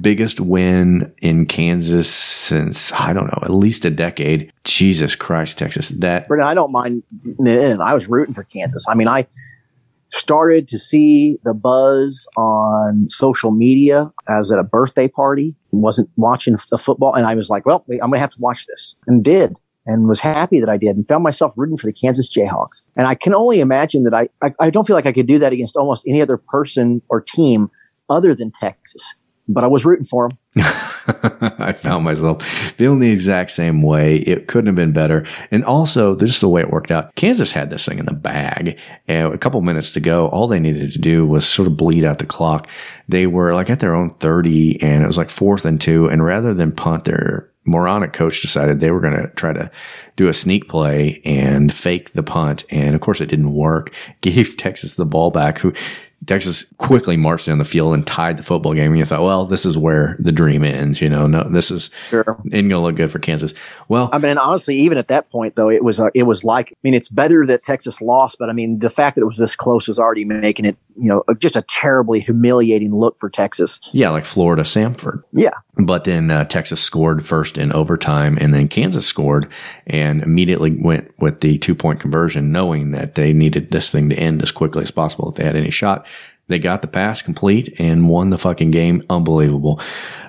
[0.00, 4.52] Biggest win in Kansas since, I don't know, at least a decade.
[4.64, 5.90] Jesus Christ, Texas.
[5.90, 7.04] That Brendan, I don't mind.
[7.38, 8.84] man, I was rooting for Kansas.
[8.88, 9.26] I mean, I
[10.10, 14.12] started to see the buzz on social media.
[14.28, 17.84] I was at a birthday party, wasn't watching the football, and I was like, well,
[17.88, 19.56] I'm going to have to watch this, and did.
[19.86, 22.82] And was happy that I did and found myself rooting for the Kansas Jayhawks.
[22.96, 25.38] And I can only imagine that I, I, I don't feel like I could do
[25.38, 27.70] that against almost any other person or team
[28.08, 29.14] other than Texas,
[29.48, 30.38] but I was rooting for them.
[31.58, 34.16] I found myself feeling the exact same way.
[34.18, 35.26] It couldn't have been better.
[35.50, 38.78] And also, just the way it worked out, Kansas had this thing in the bag.
[39.08, 42.04] And a couple minutes to go, all they needed to do was sort of bleed
[42.04, 42.68] out the clock.
[43.08, 46.08] They were like at their own 30 and it was like fourth and two.
[46.08, 49.70] And rather than punt, their moronic coach decided they were going to try to
[50.16, 52.64] do a sneak play and fake the punt.
[52.70, 53.92] And of course, it didn't work.
[54.20, 55.72] Gave Texas the ball back, who
[56.26, 58.92] Texas quickly marched down the field and tied the football game.
[58.92, 61.00] And you thought, well, this is where the dream ends.
[61.00, 62.24] You know, no, this is sure.
[62.52, 63.52] ain't gonna look good for Kansas.
[63.88, 66.44] Well, I mean, and honestly, even at that point, though, it was uh, it was
[66.44, 69.26] like, I mean, it's better that Texas lost, but I mean, the fact that it
[69.26, 73.28] was this close was already making it, you know, just a terribly humiliating look for
[73.30, 73.80] Texas.
[73.92, 75.22] yeah, like Florida, Samford.
[75.32, 75.50] Yeah.
[75.76, 79.48] But then uh, Texas scored first in overtime, and then Kansas scored
[79.86, 84.16] and immediately went with the two point conversion, knowing that they needed this thing to
[84.16, 86.06] end as quickly as possible if they had any shot.
[86.46, 89.02] They got the pass complete and won the fucking game.
[89.08, 89.80] Unbelievable.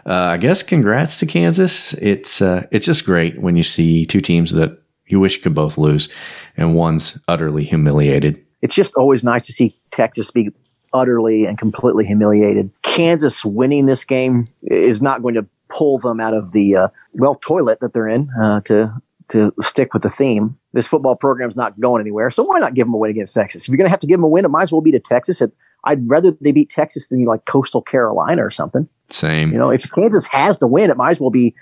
[0.05, 1.93] Uh, I guess congrats to Kansas.
[1.93, 5.77] It's uh, it's just great when you see two teams that you wish could both
[5.77, 6.09] lose,
[6.57, 8.44] and one's utterly humiliated.
[8.65, 10.49] It's just always nice to see Texas be
[10.91, 12.71] utterly and completely humiliated.
[12.81, 17.35] Kansas winning this game is not going to pull them out of the uh, well
[17.35, 18.91] toilet that they're in uh, to
[19.27, 20.57] to stick with the theme.
[20.73, 23.63] This football program's not going anywhere, so why not give them a win against Texas?
[23.63, 24.91] If you're going to have to give them a win, it might as well be
[24.91, 25.41] to Texas.
[25.41, 25.51] It,
[25.83, 28.89] I'd rather they beat Texas than you like Coastal Carolina or something.
[29.09, 29.51] Same.
[29.51, 31.53] You know, if Kansas has to win, it might as well be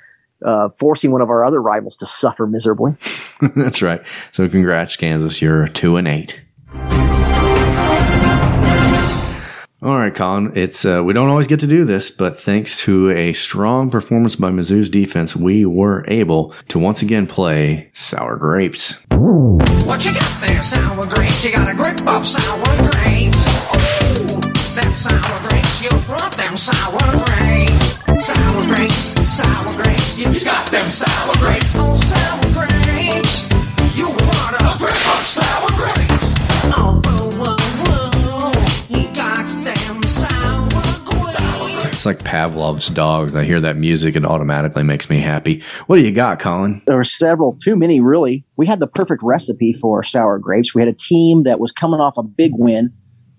[0.46, 2.94] uh, forcing one of our other rivals to suffer miserably.
[3.56, 4.06] That's right.
[4.32, 5.42] So congrats, Kansas.
[5.42, 6.43] You're two and eight.
[9.84, 10.54] All right, Colin.
[10.56, 14.38] It's uh, we don't always get to do this, but thanks to a strong performance
[14.38, 19.06] by Mizzou's defense, we were able to once again play sour grapes.
[19.10, 21.44] What you got there, sour grapes?
[21.44, 23.44] You got a grip of sour grapes.
[24.24, 24.40] Ooh,
[24.72, 25.84] them sour grapes.
[25.84, 28.24] You brought them sour grapes.
[28.24, 30.18] Sour grapes, sour grapes.
[30.18, 31.76] You got them sour grapes.
[31.78, 33.52] Oh, sour grapes.
[33.98, 35.63] You brought a grip of sour
[42.04, 43.34] It's like Pavlov's dogs.
[43.34, 45.64] I hear that music, it automatically makes me happy.
[45.88, 46.82] What do you got, Colin?
[46.86, 48.44] There were several, too many really.
[48.58, 50.76] We had the perfect recipe for sour grapes.
[50.76, 52.92] We had a team that was coming off a big win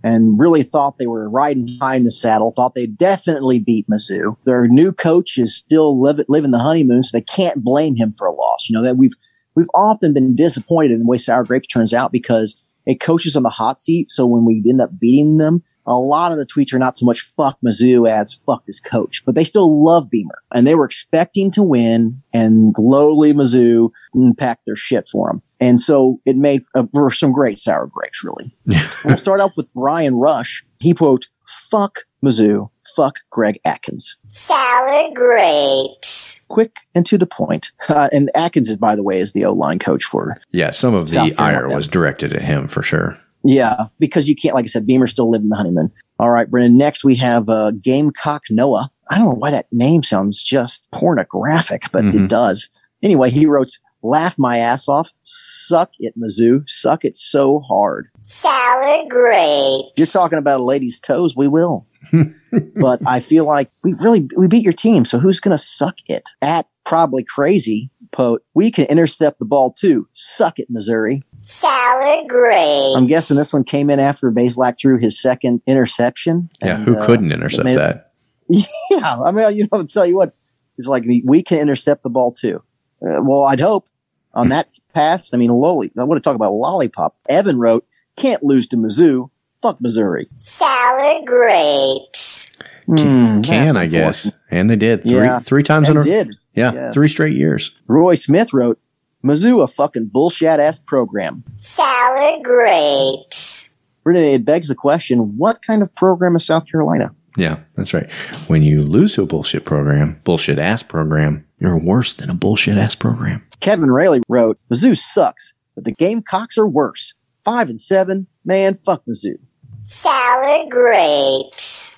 [0.02, 4.34] and really thought they were riding in the saddle, thought they'd definitely beat Mizzou.
[4.46, 8.26] Their new coach is still live, living the honeymoon, so they can't blame him for
[8.26, 8.70] a loss.
[8.70, 9.12] You know, that we've,
[9.54, 13.36] we've often been disappointed in the way sour grapes turns out because a coach is
[13.36, 14.08] on the hot seat.
[14.08, 17.06] So when we end up beating them, a lot of the tweets are not so
[17.06, 20.85] much fuck Mizzou as fuck this coach, but they still love Beamer and they were
[20.85, 23.90] expecting to win and lowly Mizzou
[24.39, 25.43] packed their shit for them.
[25.61, 28.55] And so it made uh, for some great sour grapes, really.
[29.05, 30.65] we'll start off with Brian Rush.
[30.81, 34.16] He quote, fuck Mizzou, fuck Greg Adkins.
[34.24, 36.43] Sour grapes.
[36.48, 37.73] Quick and to the point.
[37.89, 41.09] Uh, and Atkins is, by the way, is the O-line coach for Yeah, some of
[41.09, 43.19] South the ire was directed at him for sure.
[43.44, 45.90] Yeah, because you can't, like I said, Beamer's still living the honeymoon.
[46.18, 46.78] All right, Brennan.
[46.78, 48.90] Next we have uh, Gamecock Noah.
[49.10, 52.24] I don't know why that name sounds just pornographic, but Mhm.
[52.24, 52.70] it does.
[53.02, 59.04] Anyway, he wrote, "Laugh my ass off, suck it, Mizzou, suck it so hard." Sour
[59.10, 59.92] grapes.
[59.96, 61.86] You're talking about a lady's toes, we will.
[62.76, 66.30] but I feel like we really we beat your team, so who's gonna suck it?
[66.40, 67.90] At probably crazy.
[68.14, 70.06] Pote, we can intercept the ball too.
[70.12, 71.22] Suck it, Missouri.
[71.38, 72.96] Sour grapes.
[72.96, 76.48] I'm guessing this one came in after Bazelak threw his second interception.
[76.62, 78.12] Yeah, and, who uh, couldn't intercept made- that?
[78.48, 80.34] Yeah, I mean, you know, I'll tell you what,
[80.78, 82.62] it's like we can intercept the ball too.
[83.02, 83.88] Uh, well, I'd hope
[84.34, 85.32] on that pass.
[85.32, 85.90] I mean, lolly.
[85.98, 87.16] I want to talk about lollipop.
[87.28, 87.86] Evan wrote,
[88.16, 89.30] "Can't lose to Mizzou.
[89.62, 92.52] Fuck Missouri." Sour grapes.
[92.86, 94.30] Hmm, Can I guess?
[94.50, 96.34] And they did three Yeah, three times in a did.
[96.55, 96.94] Yeah, Yes.
[96.94, 97.72] three straight years.
[97.89, 98.78] Roy Smith wrote,
[99.24, 103.70] "Mizzou a fucking bullshit ass program." Sour grapes.
[104.05, 107.14] Renee, it begs the question: What kind of program is South Carolina?
[107.36, 108.10] Yeah, that's right.
[108.47, 112.76] When you lose to a bullshit program, bullshit ass program, you're worse than a bullshit
[112.78, 113.43] ass program.
[113.59, 117.14] Kevin Rayleigh wrote, Mizzou sucks, but the Gamecocks are worse.
[117.44, 119.35] Five and seven, man, fuck Mizzou.
[119.81, 121.97] Sour grapes.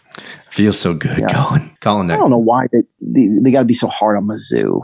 [0.50, 1.76] Feels so good, Colin.
[1.80, 4.80] Colin, I don't know why they, they, they got to be so hard on Mizzou.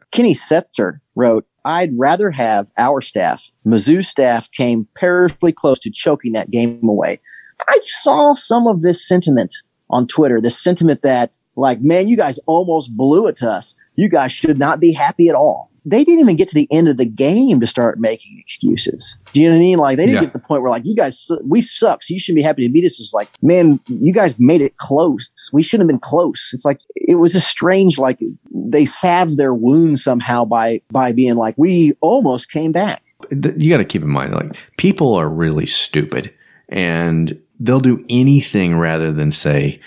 [0.10, 3.50] Kenny Setzer wrote, I'd rather have our staff.
[3.66, 7.18] Mizzou staff came perilously close to choking that game away.
[7.66, 9.54] I saw some of this sentiment
[9.90, 13.74] on Twitter, this sentiment that, like, man, you guys almost blew it to us.
[13.96, 15.70] You guys should not be happy at all.
[15.88, 19.16] They didn't even get to the end of the game to start making excuses.
[19.32, 19.78] Do you know what I mean?
[19.78, 20.20] Like they didn't Yeah.
[20.26, 22.42] get to the point where like you guys su- we suck, so you shouldn't be
[22.42, 23.00] happy to beat us.
[23.00, 25.30] It's like, man, you guys made it close.
[25.52, 26.50] We shouldn't have been close.
[26.52, 28.18] It's like it was a strange like
[28.52, 33.02] they salved their wound somehow by by being like we almost came back.
[33.30, 36.32] you got to keep in mind, like people are really stupid
[36.68, 39.80] and they'll do anything rather than say,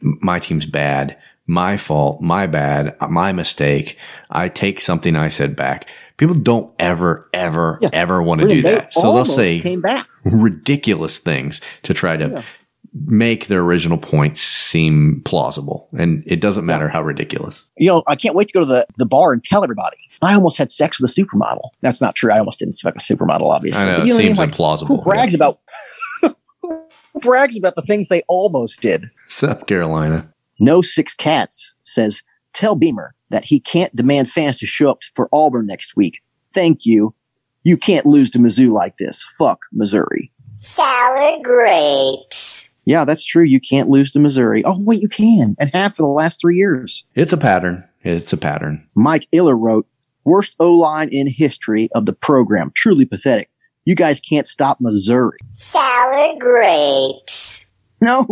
[0.00, 1.16] my team's bad,
[1.46, 3.98] my fault, my bad, my mistake.
[4.30, 5.88] I take something I said back.
[6.16, 8.94] People don't ever, ever, ever want to do They that.
[8.94, 9.62] So they'll say
[10.24, 12.42] ridiculous things to try to
[13.04, 15.88] make their original points seem plausible.
[15.98, 17.68] And it doesn't matter how ridiculous.
[17.76, 19.98] You know, I can't wait to go to the, the bar and tell everybody.
[20.22, 21.68] I almost had sex with a supermodel.
[21.82, 22.32] That's not true.
[22.32, 23.82] I almost didn't fuck a supermodel, obviously.
[23.82, 24.86] I know, But you what seems Like, implausible.
[24.88, 25.60] Who brags about
[26.62, 29.10] who brags about the things they almost did?
[29.28, 30.32] South Carolina.
[30.58, 32.22] No Six Cats says,
[32.52, 36.20] tell Beamer that he can't demand fans to show up for Auburn next week.
[36.54, 37.14] Thank you.
[37.64, 39.24] You can't lose to Mizzou like this.
[39.38, 40.32] Fuck Missouri.
[40.54, 42.70] Sour grapes.
[42.84, 43.42] Yeah, that's true.
[43.42, 44.62] You can't lose to Missouri.
[44.64, 45.56] Oh, wait, you can.
[45.58, 47.04] And have for the last three years.
[47.16, 47.84] It's a pattern.
[48.02, 48.88] It's a pattern.
[48.94, 49.88] Mike Iller wrote,
[50.24, 52.70] worst O line in history of the program.
[52.74, 53.50] Truly pathetic.
[53.84, 55.38] You guys can't stop Missouri.
[55.50, 57.66] Sour grapes.
[58.00, 58.26] No,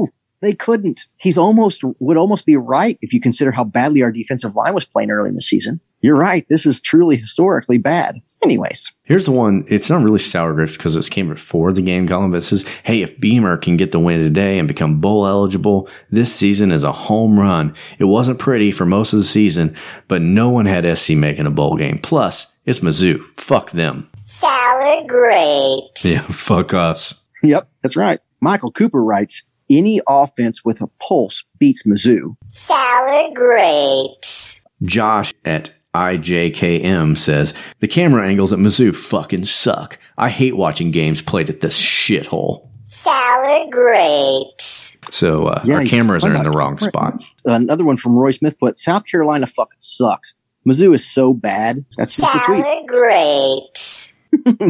[0.45, 1.07] they couldn't.
[1.17, 4.85] He's almost would almost be right if you consider how badly our defensive line was
[4.85, 5.81] playing early in the season.
[6.05, 6.47] You're right.
[6.51, 8.21] This is truly historically bad.
[8.43, 9.65] Anyways, Here's the one.
[9.69, 12.69] It's not really sour grapes because it came before the game column, but it says,
[12.83, 16.85] Hey, if Beamer can get the win today and become bowl eligible, this season is
[16.85, 17.75] a home run.
[17.99, 19.75] It wasn't pretty for most of the season,
[20.07, 21.99] but no one had SC making a bowl game.
[21.99, 23.23] Plus, it's Mizzou.
[23.39, 24.11] Fuck them.
[24.19, 26.05] Sour grapes.
[26.05, 27.27] Yeah, fuck us.
[27.43, 28.21] Yep, that's right.
[28.43, 32.37] Michael Cooper writes, any offense with a pulse beats Mizzou.
[32.47, 34.63] Sour grapes.
[34.83, 39.99] Josh at IJKM says, The camera angles at Mizzou fucking suck.
[40.19, 42.69] I hate watching games played at this shithole.
[42.83, 44.99] Sour grapes.
[45.11, 47.29] So, uh, Yeah, our cameras are in the wrong camera spots.
[47.45, 50.35] Another one from Roy Smith put, South Carolina fucking sucks.
[50.69, 51.85] Mizzou is so bad.
[51.97, 52.65] That's just the tweet.
[52.65, 54.15] Sour grapes.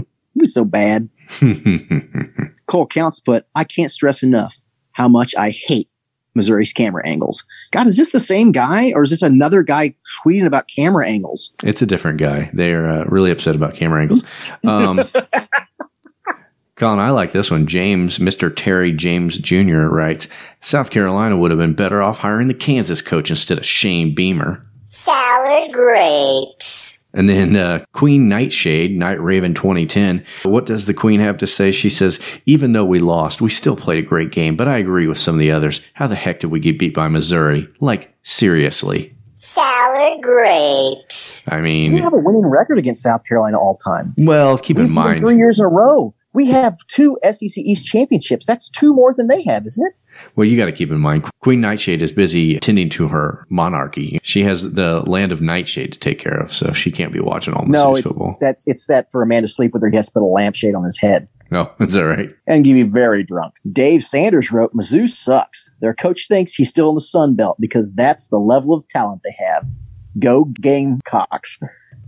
[0.36, 1.08] It's so bad.
[2.66, 4.58] Cole Counts put, I can't stress enough
[4.94, 5.88] how much I hate
[6.34, 7.44] Missouri's camera angles.
[7.70, 9.94] God, is this the same guy or is this another guy
[10.24, 11.52] tweeting about camera angles?
[11.62, 12.50] It's a different guy.
[12.52, 14.24] They're uh, really upset about camera angles.
[14.64, 15.00] Um,
[16.76, 17.66] Colin, I like this one.
[17.68, 18.52] James, Mr.
[18.54, 19.86] Terry James Jr.
[19.86, 20.26] writes
[20.60, 24.66] South Carolina would have been better off hiring the Kansas coach instead of Shane Beamer.
[24.82, 27.03] Sour grapes.
[27.14, 30.24] And then uh, Queen Nightshade, Night Raven 2010.
[30.42, 31.70] What does the Queen have to say?
[31.70, 35.06] She says, even though we lost, we still played a great game, but I agree
[35.06, 35.80] with some of the others.
[35.94, 37.68] How the heck did we get beat by Missouri?
[37.80, 39.14] Like, seriously.
[39.32, 41.46] Sour grapes.
[41.50, 44.14] I mean, We have a winning record against South Carolina all time.
[44.18, 45.20] well, keep in We've won mind.
[45.20, 46.14] three years in a row.
[46.32, 48.46] We have two SEC East championships.
[48.46, 49.94] That's two more than they have, isn't it?
[50.36, 54.18] Well, you got to keep in mind, Queen Nightshade is busy tending to her monarchy.
[54.22, 57.54] She has the land of Nightshade to take care of, so she can't be watching
[57.54, 58.36] all No, Missouri's it's football.
[58.40, 60.26] that's it's that for a man to sleep with her, he has to put a
[60.26, 62.30] lampshade on his head No, oh, is that right?
[62.46, 63.54] and get me very drunk.
[63.70, 65.70] Dave Sanders wrote, Mizzou sucks.
[65.80, 69.22] Their coach thinks he's still in the Sun Belt because that's the level of talent
[69.24, 69.66] they have.
[70.18, 71.58] Go Gamecocks.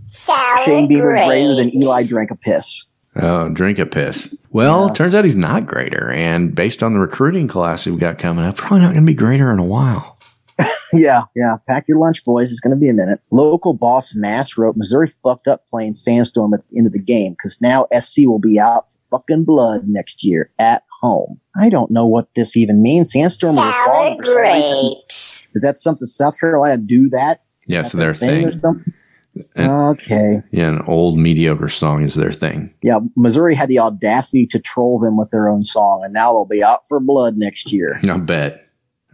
[0.03, 1.27] Sour Shane Beaver grapes.
[1.27, 2.85] greater than Eli drank a piss.
[3.19, 4.35] Oh, drink a piss.
[4.51, 8.45] Well, turns out he's not greater, and based on the recruiting class we've got coming
[8.45, 10.17] up, probably not going to be greater in a while.
[10.93, 11.57] yeah, yeah.
[11.67, 12.51] Pack your lunch, boys.
[12.51, 13.19] It's going to be a minute.
[13.31, 17.33] Local boss Nass wrote, Missouri fucked up playing Sandstorm at the end of the game
[17.33, 21.39] because now SC will be out for fucking blood next year at home.
[21.59, 23.11] I don't know what this even means.
[23.11, 24.93] Sandstorm is a Sour song for some reason.
[25.09, 27.43] Is that something South Carolina do that?
[27.67, 28.93] Yeah, Is so that their thing thing.
[29.41, 29.63] Or something?
[29.63, 30.41] And- Okay.
[30.51, 32.71] Yeah, an old mediocre song is their thing.
[32.83, 36.45] Yeah, Missouri had the audacity to troll them with their own song, and now they'll
[36.47, 37.99] be out for blood next year.
[38.09, 38.63] I bet.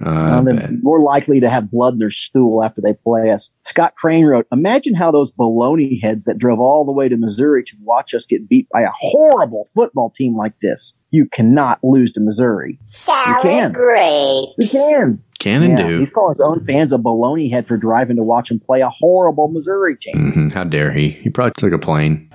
[0.04, 0.72] Uh, they're bet.
[0.82, 3.52] more likely to have blood in their stool after they play us.
[3.62, 7.64] Scott Crane wrote, Imagine how those baloney heads that drove all the way to Missouri
[7.64, 10.98] to watch us get beat by a horrible football team like this.
[11.12, 12.80] You cannot lose to Missouri.
[12.84, 13.72] Sour can.
[13.72, 14.54] grapes.
[14.58, 15.24] You can.
[15.44, 15.98] Can and Yeah, do.
[16.00, 18.88] He's calling his own fans a baloney head for driving to watch him play a
[18.90, 20.32] horrible Missouri team.
[20.32, 21.10] hmm How dare he?
[21.10, 22.30] He probably took a plane.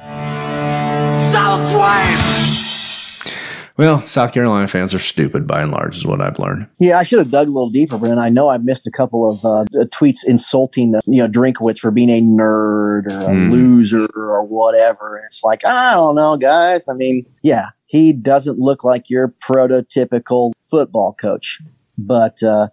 [3.78, 6.66] Well, South Carolina fans are stupid by and large, is what I've learned.
[6.80, 8.90] Yeah, I should have dug a little deeper, but then I know I missed a
[8.90, 13.32] couple of uh, tweets insulting the you know Drinkowitz for being a nerd or a
[13.34, 13.50] Hmm.
[13.50, 15.22] loser or whatever.
[15.24, 16.88] It's like I don't know, guys.
[16.88, 21.60] I mean, yeah, he doesn't look like your prototypical football coach,
[21.96, 22.66] but uh,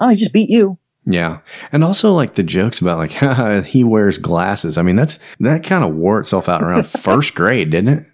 [0.00, 0.78] I he just beat you.
[1.04, 1.38] Yeah.
[1.72, 4.78] And also like the jokes about like he wears glasses.
[4.78, 8.06] I mean, that's that kind of wore itself out around first grade, didn't it?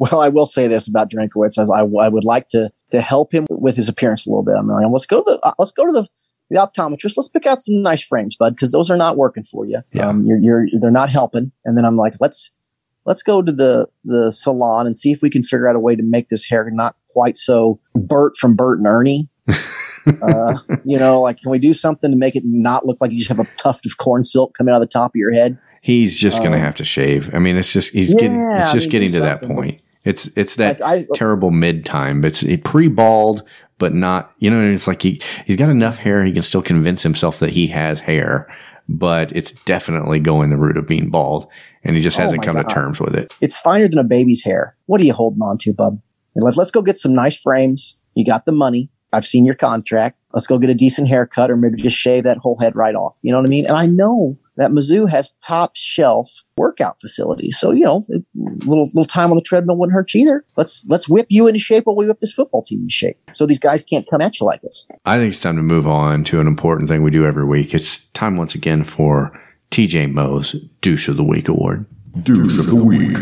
[0.00, 1.58] Well, I will say this about Drinkowitz.
[1.58, 4.54] I, I, I would like to to help him with his appearance a little bit.
[4.58, 6.08] I'm like, let's go to the uh, let's go to the
[6.50, 7.16] the optometrist.
[7.16, 9.80] Let's pick out some nice frames, bud, because those are not working for you.
[10.00, 11.52] Um, you're, you're they're not helping.
[11.64, 12.52] And then I'm like, let's
[13.06, 15.94] let's go to the the salon and see if we can figure out a way
[15.96, 19.28] to make this hair not quite so Bert from Bert and Ernie.
[20.22, 23.18] uh, you know, like can we do something to make it not look like you
[23.18, 25.58] just have a tuft of corn silk coming out of the top of your head?
[25.82, 27.34] He's just going to Um, have to shave.
[27.34, 29.80] I mean, it's just he's Yeah, getting it's I just mean, getting to that point.
[30.04, 32.24] It's it's that Like, I- terrible mid time.
[32.24, 33.42] It's pre bald,
[33.78, 34.32] but not.
[34.38, 36.24] You know, it's like he he's got enough hair.
[36.24, 38.46] He can still convince himself that he has hair,
[38.88, 41.46] but it's definitely going the route of being bald,
[41.84, 43.34] and he just Oh hasn't come to terms with it.
[43.40, 44.76] It's finer than a baby's hair.
[44.86, 46.00] What are you holding on to, bub?
[46.36, 47.96] Let's, let's go get some nice frames.
[48.14, 48.88] You got the money.
[49.12, 50.18] I've seen your contract.
[50.32, 53.18] Let's go get a decent haircut or maybe just shave that whole head right off.
[53.22, 53.66] You know what I mean?
[53.66, 57.58] And I know that Mizzou has top shelf workout facilities.
[57.58, 58.20] So, you know, a
[58.64, 60.44] little, little time on the treadmill wouldn't hurt you either.
[60.56, 63.18] Let's, let's whip you into shape while we whip this football team into shape.
[63.32, 64.86] So these guys can't come at you like this.
[65.04, 67.74] I think it's time to move on to an important thing we do every week.
[67.74, 69.32] It's time once again for
[69.70, 71.86] TJ Moe's Douche of the Week award.
[72.22, 73.16] Douche of the week.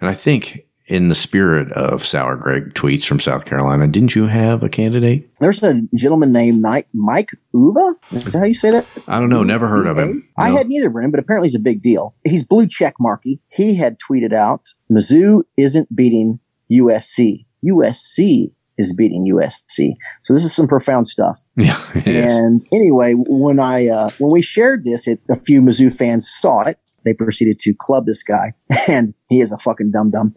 [0.00, 4.26] And I think in the spirit of Sour Greg tweets from South Carolina, didn't you
[4.26, 5.32] have a candidate?
[5.38, 6.60] There's a gentleman named
[6.92, 7.94] Mike, Uva.
[8.12, 8.86] Is that how you say that?
[9.06, 9.42] I don't know.
[9.42, 10.28] Never heard of him.
[10.36, 10.56] I No.
[10.56, 12.14] had neither, Brennan, but apparently he's a big deal.
[12.24, 13.40] He's blue check marky.
[13.48, 16.40] He had tweeted out, Mizzou isn't beating
[16.72, 17.46] USC.
[17.64, 18.46] USC
[18.78, 19.92] is beating USC.
[20.22, 21.40] So this is some profound stuff.
[21.56, 21.78] Yeah.
[21.94, 22.24] it is.
[22.36, 26.62] And anyway, when I uh, when we shared this, it, a few Mizzou fans saw
[26.66, 26.78] it.
[27.04, 28.52] They proceeded to club this guy,
[28.88, 30.34] and he is a fucking dum dum.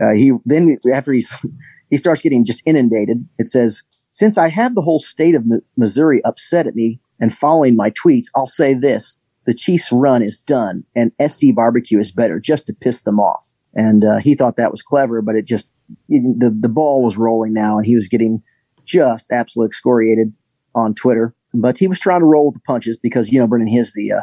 [0.00, 1.34] Uh, he then after he's
[1.90, 3.26] he starts getting just inundated.
[3.38, 7.32] It says, "Since I have the whole state of Mi- Missouri upset at me and
[7.32, 9.16] following my tweets, I'll say this:
[9.46, 13.52] the Chiefs' run is done, and SC barbecue is better, just to piss them off."
[13.74, 15.70] And uh, he thought that was clever, but it just
[16.08, 18.42] the the ball was rolling now, and he was getting
[18.84, 20.32] just absolutely excoriated
[20.74, 21.34] on Twitter.
[21.52, 23.92] But he was trying to roll with the punches because you know Brennan he is
[23.92, 24.22] the uh,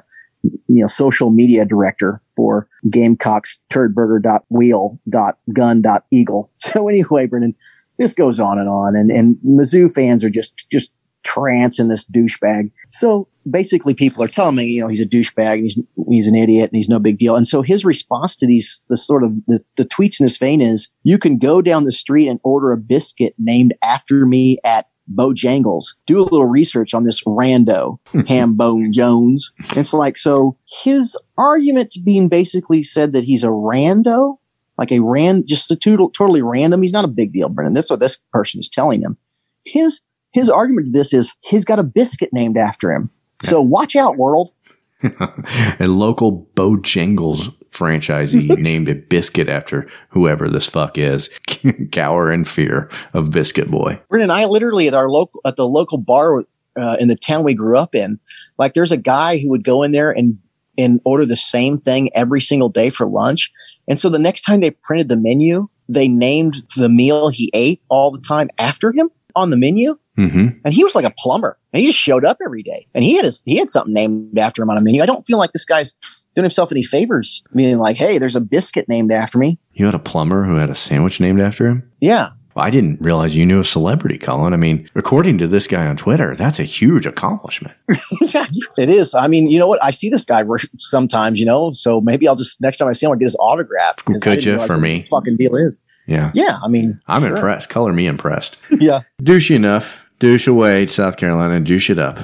[0.76, 6.52] you know social media director for Gamecocks turdburger.wheel.gun.eagle.
[6.62, 7.56] So anyway, Brendan,
[7.98, 10.94] this goes on and on, and and Mizzou fans are just just
[11.24, 12.72] trance in this douchebag.
[12.90, 15.80] So basically, people are telling me, you know, he's a douchebag and he's
[16.10, 17.36] he's an idiot and he's no big deal.
[17.36, 20.62] And so his response to these the sort of the, the tweets in this vein
[20.62, 24.88] is, you can go down the street and order a biscuit named after me at
[25.14, 25.96] Bojangles.
[26.06, 29.52] Do a little research on this rando, Hambone Jones.
[29.70, 34.38] And it's like, so his argument being basically said that he's a rando,
[34.78, 36.82] like a ran, just a total, totally random.
[36.82, 37.74] He's not a big deal, Brennan.
[37.74, 39.18] That's what this person is telling him.
[39.66, 40.02] His,
[40.32, 43.10] his argument to this is he's got a biscuit named after him.
[43.44, 44.52] So watch out, world.
[45.04, 51.30] a local Bojangles franchisee named a biscuit after whoever this fuck is.
[51.92, 54.00] Cower in fear of Biscuit Boy.
[54.10, 56.44] Brennan, I literally at our local at the local bar
[56.76, 58.20] uh, in the town we grew up in,
[58.58, 60.38] like there's a guy who would go in there and
[60.78, 63.52] and order the same thing every single day for lunch.
[63.88, 67.82] And so the next time they printed the menu, they named the meal he ate
[67.90, 69.98] all the time after him on the menu.
[70.18, 70.60] Mm-hmm.
[70.66, 73.16] And he was like a plumber, and he just showed up every day, and he
[73.16, 75.02] had his he had something named after him on a menu.
[75.02, 75.94] I don't feel like this guy's
[76.36, 79.60] doing himself any favors, meaning like, hey, there's a biscuit named after me.
[79.74, 81.90] You had a plumber who had a sandwich named after him?
[82.00, 82.30] Yeah,
[82.62, 84.54] I didn't realize you knew a celebrity, Colin.
[84.54, 87.76] I mean, according to this guy on Twitter, that's a huge accomplishment.
[88.34, 88.46] yeah,
[88.78, 89.14] it is.
[89.14, 89.84] I mean, you know what?
[89.84, 90.44] I see this guy
[90.78, 93.38] sometimes, you know, so maybe I'll just next time I see him, I'll get his
[93.40, 94.04] autograph.
[94.06, 95.08] Could you for me?
[95.10, 95.80] Fucking deal is.
[96.08, 96.32] Yeah.
[96.34, 97.36] Yeah, I mean, I'm sure.
[97.36, 97.70] impressed.
[97.70, 98.58] Color me impressed.
[98.80, 99.02] Yeah.
[99.22, 100.10] Douchey enough.
[100.20, 101.60] Douche away, South Carolina.
[101.60, 102.18] Douche it up.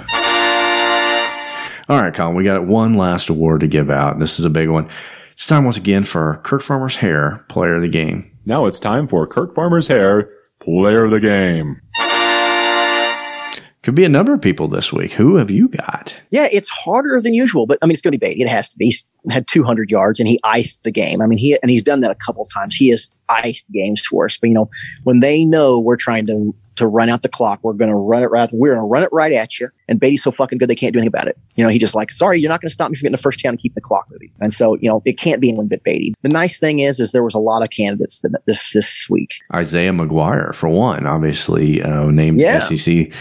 [1.89, 4.19] All right, Colin, we got one last award to give out.
[4.19, 4.89] This is a big one.
[5.34, 8.31] It's time once again for Kirk Farmer's Hair Player of the Game.
[8.47, 10.29] Now it's time for Kirk Farmer's Hair
[10.61, 11.81] Player of the Game.
[13.83, 15.11] Could be a number of people this week.
[15.11, 16.17] Who have you got?
[16.31, 18.39] Yeah, it's harder than usual, but I mean, it's going to be Badie.
[18.39, 18.85] It has to be.
[18.85, 21.21] He's had 200 yards and he iced the game.
[21.21, 22.73] I mean, he and he's done that a couple of times.
[22.73, 24.37] He has iced games for us.
[24.37, 24.69] But you know,
[25.03, 28.23] when they know we're trying to to run out the clock, we're going to run
[28.23, 28.49] it right.
[28.51, 29.69] We're going to run it right at you.
[29.87, 31.37] And Badie's so fucking good they can't do anything about it.
[31.55, 33.21] You know, he just like, sorry, you're not going to stop me from getting the
[33.21, 34.31] first down and keep the clock moving.
[34.39, 36.13] And so you know, it can't be anyone but Badie.
[36.21, 39.35] The nice thing is, is there was a lot of candidates this this week.
[39.53, 42.59] Isaiah McGuire, for one, obviously uh, named Yeah.
[42.59, 43.11] SEC,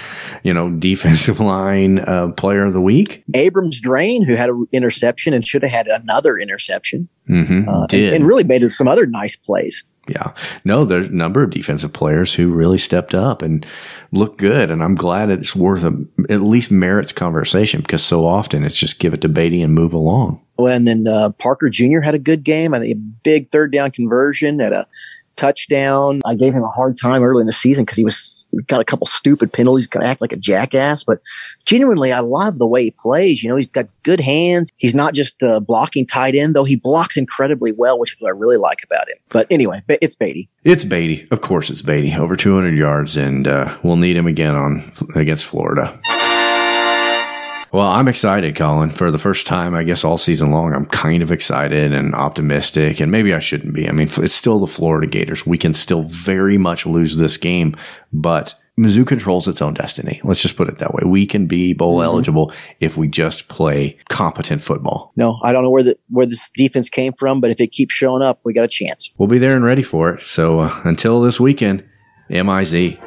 [0.42, 3.24] you know, defensive line uh, Player of the Week.
[3.34, 7.08] Abrams-Draine, who had an interception and should have had another interception.
[7.28, 7.68] Mm-hmm.
[7.68, 9.84] uh, and, and really made some other nice plays.
[10.08, 10.32] Yeah.
[10.64, 13.66] No, there's a number of defensive players who really stepped up and
[14.12, 14.70] look good.
[14.70, 19.00] And I'm glad it's worth a, at least merits conversation because so often it's just
[19.00, 20.40] give it to Badie and move along.
[20.58, 22.00] Well, and then uh, Parker Jr.
[22.00, 22.72] had a good game.
[22.72, 24.86] I think a big third down conversion at a
[25.34, 26.22] touchdown.
[26.24, 28.35] I gave him a hard time early in the season because he was
[28.66, 31.04] got a couple stupid penalties, got to act like a jackass.
[31.04, 31.20] But
[31.64, 33.42] genuinely, I love the way he plays.
[33.42, 34.70] You know, he's got good hands.
[34.76, 36.64] He's not just uh, blocking tight end, though.
[36.64, 39.16] He blocks incredibly well, which is what I really like about him.
[39.30, 40.48] But anyway, it's Badie.
[40.64, 41.30] It's Badie.
[41.30, 42.16] Of course, it's Badie.
[42.16, 46.00] Over 200 yards, and uh, we'll need him again on against Florida.
[47.72, 48.90] Well, I'm excited, Colin.
[48.90, 53.00] For the first time, I guess all season long, I'm kind of excited and optimistic,
[53.00, 53.88] and maybe I shouldn't be.
[53.88, 55.46] I mean, it's still the Florida Gators.
[55.46, 57.76] We can still very much lose this game,
[58.12, 60.20] but Mizzou controls its own destiny.
[60.22, 61.02] Let's just put it that way.
[61.06, 65.12] We can be bowl eligible if we just play competent football.
[65.16, 67.94] No, I don't know where the where this defense came from, but if it keeps
[67.94, 69.12] showing up, we got a chance.
[69.16, 70.20] We'll be there and ready for it.
[70.20, 71.84] So uh, until this weekend,
[72.28, 72.98] MIZ.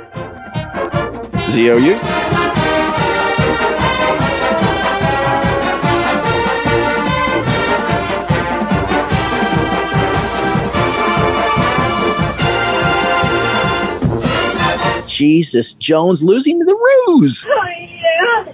[1.52, 2.48] ZOU.
[15.19, 17.45] Jesus, Jones losing to the Roos.
[17.45, 18.45] Oh, yeah.